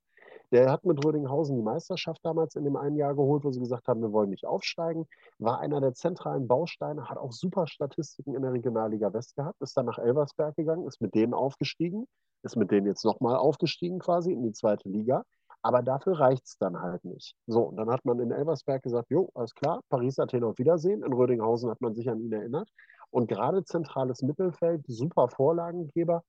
Der 0.52 0.70
hat 0.70 0.84
mit 0.84 1.04
Rödinghausen 1.04 1.56
die 1.56 1.62
Meisterschaft 1.62 2.20
damals 2.22 2.54
in 2.54 2.64
dem 2.64 2.76
einen 2.76 2.96
Jahr 2.96 3.14
geholt, 3.14 3.42
wo 3.42 3.50
sie 3.50 3.60
gesagt 3.60 3.88
haben, 3.88 4.02
wir 4.02 4.12
wollen 4.12 4.30
nicht 4.30 4.46
aufsteigen. 4.46 5.06
War 5.38 5.60
einer 5.60 5.80
der 5.80 5.94
zentralen 5.94 6.46
Bausteine, 6.46 7.08
hat 7.08 7.18
auch 7.18 7.32
super 7.32 7.66
Statistiken 7.66 8.34
in 8.34 8.42
der 8.42 8.52
Regionalliga 8.52 9.12
West 9.12 9.34
gehabt, 9.34 9.60
ist 9.62 9.76
dann 9.76 9.86
nach 9.86 9.98
Elversberg 9.98 10.54
gegangen, 10.54 10.86
ist 10.86 11.00
mit 11.00 11.14
denen 11.14 11.34
aufgestiegen, 11.34 12.06
ist 12.42 12.56
mit 12.56 12.70
denen 12.70 12.86
jetzt 12.86 13.04
nochmal 13.04 13.36
aufgestiegen 13.36 13.98
quasi 13.98 14.32
in 14.32 14.42
die 14.42 14.52
zweite 14.52 14.88
Liga 14.88 15.24
aber 15.62 15.82
dafür 15.82 16.18
reicht 16.18 16.44
es 16.46 16.58
dann 16.58 16.80
halt 16.80 17.04
nicht. 17.04 17.36
So, 17.46 17.62
und 17.62 17.76
dann 17.76 17.88
hat 17.90 18.04
man 18.04 18.18
in 18.18 18.32
Elversberg 18.32 18.82
gesagt, 18.82 19.10
jo, 19.10 19.30
alles 19.34 19.54
klar, 19.54 19.80
Paris, 19.88 20.18
Athen 20.18 20.42
auf 20.44 20.58
Wiedersehen. 20.58 21.04
In 21.04 21.12
Rödinghausen 21.12 21.70
hat 21.70 21.80
man 21.80 21.94
sich 21.94 22.10
an 22.10 22.20
ihn 22.20 22.32
erinnert. 22.32 22.68
Und 23.10 23.28
gerade 23.28 23.64
zentrales 23.64 24.22
Mittelfeld, 24.22 24.84
super 24.88 25.28
Vorlagengeber, 25.28 26.24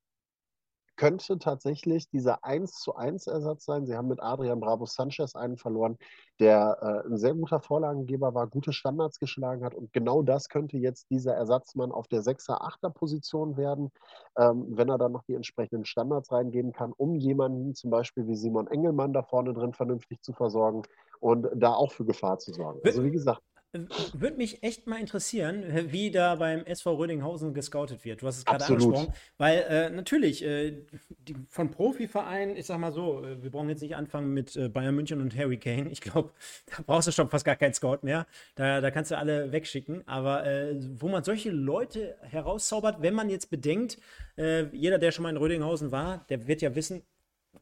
könnte 0.96 1.38
tatsächlich 1.40 2.10
dieser 2.10 2.44
1 2.44 2.72
zu 2.80 2.96
1 2.96 3.28
Ersatz 3.28 3.66
sein. 3.66 3.86
Sie 3.86 3.96
haben 3.96 4.08
mit 4.08 4.22
Adrian 4.22 4.60
Bravo 4.60 4.86
Sanchez 4.86 5.36
einen 5.36 5.58
verloren, 5.58 5.98
der 6.40 6.78
äh, 6.82 7.08
ein 7.08 7.18
sehr 7.18 7.34
guter 7.34 7.60
Vorlagengeber 7.60 8.34
war, 8.34 8.48
gute 8.48 8.74
Standards 8.74 9.20
geschlagen 9.20 9.64
hat. 9.64 9.76
Und 9.76 9.94
genau 9.94 10.22
das 10.22 10.50
könnte 10.50 10.78
jetzt 10.78 11.10
dieser 11.10 11.34
Ersatzmann 11.34 11.92
auf 11.92 12.08
der 12.08 12.22
6er, 12.22 12.62
8er 12.62 12.90
Position 12.90 13.58
werden, 13.58 13.92
ähm, 14.38 14.66
wenn 14.70 14.90
er 14.90 14.98
dann 14.98 15.12
noch 15.12 15.24
die 15.24 15.36
entsprechenden 15.36 15.86
Standards 15.86 16.32
reingeben 16.32 16.74
kann, 16.74 16.94
um 16.96 17.16
jemanden 17.16 17.76
zum 17.76 17.90
Beispiel 17.90 18.28
wie 18.28 18.36
Simon 18.36 18.68
Engelmann 18.68 19.14
da 19.14 19.24
vorne 19.24 19.54
drin 19.54 19.74
vernünftig 19.74 20.22
zu 20.22 20.34
versorgen 20.34 20.84
und 21.20 21.48
da 21.56 21.74
auch 21.74 21.92
für 21.92 22.06
Gefahr 22.06 22.40
zu 22.40 22.54
sorgen. 22.54 22.82
Also 22.86 23.04
wie 23.04 23.12
gesagt, 23.12 23.42
würde 23.74 24.38
mich 24.38 24.62
echt 24.62 24.86
mal 24.86 25.00
interessieren, 25.00 25.64
wie 25.92 26.12
da 26.12 26.36
beim 26.36 26.64
SV 26.64 26.96
Rödinghausen 26.96 27.56
gescoutet 27.56 28.06
wird. 28.06 28.22
Du 28.22 28.28
hast 28.28 28.38
es 28.38 28.46
gerade 28.46 28.64
angesprochen. 28.66 29.14
Weil 29.38 29.66
äh, 29.68 29.90
natürlich, 29.90 30.44
äh, 30.44 30.84
die, 31.10 31.36
von 31.50 31.72
Profivereinen, 31.72 32.56
ich 32.56 32.68
sag 32.68 32.78
mal 32.78 32.92
so, 32.92 33.24
äh, 33.24 33.42
wir 33.42 33.50
brauchen 33.50 33.70
jetzt 33.70 33.82
nicht 33.82 33.96
anfangen 33.96 34.32
mit 34.32 34.56
äh, 34.56 34.70
Bayern 34.70 34.94
München 34.96 35.22
und 35.22 35.36
Harry 35.36 35.58
Kane. 35.58 35.90
Ich 35.90 36.02
glaube, 36.02 36.32
da 36.68 36.84
brauchst 36.86 37.08
du 37.08 37.12
schon 37.12 37.30
fast 37.30 37.46
gar 37.46 37.56
keinen 37.56 37.74
Scout 37.74 38.00
mehr. 38.04 38.28
Da, 38.54 38.80
da 38.80 38.92
kannst 38.92 39.10
du 39.10 39.18
alle 39.18 39.52
wegschicken. 39.52 40.08
Aber 40.08 40.46
äh, 40.46 40.76
wo 41.00 41.08
man 41.08 41.24
solche 41.24 41.50
Leute 41.50 42.16
herauszaubert, 42.22 43.02
wenn 43.02 43.16
man 43.16 43.32
jetzt 43.32 43.50
bedenkt, 43.50 43.98
äh, 44.38 44.66
jeder, 44.76 45.00
der 45.00 45.12
schon 45.12 45.24
mal 45.24 45.32
in 45.32 45.38
Rödinghausen 45.38 45.92
war, 45.92 46.26
der 46.30 46.48
wird 46.48 46.62
ja 46.62 46.76
wissen, 46.76 47.02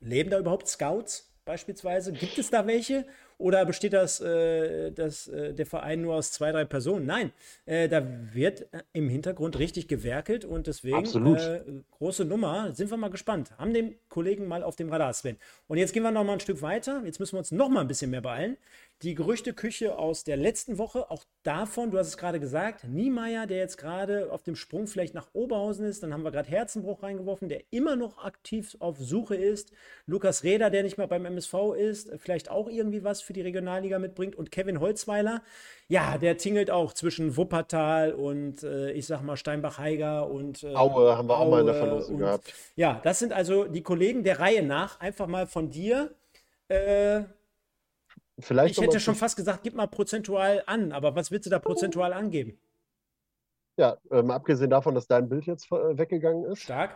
leben 0.01 0.29
da 0.29 0.39
überhaupt 0.39 0.67
Scouts 0.67 1.31
beispielsweise? 1.45 2.13
Gibt 2.13 2.37
es 2.37 2.49
da 2.49 2.67
welche? 2.67 3.05
Oder 3.41 3.65
besteht 3.65 3.93
das, 3.93 4.21
äh, 4.21 4.91
das, 4.91 5.27
äh, 5.27 5.53
der 5.53 5.65
Verein 5.65 6.01
nur 6.01 6.15
aus 6.15 6.31
zwei, 6.31 6.51
drei 6.51 6.65
Personen? 6.65 7.05
Nein, 7.05 7.31
äh, 7.65 7.89
da 7.89 8.05
wird 8.33 8.61
äh, 8.73 8.83
im 8.93 9.09
Hintergrund 9.09 9.59
richtig 9.59 9.87
gewerkelt 9.87 10.45
und 10.45 10.67
deswegen 10.67 11.05
äh, 11.35 11.61
große 11.91 12.25
Nummer. 12.25 12.73
Sind 12.73 12.91
wir 12.91 12.97
mal 12.97 13.09
gespannt. 13.09 13.51
Haben 13.57 13.73
den 13.73 13.95
Kollegen 14.09 14.47
mal 14.47 14.63
auf 14.63 14.75
dem 14.75 14.89
Radar, 14.89 15.13
Sven. 15.13 15.37
Und 15.67 15.77
jetzt 15.77 15.93
gehen 15.93 16.03
wir 16.03 16.11
noch 16.11 16.23
mal 16.23 16.33
ein 16.33 16.39
Stück 16.39 16.61
weiter. 16.61 17.01
Jetzt 17.05 17.19
müssen 17.19 17.33
wir 17.33 17.39
uns 17.39 17.51
noch 17.51 17.69
mal 17.69 17.81
ein 17.81 17.87
bisschen 17.87 18.11
mehr 18.11 18.21
beeilen. 18.21 18.57
Die 19.01 19.15
Gerüchteküche 19.15 19.97
aus 19.97 20.23
der 20.23 20.37
letzten 20.37 20.77
Woche, 20.77 21.09
auch 21.09 21.23
davon, 21.41 21.89
du 21.89 21.97
hast 21.97 22.07
es 22.07 22.17
gerade 22.17 22.39
gesagt, 22.39 22.83
Niemeyer, 22.83 23.47
der 23.47 23.57
jetzt 23.57 23.77
gerade 23.77 24.31
auf 24.31 24.43
dem 24.43 24.55
Sprung 24.55 24.85
vielleicht 24.85 25.15
nach 25.15 25.29
Oberhausen 25.33 25.87
ist, 25.87 26.03
dann 26.03 26.13
haben 26.13 26.21
wir 26.21 26.29
gerade 26.29 26.47
Herzenbruch 26.47 27.01
reingeworfen, 27.01 27.49
der 27.49 27.63
immer 27.71 27.95
noch 27.95 28.23
aktiv 28.23 28.77
auf 28.77 28.99
Suche 28.99 29.35
ist, 29.35 29.71
Lukas 30.05 30.43
Reder, 30.43 30.69
der 30.69 30.83
nicht 30.83 30.99
mehr 30.99 31.07
beim 31.07 31.25
MSV 31.25 31.73
ist, 31.75 32.11
vielleicht 32.17 32.51
auch 32.51 32.69
irgendwie 32.69 33.03
was 33.03 33.21
für 33.21 33.30
die 33.33 33.41
Regionalliga 33.41 33.99
mitbringt 33.99 34.35
und 34.35 34.51
Kevin 34.51 34.79
Holzweiler, 34.79 35.41
ja, 35.87 36.17
der 36.17 36.37
tingelt 36.37 36.71
auch 36.71 36.93
zwischen 36.93 37.37
Wuppertal 37.37 38.13
und 38.13 38.63
äh, 38.63 38.91
ich 38.91 39.05
sag 39.07 39.21
mal 39.21 39.37
Steinbach-Heiger 39.37 40.29
und 40.29 40.63
äh, 40.63 40.75
Aue 40.75 41.17
haben 41.17 41.27
wir 41.27 41.37
Aue 41.37 41.45
auch 41.45 41.51
mal 41.51 41.59
in 41.61 41.65
der 41.67 41.75
Verlosung 41.75 42.17
gehabt. 42.17 42.53
Ja, 42.75 42.99
das 43.03 43.19
sind 43.19 43.33
also 43.33 43.65
die 43.65 43.83
Kollegen 43.83 44.23
der 44.23 44.39
Reihe 44.39 44.63
nach, 44.63 44.99
einfach 44.99 45.27
mal 45.27 45.47
von 45.47 45.69
dir. 45.69 46.13
Äh, 46.67 47.23
Vielleicht 48.39 48.77
ich 48.77 48.83
hätte 48.83 48.99
schon 48.99 49.15
fast 49.15 49.35
gesagt, 49.35 49.61
gib 49.63 49.75
mal 49.75 49.87
prozentual 49.87 50.63
an, 50.65 50.91
aber 50.91 51.15
was 51.15 51.31
willst 51.31 51.45
du 51.45 51.49
da 51.49 51.59
prozentual 51.59 52.13
angeben? 52.13 52.57
Ja, 53.77 53.97
ähm, 54.11 54.31
abgesehen 54.31 54.69
davon, 54.69 54.95
dass 54.95 55.07
dein 55.07 55.29
Bild 55.29 55.45
jetzt 55.45 55.71
äh, 55.71 55.97
weggegangen 55.97 56.45
ist. 56.45 56.61
Stark. 56.61 56.95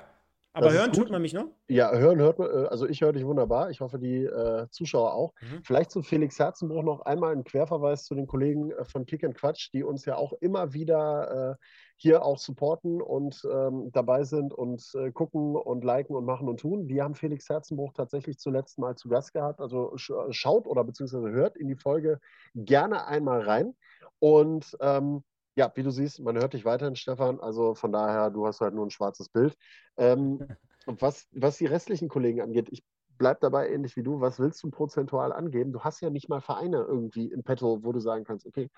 Aber 0.56 0.72
hören 0.72 0.94
tut 0.94 1.10
man 1.10 1.22
mich 1.22 1.34
noch? 1.34 1.48
Ja, 1.68 1.92
hören 1.92 2.20
hört 2.20 2.40
man. 2.40 2.50
Äh, 2.50 2.68
also 2.68 2.88
ich 2.88 3.02
höre 3.02 3.12
dich 3.12 3.26
wunderbar. 3.26 3.70
Ich 3.72 3.82
hoffe, 3.82 4.00
die 4.00 4.24
äh, 4.24 4.68
Zuschauer 4.70 5.14
auch. 5.14 5.34
Mhm. 5.42 5.64
Vielleicht 5.64 5.92
zu 5.92 6.02
Felix 6.02 6.40
Herzenbruch 6.40 6.84
noch 6.84 7.02
einmal 7.02 7.34
ein 7.34 7.44
Querverweis 7.44 8.06
zu 8.06 8.16
den 8.16 8.26
Kollegen 8.26 8.72
äh, 8.72 8.86
von 8.86 9.06
Kick 9.06 9.26
and 9.26 9.36
Quatsch, 9.36 9.70
die 9.74 9.84
uns 9.84 10.06
ja 10.06 10.16
auch 10.16 10.32
immer 10.40 10.74
wieder 10.74 11.58
äh, 11.60 11.66
hier 11.98 12.24
auch 12.24 12.38
supporten 12.38 13.02
und 13.02 13.46
ähm, 13.52 13.92
dabei 13.92 14.24
sind 14.24 14.54
und 14.54 14.90
äh, 14.96 15.12
gucken 15.12 15.58
und 15.58 15.84
liken 15.84 16.16
und 16.16 16.26
machen 16.26 16.48
und 16.48 16.62
tun. 16.62 16.88
Die 16.88 17.02
haben 17.02 17.16
Felix 17.16 17.50
Herzenbruch 17.50 17.92
tatsächlich 17.94 18.40
zuletzt 18.40 18.80
mal 18.80 18.96
zu 18.96 19.10
Gast 19.10 19.34
gehabt. 19.34 19.60
Also 19.60 19.98
sch 19.98 20.12
schaut 20.30 20.68
oder 20.68 20.86
beziehungsweise 20.86 21.32
hört 21.32 21.58
in 21.58 21.68
die 21.68 21.76
Folge 21.76 22.20
gerne 22.54 23.08
einmal 23.08 23.42
rein. 23.42 23.76
Und 24.20 24.78
ähm, 24.80 25.24
ja, 25.56 25.72
wie 25.76 25.84
du 25.84 25.92
siehst, 25.92 26.20
man 26.20 26.38
hört 26.38 26.54
dich 26.54 26.66
weiterhin, 26.66 26.96
Stefan. 26.96 27.40
Also 27.40 27.76
von 27.76 27.92
daher, 27.92 28.30
du 28.30 28.46
hast 28.46 28.62
halt 28.62 28.74
nur 28.74 28.86
ein 28.86 28.92
schwarzes 28.92 29.30
Bild. 29.30 29.56
Ähm, 29.98 30.40
was, 30.86 31.28
was 31.32 31.58
die 31.58 31.66
restlichen 31.66 32.10
Kollegen 32.10 32.42
angeht, 32.42 32.68
ich 32.72 32.84
bleibe 33.18 33.40
dabei 33.42 33.70
ähnlich 33.70 33.96
wie 33.96 34.04
du. 34.04 34.20
Was 34.20 34.40
willst 34.40 34.62
du 34.64 34.70
prozentual 34.70 35.32
angeben? 35.32 35.72
Du 35.72 35.82
hast 35.82 36.02
ja 36.02 36.10
nicht 36.10 36.30
mal 36.30 36.42
Vereine 36.42 36.78
irgendwie 36.78 37.32
in 37.32 37.44
petto, 37.44 37.84
wo 37.84 37.92
du 37.94 38.00
sagen 38.00 38.26
kannst, 38.26 38.46
okay, 38.46 38.70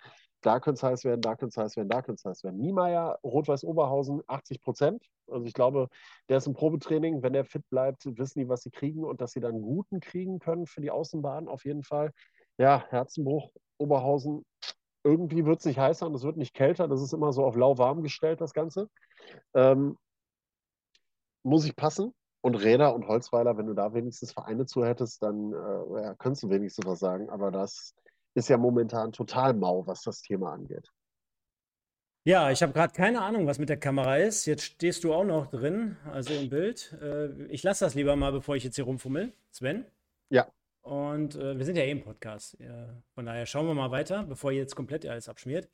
da 0.41 0.59
könnte 0.59 0.77
es 0.77 0.83
heiß 0.83 1.03
werden, 1.05 1.21
da 1.21 1.35
könnte 1.35 1.53
es 1.53 1.57
heiß 1.57 1.77
werden, 1.77 1.89
da 1.89 2.01
könnte 2.01 2.19
es 2.19 2.25
heiß 2.25 2.43
werden. 2.43 2.59
Niemeyer, 2.59 3.19
Rot-Weiß-Oberhausen, 3.23 4.21
80 4.27 4.61
Prozent. 4.61 5.03
Also 5.27 5.45
ich 5.45 5.53
glaube, 5.53 5.89
der 6.29 6.37
ist 6.37 6.47
im 6.47 6.53
Probetraining. 6.53 7.23
Wenn 7.23 7.33
der 7.33 7.45
fit 7.45 7.67
bleibt, 7.69 8.05
wissen 8.05 8.39
die, 8.39 8.49
was 8.49 8.61
sie 8.61 8.71
kriegen 8.71 9.03
und 9.03 9.19
dass 9.21 9.31
sie 9.31 9.39
dann 9.39 9.61
guten 9.61 9.99
kriegen 9.99 10.39
können 10.39 10.67
für 10.67 10.81
die 10.81 10.91
Außenbahn 10.91 11.47
auf 11.47 11.65
jeden 11.65 11.83
Fall. 11.83 12.11
Ja, 12.59 12.85
Herzenbruch, 12.89 13.51
Oberhausen, 13.77 14.45
irgendwie 15.03 15.45
wird 15.45 15.59
es 15.59 15.65
nicht 15.65 15.79
heißer 15.79 16.05
und 16.05 16.15
es 16.15 16.23
wird 16.23 16.37
nicht 16.37 16.53
kälter. 16.53 16.87
Das 16.87 17.01
ist 17.01 17.13
immer 17.13 17.33
so 17.33 17.45
auf 17.45 17.55
lauwarm 17.55 18.03
gestellt, 18.03 18.41
das 18.41 18.53
Ganze. 18.53 18.89
Ähm, 19.53 19.97
muss 21.43 21.65
ich 21.65 21.75
passen. 21.75 22.13
Und 22.41 22.55
Räder 22.55 22.93
und 22.93 23.07
Holzweiler, 23.07 23.57
wenn 23.57 23.65
du 23.65 23.73
da 23.73 23.93
wenigstens 23.93 24.31
Vereine 24.31 24.65
zu 24.65 24.85
hättest, 24.85 25.23
dann 25.23 25.53
äh, 25.53 26.01
ja, 26.01 26.15
könntest 26.15 26.43
du 26.43 26.49
wenigstens 26.49 26.85
was 26.85 26.99
sagen. 26.99 27.29
Aber 27.29 27.51
das 27.51 27.93
ist 28.35 28.47
ja 28.49 28.57
momentan 28.57 29.11
total 29.11 29.53
mau, 29.53 29.85
was 29.87 30.01
das 30.03 30.21
Thema 30.21 30.53
angeht. 30.53 30.87
Ja, 32.23 32.51
ich 32.51 32.61
habe 32.61 32.73
gerade 32.73 32.93
keine 32.93 33.21
Ahnung, 33.21 33.47
was 33.47 33.57
mit 33.57 33.69
der 33.69 33.79
Kamera 33.79 34.17
ist. 34.17 34.45
Jetzt 34.45 34.63
stehst 34.63 35.03
du 35.03 35.13
auch 35.13 35.23
noch 35.23 35.47
drin, 35.47 35.97
also 36.11 36.33
im 36.33 36.49
Bild. 36.49 36.93
Äh, 37.01 37.45
ich 37.45 37.63
lasse 37.63 37.85
das 37.85 37.95
lieber 37.95 38.15
mal, 38.15 38.31
bevor 38.31 38.55
ich 38.55 38.63
jetzt 38.63 38.75
hier 38.75 38.85
rumfummel. 38.85 39.33
Sven? 39.51 39.85
Ja. 40.29 40.47
Und 40.87 41.35
äh, 41.35 41.57
wir 41.57 41.65
sind 41.65 41.75
ja 41.75 41.83
eh 41.83 41.91
im 41.91 42.01
Podcast. 42.01 42.57
Ja, 42.61 42.87
von 43.13 43.25
daher 43.25 43.45
schauen 43.45 43.67
wir 43.67 43.73
mal 43.73 43.91
weiter, 43.91 44.23
bevor 44.23 44.53
ihr 44.53 44.59
jetzt 44.59 44.75
komplett 44.75 45.05
alles 45.05 45.27
abschmiert. 45.27 45.67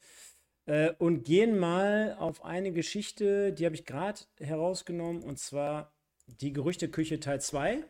Äh, 0.65 0.93
und 0.97 1.23
gehen 1.23 1.59
mal 1.59 2.15
auf 2.17 2.43
eine 2.43 2.71
Geschichte, 2.71 3.53
die 3.53 3.65
habe 3.65 3.75
ich 3.75 3.85
gerade 3.85 4.21
herausgenommen, 4.39 5.21
und 5.21 5.37
zwar 5.37 5.93
die 6.25 6.51
Gerüchteküche 6.51 7.19
Teil 7.19 7.39
2. 7.39 7.83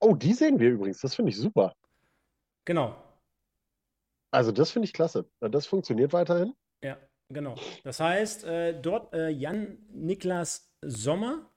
Oh, 0.00 0.14
die 0.14 0.32
sehen 0.32 0.58
wir 0.58 0.70
übrigens. 0.70 1.00
Das 1.00 1.14
finde 1.14 1.30
ich 1.30 1.36
super. 1.36 1.74
Genau. 2.64 2.96
Also, 4.30 4.50
das 4.50 4.70
finde 4.70 4.86
ich 4.86 4.94
klasse. 4.94 5.28
Das 5.40 5.66
funktioniert 5.66 6.14
weiterhin. 6.14 6.54
Ja, 6.82 6.96
genau. 7.28 7.54
Das 7.82 8.00
heißt, 8.00 8.44
äh, 8.44 8.80
dort 8.80 9.12
äh, 9.12 9.28
Jan 9.28 9.76
Niklas 9.90 10.74
Sommer 10.80 11.50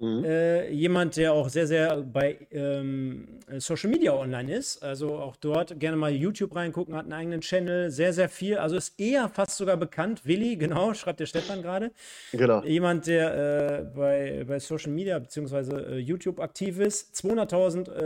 Mhm. 0.00 0.24
Äh, 0.24 0.70
jemand, 0.70 1.16
der 1.16 1.34
auch 1.34 1.50
sehr, 1.50 1.66
sehr 1.66 1.98
bei 1.98 2.38
ähm, 2.50 3.28
Social 3.58 3.90
Media 3.90 4.14
online 4.14 4.56
ist. 4.56 4.82
Also 4.82 5.14
auch 5.14 5.36
dort 5.36 5.78
gerne 5.78 5.96
mal 5.96 6.10
YouTube 6.10 6.56
reingucken, 6.56 6.94
hat 6.94 7.04
einen 7.04 7.12
eigenen 7.12 7.40
Channel, 7.42 7.90
sehr, 7.90 8.14
sehr 8.14 8.30
viel. 8.30 8.56
Also 8.56 8.76
ist 8.76 8.98
eher 8.98 9.28
fast 9.28 9.58
sogar 9.58 9.76
bekannt. 9.76 10.22
Willi, 10.24 10.56
genau, 10.56 10.94
schreibt 10.94 11.20
der 11.20 11.26
Stefan 11.26 11.60
gerade. 11.60 11.92
Genau. 12.32 12.64
Jemand, 12.64 13.06
der 13.06 13.34
äh, 13.34 13.82
bei, 13.94 14.44
bei 14.48 14.58
Social 14.58 14.90
Media 14.90 15.18
bzw. 15.18 15.96
Äh, 15.96 15.98
YouTube 15.98 16.40
aktiv 16.40 16.78
ist. 16.78 17.14
200.000 17.16 17.90
äh, 17.90 18.00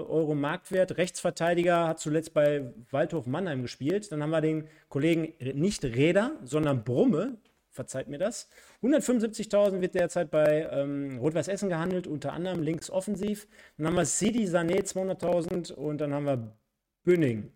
Euro 0.00 0.34
Marktwert, 0.34 0.98
Rechtsverteidiger, 0.98 1.86
hat 1.86 2.00
zuletzt 2.00 2.34
bei 2.34 2.72
Waldhof 2.90 3.26
Mannheim 3.26 3.62
gespielt. 3.62 4.10
Dann 4.10 4.20
haben 4.20 4.30
wir 4.30 4.40
den 4.40 4.66
Kollegen 4.88 5.32
nicht 5.54 5.84
Räder, 5.84 6.32
sondern 6.42 6.82
Brumme, 6.82 7.36
verzeiht 7.76 8.08
mir 8.08 8.18
das. 8.18 8.48
175.000 8.82 9.80
wird 9.80 9.94
derzeit 9.94 10.30
bei 10.30 10.68
ähm, 10.72 11.18
Rot-Weiß 11.18 11.46
Essen 11.46 11.68
gehandelt, 11.68 12.08
unter 12.08 12.32
anderem 12.32 12.62
links 12.62 12.90
offensiv. 12.90 13.46
Dann 13.76 13.86
haben 13.86 13.94
wir 13.94 14.06
Sidi 14.06 14.46
Sané 14.46 14.82
200.000 14.82 15.72
und 15.72 15.98
dann 15.98 16.12
haben 16.12 16.26
wir 16.26 16.56
Bünning 17.04 17.52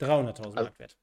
300.000 0.00 0.38
also, 0.38 0.50
Marktwert. 0.54 0.96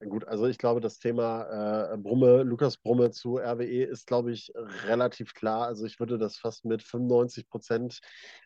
Gut, 0.00 0.28
also 0.28 0.46
ich 0.46 0.58
glaube, 0.58 0.80
das 0.80 1.00
Thema 1.00 1.92
äh, 1.92 1.96
Brumme, 1.96 2.44
Lukas 2.44 2.76
Brumme 2.76 3.10
zu 3.10 3.38
RWE 3.38 3.82
ist, 3.82 4.06
glaube 4.06 4.30
ich, 4.30 4.52
relativ 4.86 5.34
klar. 5.34 5.66
Also 5.66 5.86
ich 5.86 5.98
würde 5.98 6.18
das 6.18 6.36
fast 6.36 6.64
mit 6.64 6.84
95 6.84 7.48
Prozent 7.48 7.98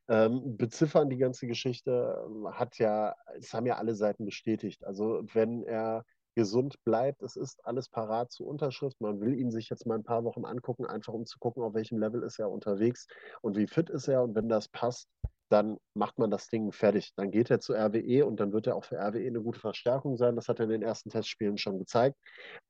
ähm, 0.08 0.56
beziffern, 0.56 1.10
die 1.10 1.18
ganze 1.18 1.46
Geschichte. 1.46 2.26
Hat 2.52 2.78
ja, 2.78 3.14
es 3.38 3.52
haben 3.52 3.66
ja 3.66 3.76
alle 3.76 3.94
Seiten 3.94 4.24
bestätigt. 4.24 4.82
Also 4.84 5.24
wenn 5.34 5.62
er 5.62 6.06
gesund 6.34 6.76
bleibt. 6.84 7.22
Es 7.22 7.36
ist 7.36 7.64
alles 7.64 7.88
parat 7.88 8.32
zur 8.32 8.46
Unterschrift. 8.46 9.00
Man 9.00 9.20
will 9.20 9.34
ihn 9.34 9.50
sich 9.50 9.68
jetzt 9.68 9.86
mal 9.86 9.96
ein 9.96 10.04
paar 10.04 10.24
Wochen 10.24 10.44
angucken, 10.44 10.86
einfach 10.86 11.12
um 11.12 11.26
zu 11.26 11.38
gucken, 11.38 11.62
auf 11.62 11.74
welchem 11.74 11.98
Level 11.98 12.22
ist 12.22 12.38
er 12.38 12.50
unterwegs 12.50 13.06
und 13.40 13.56
wie 13.56 13.66
fit 13.66 13.90
ist 13.90 14.08
er. 14.08 14.22
Und 14.22 14.34
wenn 14.34 14.48
das 14.48 14.68
passt, 14.68 15.08
dann 15.48 15.76
macht 15.94 16.18
man 16.18 16.30
das 16.30 16.48
Ding 16.48 16.72
fertig. 16.72 17.12
Dann 17.16 17.30
geht 17.30 17.50
er 17.50 17.60
zu 17.60 17.74
RWE 17.74 18.24
und 18.24 18.40
dann 18.40 18.52
wird 18.52 18.66
er 18.66 18.76
auch 18.76 18.84
für 18.84 18.96
RWE 18.96 19.26
eine 19.26 19.42
gute 19.42 19.60
Verstärkung 19.60 20.16
sein. 20.16 20.34
Das 20.34 20.48
hat 20.48 20.58
er 20.60 20.64
in 20.64 20.70
den 20.70 20.82
ersten 20.82 21.10
Testspielen 21.10 21.58
schon 21.58 21.78
gezeigt. 21.78 22.16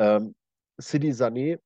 Ähm, 0.00 0.34
Sidi 0.78 1.10
Sané 1.10 1.60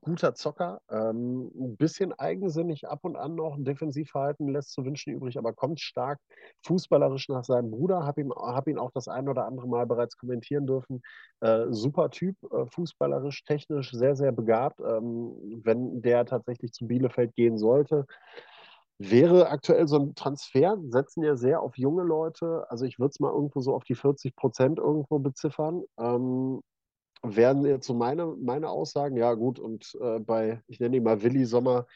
guter 0.00 0.34
Zocker, 0.34 0.80
ähm, 0.90 1.50
ein 1.54 1.76
bisschen 1.76 2.12
eigensinnig 2.12 2.88
ab 2.88 3.00
und 3.02 3.16
an 3.16 3.34
noch, 3.34 3.56
ein 3.56 3.64
Defensivverhalten 3.64 4.48
lässt 4.48 4.72
zu 4.72 4.84
wünschen 4.84 5.12
übrig, 5.12 5.38
aber 5.38 5.52
kommt 5.52 5.80
stark 5.80 6.18
fußballerisch 6.66 7.28
nach 7.28 7.44
seinem 7.44 7.70
Bruder, 7.70 8.04
habe 8.04 8.20
ihn, 8.20 8.30
hab 8.30 8.68
ihn 8.68 8.78
auch 8.78 8.90
das 8.92 9.08
ein 9.08 9.28
oder 9.28 9.46
andere 9.46 9.68
Mal 9.68 9.86
bereits 9.86 10.16
kommentieren 10.16 10.66
dürfen. 10.66 11.02
Äh, 11.40 11.66
super 11.70 12.10
Typ, 12.10 12.36
äh, 12.52 12.66
fußballerisch, 12.66 13.44
technisch 13.44 13.92
sehr, 13.92 14.16
sehr 14.16 14.32
begabt. 14.32 14.80
Ähm, 14.80 15.60
wenn 15.64 16.02
der 16.02 16.26
tatsächlich 16.26 16.72
zu 16.72 16.86
Bielefeld 16.86 17.34
gehen 17.34 17.58
sollte, 17.58 18.06
wäre 18.98 19.48
aktuell 19.48 19.88
so 19.88 19.98
ein 19.98 20.14
Transfer, 20.14 20.76
setzen 20.88 21.24
ja 21.24 21.34
sehr 21.34 21.62
auf 21.62 21.78
junge 21.78 22.02
Leute. 22.02 22.66
Also 22.68 22.84
ich 22.84 22.98
würde 22.98 23.10
es 23.10 23.20
mal 23.20 23.32
irgendwo 23.32 23.60
so 23.60 23.74
auf 23.74 23.84
die 23.84 23.94
40 23.94 24.36
Prozent 24.36 24.78
irgendwo 24.78 25.18
beziffern. 25.18 25.82
Ähm, 25.98 26.60
jetzt 27.28 27.86
so 27.86 27.94
meine, 27.94 28.26
meine 28.40 28.68
Aussagen, 28.68 29.16
ja 29.16 29.34
gut, 29.34 29.58
und 29.58 29.96
äh, 30.00 30.20
bei, 30.20 30.62
ich 30.66 30.80
nenne 30.80 30.96
ihn 30.96 31.02
mal 31.02 31.22
Willi 31.22 31.44
Sommer, 31.44 31.86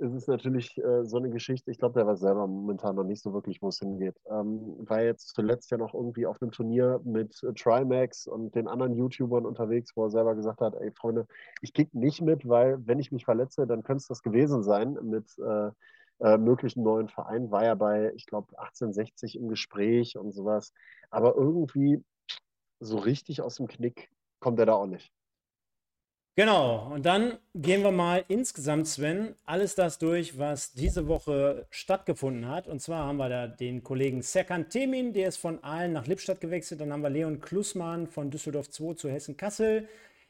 ist 0.00 0.14
es 0.14 0.26
natürlich 0.26 0.78
äh, 0.78 1.04
so 1.04 1.18
eine 1.18 1.28
Geschichte, 1.28 1.70
ich 1.70 1.78
glaube, 1.78 1.94
der 1.94 2.06
weiß 2.06 2.20
selber 2.20 2.46
momentan 2.46 2.96
noch 2.96 3.04
nicht 3.04 3.22
so 3.22 3.34
wirklich, 3.34 3.60
wo 3.60 3.68
es 3.68 3.80
hingeht. 3.80 4.16
Ähm, 4.30 4.76
war 4.88 5.02
jetzt 5.02 5.34
zuletzt 5.34 5.70
ja 5.70 5.76
noch 5.76 5.92
irgendwie 5.92 6.26
auf 6.26 6.40
einem 6.40 6.52
Turnier 6.52 7.00
mit 7.04 7.42
äh, 7.42 7.52
Trimax 7.52 8.26
und 8.26 8.54
den 8.54 8.66
anderen 8.66 8.94
YouTubern 8.94 9.44
unterwegs, 9.44 9.92
wo 9.96 10.04
er 10.04 10.10
selber 10.10 10.34
gesagt 10.34 10.62
hat, 10.62 10.74
ey 10.74 10.90
Freunde, 10.92 11.26
ich 11.60 11.74
kick 11.74 11.94
nicht 11.94 12.22
mit, 12.22 12.48
weil 12.48 12.78
wenn 12.86 12.98
ich 12.98 13.12
mich 13.12 13.26
verletze, 13.26 13.66
dann 13.66 13.82
könnte 13.82 14.00
es 14.00 14.08
das 14.08 14.22
gewesen 14.22 14.62
sein 14.62 14.96
mit 15.02 15.38
äh, 15.38 15.70
äh, 16.20 16.38
möglichen 16.38 16.82
neuen 16.82 17.08
Verein. 17.08 17.50
War 17.50 17.64
ja 17.64 17.74
bei, 17.74 18.12
ich 18.14 18.26
glaube, 18.26 18.58
1860 18.58 19.36
im 19.36 19.48
Gespräch 19.48 20.16
und 20.16 20.32
sowas. 20.32 20.72
Aber 21.10 21.34
irgendwie 21.36 22.02
so 22.80 22.96
richtig 22.96 23.42
aus 23.42 23.56
dem 23.56 23.66
Knick 23.66 24.10
kommt 24.40 24.58
er 24.58 24.66
da 24.66 24.74
auch 24.74 24.86
nicht. 24.86 25.12
Genau, 26.36 26.90
und 26.94 27.04
dann 27.04 27.38
gehen 27.54 27.82
wir 27.82 27.90
mal 27.90 28.24
insgesamt, 28.28 28.86
Sven, 28.86 29.34
alles 29.44 29.74
das 29.74 29.98
durch, 29.98 30.38
was 30.38 30.72
diese 30.72 31.06
Woche 31.06 31.66
stattgefunden 31.70 32.48
hat. 32.48 32.66
Und 32.66 32.80
zwar 32.80 33.04
haben 33.04 33.18
wir 33.18 33.28
da 33.28 33.46
den 33.46 33.82
Kollegen 33.82 34.22
Serkan 34.22 34.70
Temin, 34.70 35.12
der 35.12 35.28
ist 35.28 35.36
von 35.36 35.62
Aalen 35.62 35.92
nach 35.92 36.06
Lippstadt 36.06 36.40
gewechselt. 36.40 36.80
Dann 36.80 36.92
haben 36.92 37.02
wir 37.02 37.10
Leon 37.10 37.40
Klussmann 37.40 38.06
von 38.06 38.30
Düsseldorf 38.30 38.70
2 38.70 38.94
zu 38.94 39.10
Hessen-Kassel. 39.10 39.86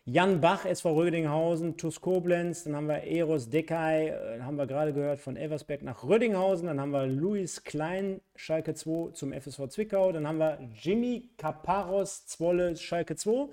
Jan 0.06 0.40
Bach, 0.40 0.64
SV 0.64 0.94
Rödinghausen, 0.94 1.76
TuS 1.76 2.00
Koblenz. 2.00 2.64
Dann 2.64 2.74
haben 2.74 2.88
wir 2.88 3.04
Eros 3.04 3.50
Deckay, 3.50 4.08
äh, 4.08 4.40
haben 4.40 4.56
wir 4.56 4.66
gerade 4.66 4.92
gehört, 4.92 5.20
von 5.20 5.36
Elversberg 5.36 5.82
nach 5.82 6.02
Rödinghausen. 6.02 6.66
Dann 6.66 6.80
haben 6.80 6.90
wir 6.90 7.06
Luis 7.06 7.62
Klein, 7.62 8.20
Schalke 8.34 8.74
2 8.74 9.12
zum 9.12 9.32
FSV 9.32 9.68
Zwickau. 9.68 10.10
Dann 10.10 10.26
haben 10.26 10.38
wir 10.38 10.58
Jimmy 10.74 11.30
Kaparos, 11.36 12.26
Zwolle, 12.26 12.76
Schalke 12.76 13.14
2. 13.14 13.50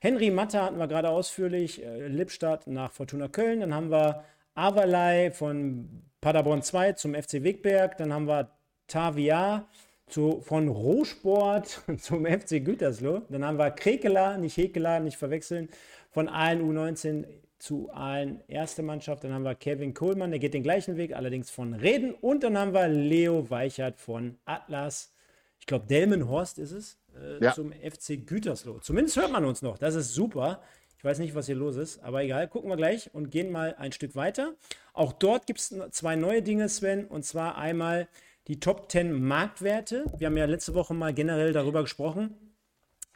Henry 0.00 0.30
Matta 0.30 0.64
hatten 0.64 0.78
wir 0.78 0.86
gerade 0.86 1.10
ausführlich, 1.10 1.84
äh, 1.84 2.06
Lippstadt 2.06 2.66
nach 2.68 2.92
Fortuna 2.92 3.28
Köln. 3.28 3.60
Dann 3.60 3.74
haben 3.74 3.90
wir 3.90 4.24
Avalai 4.54 5.32
von 5.32 6.02
Paderborn 6.20 6.62
2 6.62 6.92
zum 6.92 7.14
FC 7.14 7.42
Wegberg. 7.42 7.96
Dann 7.96 8.12
haben 8.12 8.26
wir 8.26 8.50
Tavia 8.86 9.68
zu, 10.06 10.40
von 10.40 10.68
Rohsport 10.68 11.82
zum 11.98 12.26
FC 12.26 12.64
Gütersloh. 12.64 13.22
Dann 13.28 13.44
haben 13.44 13.58
wir 13.58 13.72
Krekeler, 13.72 14.38
nicht 14.38 14.56
Hekeler, 14.56 15.00
nicht 15.00 15.16
verwechseln, 15.16 15.68
von 16.10 16.28
Aalen 16.28 16.62
U19 16.62 17.26
zu 17.58 17.90
Aalen 17.92 18.40
erste 18.46 18.84
Mannschaft. 18.84 19.24
Dann 19.24 19.32
haben 19.32 19.42
wir 19.42 19.56
Kevin 19.56 19.94
Kohlmann, 19.94 20.30
der 20.30 20.38
geht 20.38 20.54
den 20.54 20.62
gleichen 20.62 20.96
Weg, 20.96 21.14
allerdings 21.14 21.50
von 21.50 21.74
Reden. 21.74 22.14
Und 22.14 22.44
dann 22.44 22.56
haben 22.56 22.72
wir 22.72 22.86
Leo 22.86 23.50
Weichert 23.50 23.98
von 23.98 24.38
Atlas. 24.44 25.12
Ich 25.58 25.66
glaube, 25.66 25.86
Delmenhorst 25.86 26.58
ist 26.58 26.70
es 26.70 26.98
äh, 27.22 27.44
ja. 27.44 27.54
zum 27.54 27.72
FC 27.72 28.26
Gütersloh. 28.26 28.78
Zumindest 28.80 29.16
hört 29.16 29.32
man 29.32 29.44
uns 29.44 29.62
noch. 29.62 29.78
Das 29.78 29.94
ist 29.94 30.14
super. 30.14 30.62
Ich 30.98 31.04
weiß 31.04 31.20
nicht, 31.20 31.34
was 31.34 31.46
hier 31.46 31.54
los 31.54 31.76
ist, 31.76 32.02
aber 32.02 32.24
egal. 32.24 32.48
Gucken 32.48 32.68
wir 32.68 32.76
gleich 32.76 33.14
und 33.14 33.30
gehen 33.30 33.52
mal 33.52 33.74
ein 33.78 33.92
Stück 33.92 34.16
weiter. 34.16 34.54
Auch 34.92 35.12
dort 35.12 35.46
gibt 35.46 35.60
es 35.60 35.74
zwei 35.92 36.16
neue 36.16 36.42
Dinge, 36.42 36.68
Sven. 36.68 37.06
Und 37.06 37.24
zwar 37.24 37.56
einmal 37.56 38.08
die 38.48 38.58
Top 38.58 38.90
10 38.90 39.12
Marktwerte. 39.12 40.04
Wir 40.16 40.26
haben 40.26 40.36
ja 40.36 40.46
letzte 40.46 40.74
Woche 40.74 40.94
mal 40.94 41.14
generell 41.14 41.52
darüber 41.52 41.82
gesprochen, 41.82 42.34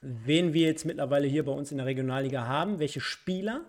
wen 0.01 0.53
wir 0.53 0.67
jetzt 0.67 0.85
mittlerweile 0.85 1.27
hier 1.27 1.45
bei 1.45 1.53
uns 1.53 1.73
in 1.73 1.79
der 1.79 1.87
Regionalliga 1.87 2.47
haben, 2.47 2.79
welche 2.79 3.01
Spieler. 3.01 3.65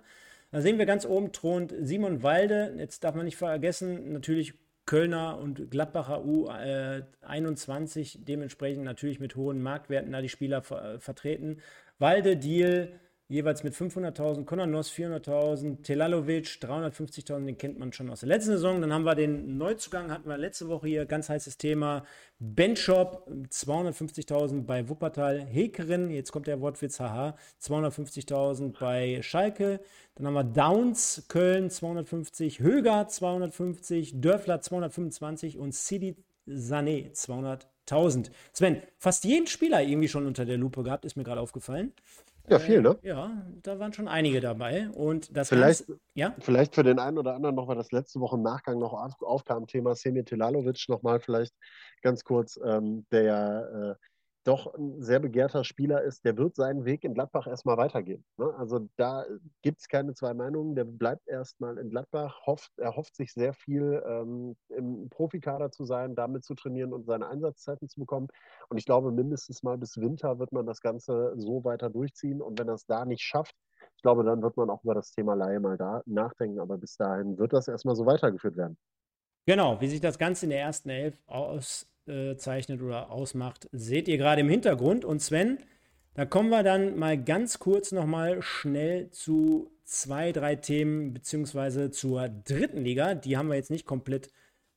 Da 0.51 0.61
sehen 0.61 0.77
wir 0.77 0.85
ganz 0.85 1.05
oben 1.05 1.31
thront 1.31 1.73
Simon 1.81 2.21
Walde. 2.21 2.75
Jetzt 2.77 3.03
darf 3.03 3.15
man 3.15 3.25
nicht 3.25 3.37
vergessen, 3.37 4.13
natürlich 4.13 4.53
Kölner 4.85 5.39
und 5.39 5.71
Gladbacher 5.71 6.19
U21 6.23 8.17
äh, 8.17 8.23
dementsprechend 8.23 8.83
natürlich 8.83 9.19
mit 9.19 9.35
hohen 9.35 9.61
Marktwerten 9.61 10.11
da 10.11 10.21
die 10.21 10.29
Spieler 10.29 10.61
ver 10.61 10.95
äh, 10.95 10.99
vertreten. 10.99 11.61
Walde, 11.99 12.37
Deal 12.37 12.99
jeweils 13.33 13.63
mit 13.63 13.73
500.000, 13.73 14.45
Konanos 14.45 14.91
400.000, 14.91 15.81
Telalovic 15.81 16.45
350.000, 16.45 17.45
den 17.45 17.57
kennt 17.57 17.79
man 17.79 17.91
schon 17.91 18.11
aus 18.11 18.19
der 18.19 18.29
letzten 18.29 18.51
Saison. 18.51 18.79
Dann 18.79 18.93
haben 18.93 19.05
wir 19.05 19.15
den 19.15 19.57
Neuzugang, 19.57 20.11
hatten 20.11 20.29
wir 20.29 20.37
letzte 20.37 20.67
Woche 20.67 20.87
hier, 20.87 21.05
ganz 21.07 21.29
heißes 21.29 21.57
Thema, 21.57 22.05
Benchop 22.37 23.27
250.000 23.49 24.65
bei 24.65 24.87
Wuppertal, 24.87 25.41
Hekerin, 25.41 26.11
jetzt 26.11 26.31
kommt 26.31 26.45
der 26.45 26.61
Wortwitz, 26.61 26.99
haha, 26.99 27.35
250.000 27.59 28.79
bei 28.79 29.19
Schalke. 29.23 29.79
Dann 30.13 30.27
haben 30.27 30.35
wir 30.35 30.43
Downs, 30.43 31.25
Köln 31.27 31.71
250, 31.71 32.59
Höger 32.59 33.07
250, 33.07 34.21
Dörfler 34.21 34.61
225 34.61 35.57
und 35.57 35.73
Sidi 35.73 36.15
Sané 36.47 37.11
200.000. 37.13 38.29
Sven, 38.51 38.83
fast 38.99 39.23
jeden 39.23 39.47
Spieler 39.47 39.81
irgendwie 39.81 40.07
schon 40.07 40.27
unter 40.27 40.45
der 40.45 40.57
Lupe 40.57 40.83
gehabt, 40.83 41.03
ist 41.03 41.15
mir 41.15 41.23
gerade 41.23 41.41
aufgefallen. 41.41 41.93
Ja, 42.49 42.59
viel, 42.59 42.81
ne? 42.81 42.97
Äh, 43.01 43.07
ja, 43.07 43.31
da 43.61 43.79
waren 43.79 43.93
schon 43.93 44.07
einige 44.07 44.41
dabei. 44.41 44.89
Und 44.89 45.35
das 45.35 45.49
vielleicht, 45.49 45.87
Ganze, 45.87 46.01
ja? 46.13 46.35
vielleicht 46.39 46.75
für 46.75 46.83
den 46.83 46.99
einen 46.99 47.17
oder 47.17 47.35
anderen 47.35 47.55
noch, 47.55 47.67
weil 47.67 47.77
das 47.77 47.91
letzte 47.91 48.19
Woche 48.19 48.35
im 48.35 48.41
Nachgang 48.41 48.79
noch 48.79 48.93
aufkam, 49.21 49.65
Thema 49.65 49.95
Semir 49.95 50.25
Telalovic 50.25 50.85
nochmal 50.89 51.19
vielleicht 51.19 51.53
ganz 52.01 52.23
kurz, 52.23 52.59
ähm, 52.63 53.05
der 53.11 53.97
äh, 53.97 54.05
doch 54.43 54.73
ein 54.73 55.01
sehr 55.01 55.19
begehrter 55.19 55.63
Spieler 55.63 56.01
ist, 56.01 56.25
der 56.25 56.37
wird 56.37 56.55
seinen 56.55 56.85
Weg 56.85 57.03
in 57.03 57.13
Gladbach 57.13 57.47
erstmal 57.47 57.77
weitergehen. 57.77 58.25
Ne? 58.37 58.53
Also 58.57 58.87
da 58.97 59.25
gibt 59.61 59.79
es 59.79 59.87
keine 59.87 60.13
zwei 60.13 60.33
Meinungen. 60.33 60.75
Der 60.75 60.83
bleibt 60.83 61.27
erstmal 61.27 61.77
in 61.77 61.89
Gladbach, 61.89 62.45
hofft, 62.45 62.71
er 62.77 62.95
hofft 62.95 63.15
sich 63.15 63.33
sehr 63.33 63.53
viel 63.53 64.03
ähm, 64.05 64.55
im 64.69 65.09
Profikader 65.09 65.71
zu 65.71 65.85
sein, 65.85 66.15
damit 66.15 66.43
zu 66.43 66.55
trainieren 66.55 66.93
und 66.93 67.05
seine 67.05 67.27
Einsatzzeiten 67.27 67.87
zu 67.87 67.99
bekommen. 67.99 68.27
Und 68.69 68.77
ich 68.77 68.85
glaube, 68.85 69.11
mindestens 69.11 69.63
mal 69.63 69.77
bis 69.77 69.97
Winter 69.97 70.39
wird 70.39 70.51
man 70.51 70.65
das 70.65 70.81
Ganze 70.81 71.33
so 71.37 71.63
weiter 71.63 71.89
durchziehen. 71.89 72.41
Und 72.41 72.59
wenn 72.59 72.67
er 72.67 72.75
es 72.75 72.85
da 72.85 73.05
nicht 73.05 73.23
schafft, 73.23 73.55
ich 73.95 74.01
glaube, 74.01 74.23
dann 74.23 74.41
wird 74.41 74.57
man 74.57 74.69
auch 74.69 74.83
über 74.83 74.95
das 74.95 75.11
Thema 75.11 75.33
Laie 75.33 75.59
mal 75.59 75.77
da 75.77 76.01
nachdenken. 76.05 76.59
Aber 76.59 76.77
bis 76.77 76.97
dahin 76.97 77.37
wird 77.37 77.53
das 77.53 77.67
erstmal 77.67 77.95
so 77.95 78.05
weitergeführt 78.05 78.57
werden. 78.57 78.77
Genau, 79.45 79.79
wie 79.81 79.87
sich 79.87 79.99
das 79.99 80.17
Ganze 80.17 80.45
in 80.45 80.51
der 80.51 80.61
ersten 80.61 80.89
Elf 80.89 81.21
aus, 81.27 81.85
zeichnet 82.37 82.81
oder 82.81 83.11
ausmacht, 83.11 83.69
seht 83.71 84.07
ihr 84.07 84.17
gerade 84.17 84.41
im 84.41 84.49
Hintergrund. 84.49 85.05
Und 85.05 85.21
Sven, 85.21 85.59
da 86.13 86.25
kommen 86.25 86.49
wir 86.49 86.63
dann 86.63 86.97
mal 86.97 87.21
ganz 87.21 87.59
kurz 87.59 87.91
nochmal 87.91 88.41
schnell 88.41 89.09
zu 89.11 89.71
zwei, 89.85 90.31
drei 90.31 90.55
Themen, 90.55 91.13
beziehungsweise 91.13 91.91
zur 91.91 92.29
dritten 92.29 92.83
Liga. 92.83 93.15
Die 93.15 93.37
haben 93.37 93.49
wir 93.49 93.55
jetzt 93.55 93.71
nicht 93.71 93.85
komplett 93.85 94.29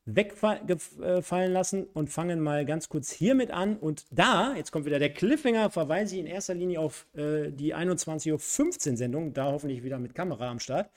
wegfallen 0.07 1.51
lassen 1.51 1.85
und 1.85 2.09
fangen 2.09 2.39
mal 2.39 2.65
ganz 2.65 2.87
kurz 2.87 3.11
hiermit 3.11 3.51
an. 3.51 3.77
Und 3.77 4.05
da, 4.09 4.55
jetzt 4.55 4.71
kommt 4.71 4.85
wieder 4.85 4.99
der 4.99 5.13
Cliffhanger, 5.13 5.69
verweise 5.69 6.15
ich 6.15 6.21
in 6.21 6.27
erster 6.27 6.53
Linie 6.53 6.79
auf 6.79 7.07
äh, 7.13 7.51
die 7.51 7.75
21.15 7.75 8.91
Uhr 8.91 8.97
Sendung, 8.97 9.33
da 9.33 9.51
hoffentlich 9.51 9.83
wieder 9.83 9.99
mit 9.99 10.15
Kamera 10.15 10.49
am 10.49 10.59
Start. 10.59 10.89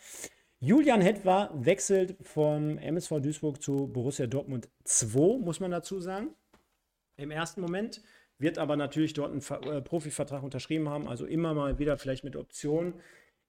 Julian 0.62 1.00
Hetwa 1.00 1.50
wechselt 1.54 2.16
vom 2.20 2.76
MSV 2.76 3.20
Duisburg 3.22 3.62
zu 3.62 3.86
Borussia 3.86 4.26
Dortmund 4.26 4.68
2, 4.84 5.38
muss 5.38 5.58
man 5.58 5.70
dazu 5.70 6.00
sagen. 6.00 6.34
Im 7.16 7.30
ersten 7.30 7.62
Moment 7.62 8.02
wird 8.36 8.58
aber 8.58 8.76
natürlich 8.76 9.14
dort 9.14 9.30
einen 9.32 9.72
äh, 9.72 9.80
Profivertrag 9.80 10.42
unterschrieben 10.42 10.90
haben, 10.90 11.08
also 11.08 11.24
immer 11.24 11.54
mal 11.54 11.78
wieder 11.78 11.96
vielleicht 11.96 12.24
mit 12.24 12.36
Optionen. 12.36 12.92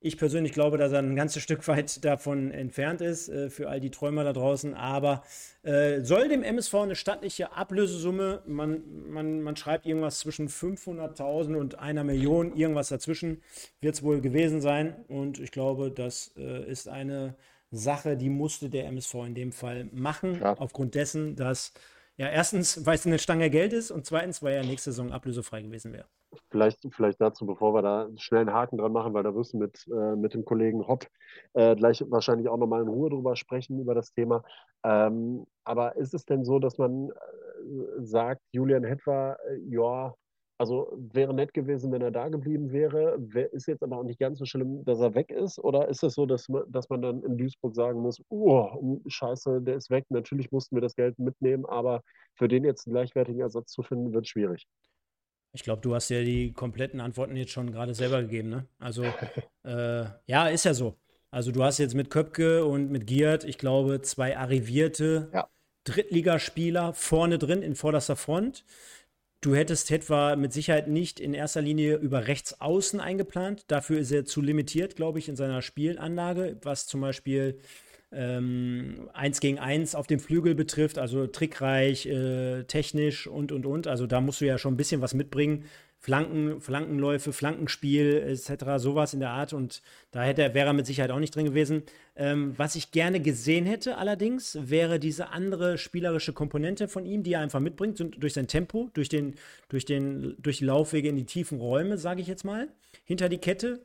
Ich 0.03 0.17
persönlich 0.17 0.51
glaube, 0.51 0.79
dass 0.79 0.91
er 0.91 0.99
ein 0.99 1.15
ganzes 1.15 1.43
Stück 1.43 1.67
weit 1.67 2.03
davon 2.05 2.49
entfernt 2.49 3.01
ist, 3.01 3.29
äh, 3.29 3.51
für 3.51 3.69
all 3.69 3.79
die 3.79 3.91
Träumer 3.91 4.23
da 4.23 4.33
draußen. 4.33 4.73
Aber 4.73 5.23
äh, 5.61 6.01
soll 6.01 6.27
dem 6.27 6.41
MSV 6.41 6.73
eine 6.73 6.95
stattliche 6.95 7.53
Ablösesumme, 7.53 8.41
man, 8.47 8.81
man, 9.09 9.43
man 9.43 9.55
schreibt 9.55 9.85
irgendwas 9.85 10.17
zwischen 10.17 10.49
500.000 10.49 11.55
und 11.55 11.77
einer 11.77 12.03
Million, 12.03 12.55
irgendwas 12.55 12.89
dazwischen, 12.89 13.43
wird 13.79 13.93
es 13.93 14.01
wohl 14.01 14.21
gewesen 14.21 14.59
sein. 14.59 15.05
Und 15.07 15.39
ich 15.39 15.51
glaube, 15.51 15.91
das 15.91 16.33
äh, 16.35 16.63
ist 16.69 16.89
eine 16.89 17.35
Sache, 17.69 18.17
die 18.17 18.29
musste 18.29 18.69
der 18.69 18.87
MSV 18.87 19.13
in 19.27 19.35
dem 19.35 19.51
Fall 19.51 19.87
machen, 19.91 20.39
ja. 20.41 20.57
aufgrund 20.57 20.95
dessen, 20.95 21.35
dass 21.35 21.73
ja, 22.17 22.27
erstens, 22.27 22.85
weil 22.87 22.95
es 22.95 23.05
eine 23.05 23.19
Stange 23.19 23.51
Geld 23.51 23.71
ist 23.71 23.91
und 23.91 24.07
zweitens, 24.07 24.41
weil 24.41 24.55
er 24.55 24.63
nächste 24.63 24.91
Saison 24.91 25.11
ablösefrei 25.11 25.61
gewesen 25.61 25.93
wäre. 25.93 26.07
Vielleicht, 26.49 26.79
vielleicht 26.91 27.19
dazu, 27.19 27.45
bevor 27.45 27.73
wir 27.73 27.81
da 27.81 28.09
schnell 28.17 28.41
einen 28.41 28.53
Haken 28.53 28.77
dran 28.77 28.93
machen, 28.93 29.13
weil 29.13 29.23
da 29.23 29.35
wirst 29.35 29.53
du 29.53 29.57
mit, 29.57 29.85
äh, 29.87 30.15
mit 30.15 30.33
dem 30.33 30.45
Kollegen 30.45 30.87
Hopp 30.87 31.05
äh, 31.53 31.75
gleich 31.75 32.03
wahrscheinlich 32.09 32.47
auch 32.47 32.57
nochmal 32.57 32.81
in 32.81 32.87
Ruhe 32.87 33.09
drüber 33.09 33.35
sprechen, 33.35 33.79
über 33.79 33.95
das 33.95 34.13
Thema. 34.13 34.43
Ähm, 34.83 35.45
aber 35.63 35.95
ist 35.97 36.13
es 36.13 36.25
denn 36.25 36.45
so, 36.45 36.59
dass 36.59 36.77
man 36.77 37.09
äh, 37.09 37.13
sagt, 37.99 38.41
Julian 38.53 38.83
Hetwa, 38.83 39.33
äh, 39.33 39.57
ja, 39.69 40.13
also 40.61 40.95
wäre 40.95 41.33
nett 41.33 41.55
gewesen, 41.55 41.91
wenn 41.91 42.03
er 42.03 42.11
da 42.11 42.29
geblieben 42.29 42.71
wäre. 42.71 43.19
Ist 43.51 43.67
jetzt 43.67 43.81
aber 43.81 43.97
auch 43.97 44.03
nicht 44.03 44.19
ganz 44.19 44.37
so 44.37 44.45
schlimm, 44.45 44.85
dass 44.85 44.99
er 44.99 45.15
weg 45.15 45.31
ist? 45.31 45.57
Oder 45.57 45.87
ist 45.89 46.03
es 46.03 46.13
so, 46.13 46.27
dass 46.27 46.47
man, 46.49 46.63
dass 46.71 46.87
man 46.87 47.01
dann 47.01 47.23
in 47.23 47.35
Duisburg 47.35 47.73
sagen 47.75 47.99
muss, 47.99 48.21
oh, 48.29 48.99
scheiße, 49.07 49.61
der 49.61 49.77
ist 49.77 49.89
weg. 49.89 50.05
Natürlich 50.09 50.51
mussten 50.51 50.75
wir 50.75 50.81
das 50.81 50.95
Geld 50.95 51.17
mitnehmen, 51.17 51.65
aber 51.65 52.03
für 52.35 52.47
den 52.47 52.63
jetzt 52.63 52.85
einen 52.85 52.93
gleichwertigen 52.93 53.41
Ersatz 53.41 53.71
zu 53.71 53.81
finden, 53.81 54.13
wird 54.13 54.27
schwierig. 54.27 54.67
Ich 55.53 55.63
glaube, 55.63 55.81
du 55.81 55.93
hast 55.93 56.09
ja 56.09 56.23
die 56.23 56.53
kompletten 56.53 57.01
Antworten 57.01 57.35
jetzt 57.35 57.51
schon 57.51 57.71
gerade 57.71 57.93
selber 57.93 58.21
gegeben, 58.21 58.49
ne? 58.49 58.65
Also, 58.79 59.03
äh, 59.63 60.05
ja, 60.25 60.47
ist 60.47 60.65
ja 60.65 60.73
so. 60.73 60.95
Also, 61.29 61.51
du 61.51 61.63
hast 61.63 61.77
jetzt 61.77 61.95
mit 61.95 62.09
Köpke 62.09 62.65
und 62.65 62.91
mit 62.91 63.07
Giert, 63.07 63.43
ich 63.43 63.57
glaube, 63.57 64.01
zwei 64.01 64.37
arrivierte 64.37 65.29
ja. 65.33 65.47
Drittligaspieler 65.83 66.93
vorne 66.93 67.37
drin 67.37 67.63
in 67.63 67.75
vorderster 67.75 68.15
Front. 68.15 68.65
Du 69.41 69.55
hättest 69.55 69.89
etwa 69.89 70.35
mit 70.35 70.53
Sicherheit 70.53 70.87
nicht 70.87 71.19
in 71.19 71.33
erster 71.33 71.61
Linie 71.61 71.95
über 71.95 72.27
rechts 72.27 72.61
außen 72.61 72.99
eingeplant. 72.99 73.63
Dafür 73.67 73.99
ist 73.99 74.11
er 74.11 74.23
zu 74.23 74.39
limitiert, 74.39 74.95
glaube 74.95 75.17
ich, 75.17 75.27
in 75.27 75.35
seiner 75.35 75.63
Spielanlage, 75.63 76.57
was 76.61 76.85
zum 76.85 77.01
Beispiel 77.01 77.59
ähm, 78.11 79.09
1 79.13 79.39
gegen 79.39 79.59
1 79.59 79.95
auf 79.95 80.07
dem 80.07 80.19
Flügel 80.19 80.55
betrifft, 80.55 80.97
also 80.97 81.27
trickreich, 81.27 82.05
äh, 82.05 82.63
technisch 82.63 83.27
und 83.27 83.51
und 83.51 83.65
und. 83.65 83.87
Also 83.87 84.07
da 84.07 84.21
musst 84.21 84.41
du 84.41 84.45
ja 84.45 84.57
schon 84.57 84.73
ein 84.73 84.77
bisschen 84.77 85.01
was 85.01 85.13
mitbringen. 85.13 85.65
Flanken, 85.97 86.61
Flankenläufe, 86.61 87.31
Flankenspiel 87.31 88.23
etc., 88.27 88.65
sowas 88.77 89.13
in 89.13 89.19
der 89.19 89.29
Art. 89.29 89.53
Und 89.53 89.83
da 90.09 90.23
hätte, 90.23 90.55
wäre 90.55 90.67
er 90.67 90.73
mit 90.73 90.87
Sicherheit 90.87 91.11
auch 91.11 91.19
nicht 91.19 91.35
drin 91.35 91.45
gewesen. 91.45 91.83
Ähm, 92.15 92.55
was 92.57 92.75
ich 92.75 92.91
gerne 92.91 93.19
gesehen 93.19 93.67
hätte 93.67 93.97
allerdings, 93.97 94.57
wäre 94.59 94.99
diese 94.99 95.29
andere 95.29 95.77
spielerische 95.77 96.33
Komponente 96.33 96.87
von 96.87 97.05
ihm, 97.05 97.21
die 97.21 97.33
er 97.33 97.41
einfach 97.41 97.59
mitbringt, 97.59 98.03
durch 98.17 98.33
sein 98.33 98.47
Tempo, 98.47 98.89
durch, 98.93 99.09
den, 99.09 99.35
durch, 99.69 99.85
den, 99.85 100.35
durch 100.39 100.57
die 100.57 100.65
Laufwege 100.65 101.07
in 101.07 101.17
die 101.17 101.25
tiefen 101.25 101.59
Räume, 101.59 101.99
sage 101.99 102.21
ich 102.21 102.27
jetzt 102.27 102.45
mal, 102.45 102.67
hinter 103.05 103.29
die 103.29 103.37
Kette. 103.37 103.79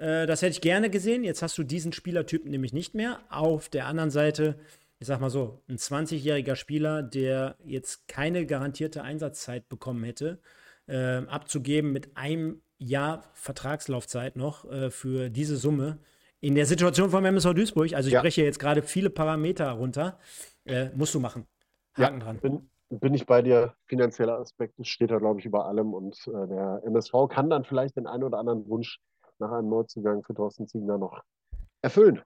Äh, 0.00 0.26
das 0.26 0.42
hätte 0.42 0.52
ich 0.52 0.60
gerne 0.60 0.90
gesehen. 0.90 1.24
Jetzt 1.24 1.42
hast 1.42 1.58
du 1.58 1.62
diesen 1.62 1.92
Spielertypen 1.92 2.50
nämlich 2.50 2.72
nicht 2.72 2.94
mehr. 2.94 3.20
Auf 3.28 3.68
der 3.68 3.86
anderen 3.86 4.10
Seite, 4.10 4.58
ich 4.98 5.06
sag 5.06 5.20
mal 5.20 5.30
so, 5.30 5.62
ein 5.68 5.76
20-jähriger 5.76 6.56
Spieler, 6.56 7.02
der 7.02 7.56
jetzt 7.64 8.08
keine 8.08 8.46
garantierte 8.46 9.02
Einsatzzeit 9.02 9.68
bekommen 9.68 10.02
hätte, 10.04 10.40
äh, 10.86 11.18
abzugeben 11.26 11.92
mit 11.92 12.16
einem 12.16 12.62
Jahr 12.78 13.24
Vertragslaufzeit 13.34 14.36
noch 14.36 14.64
äh, 14.70 14.90
für 14.90 15.28
diese 15.28 15.56
Summe. 15.56 15.98
In 16.40 16.54
der 16.54 16.64
Situation 16.64 17.10
von 17.10 17.22
MSV 17.22 17.52
Duisburg, 17.52 17.92
also 17.92 18.08
ich 18.08 18.14
ja. 18.14 18.22
breche 18.22 18.42
jetzt 18.42 18.58
gerade 18.58 18.82
viele 18.82 19.10
Parameter 19.10 19.70
runter, 19.72 20.18
äh, 20.64 20.88
musst 20.94 21.14
du 21.14 21.20
machen. 21.20 21.46
Haken 21.94 22.20
ja, 22.20 22.24
dran. 22.24 22.38
Bin, 22.38 22.70
bin 22.88 23.12
ich 23.12 23.26
bei 23.26 23.42
dir. 23.42 23.74
Finanzieller 23.84 24.38
Aspekt 24.38 24.74
steht 24.86 25.10
da, 25.10 25.18
glaube 25.18 25.40
ich, 25.40 25.44
über 25.44 25.66
allem. 25.66 25.92
Und 25.92 26.16
äh, 26.28 26.48
der 26.48 26.80
MSV 26.86 27.12
kann 27.28 27.50
dann 27.50 27.64
vielleicht 27.64 27.98
den 27.98 28.06
einen 28.06 28.24
oder 28.24 28.38
anderen 28.38 28.66
Wunsch 28.66 28.98
nach 29.40 29.52
einem 29.52 29.68
Neuzugang 29.68 30.22
für 30.22 30.34
Thorsten 30.34 30.66
Ziegner 30.68 30.98
noch 30.98 31.22
erfüllen. 31.82 32.22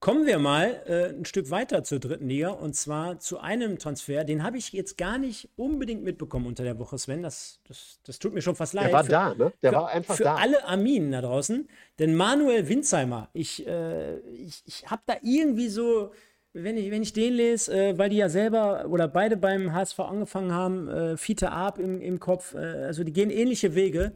Kommen 0.00 0.24
wir 0.24 0.38
mal 0.38 0.82
äh, 0.86 1.10
ein 1.10 1.26
Stück 1.26 1.50
weiter 1.50 1.84
zur 1.84 2.00
dritten 2.00 2.26
Liga 2.26 2.48
und 2.48 2.74
zwar 2.74 3.18
zu 3.18 3.38
einem 3.38 3.78
Transfer, 3.78 4.24
den 4.24 4.42
habe 4.42 4.56
ich 4.56 4.72
jetzt 4.72 4.96
gar 4.96 5.18
nicht 5.18 5.50
unbedingt 5.56 6.02
mitbekommen 6.02 6.46
unter 6.46 6.64
der 6.64 6.78
Woche, 6.78 6.96
Sven. 6.96 7.22
Das, 7.22 7.60
das, 7.68 8.00
das 8.06 8.18
tut 8.18 8.32
mir 8.32 8.40
schon 8.40 8.56
fast 8.56 8.72
leid. 8.72 8.86
Der 8.86 8.92
war 8.94 9.04
für, 9.04 9.10
da, 9.10 9.34
ne? 9.34 9.52
Der 9.62 9.72
für, 9.72 9.76
war 9.76 9.88
einfach 9.88 10.16
für 10.16 10.24
da. 10.24 10.36
Für 10.36 10.40
alle 10.40 10.64
Arminen 10.64 11.12
da 11.12 11.20
draußen. 11.20 11.68
Denn 11.98 12.14
Manuel 12.14 12.66
Winzheimer, 12.66 13.28
ich, 13.34 13.66
äh, 13.66 14.20
ich, 14.20 14.62
ich 14.64 14.90
habe 14.90 15.02
da 15.04 15.16
irgendwie 15.20 15.68
so, 15.68 16.12
wenn 16.54 16.78
ich, 16.78 16.90
wenn 16.90 17.02
ich 17.02 17.12
den 17.12 17.34
lese, 17.34 17.70
äh, 17.70 17.98
weil 17.98 18.08
die 18.08 18.16
ja 18.16 18.30
selber 18.30 18.86
oder 18.88 19.06
beide 19.06 19.36
beim 19.36 19.74
HSV 19.74 20.00
angefangen 20.00 20.52
haben, 20.52 20.88
äh, 20.88 21.16
Fiete 21.18 21.52
Arp 21.52 21.78
im, 21.78 22.00
im 22.00 22.18
Kopf, 22.20 22.54
äh, 22.54 22.58
also 22.58 23.04
die 23.04 23.12
gehen 23.12 23.28
ähnliche 23.28 23.74
Wege. 23.74 24.14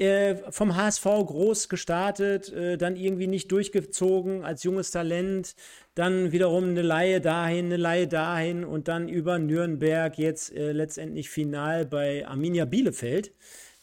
Äh, 0.00 0.50
vom 0.50 0.76
HSV 0.76 1.04
groß 1.04 1.68
gestartet, 1.68 2.50
äh, 2.54 2.78
dann 2.78 2.96
irgendwie 2.96 3.26
nicht 3.26 3.52
durchgezogen 3.52 4.46
als 4.46 4.62
junges 4.62 4.90
Talent, 4.92 5.54
dann 5.94 6.32
wiederum 6.32 6.70
eine 6.70 6.80
Laie 6.80 7.20
dahin, 7.20 7.66
eine 7.66 7.76
Laie 7.76 8.08
dahin 8.08 8.64
und 8.64 8.88
dann 8.88 9.10
über 9.10 9.38
Nürnberg 9.38 10.16
jetzt 10.16 10.54
äh, 10.56 10.72
letztendlich 10.72 11.28
final 11.28 11.84
bei 11.84 12.26
Arminia 12.26 12.64
Bielefeld. 12.64 13.34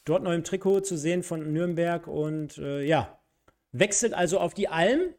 Dort 0.05 0.23
noch 0.23 0.31
im 0.31 0.43
Trikot 0.43 0.79
zu 0.79 0.97
sehen 0.97 1.21
von 1.21 1.53
Nürnberg 1.53 2.07
und 2.07 2.57
äh, 2.57 2.81
ja, 2.81 3.19
wechselt 3.71 4.15
also 4.15 4.39
auf 4.39 4.55
die 4.55 4.69
Alm 4.69 5.13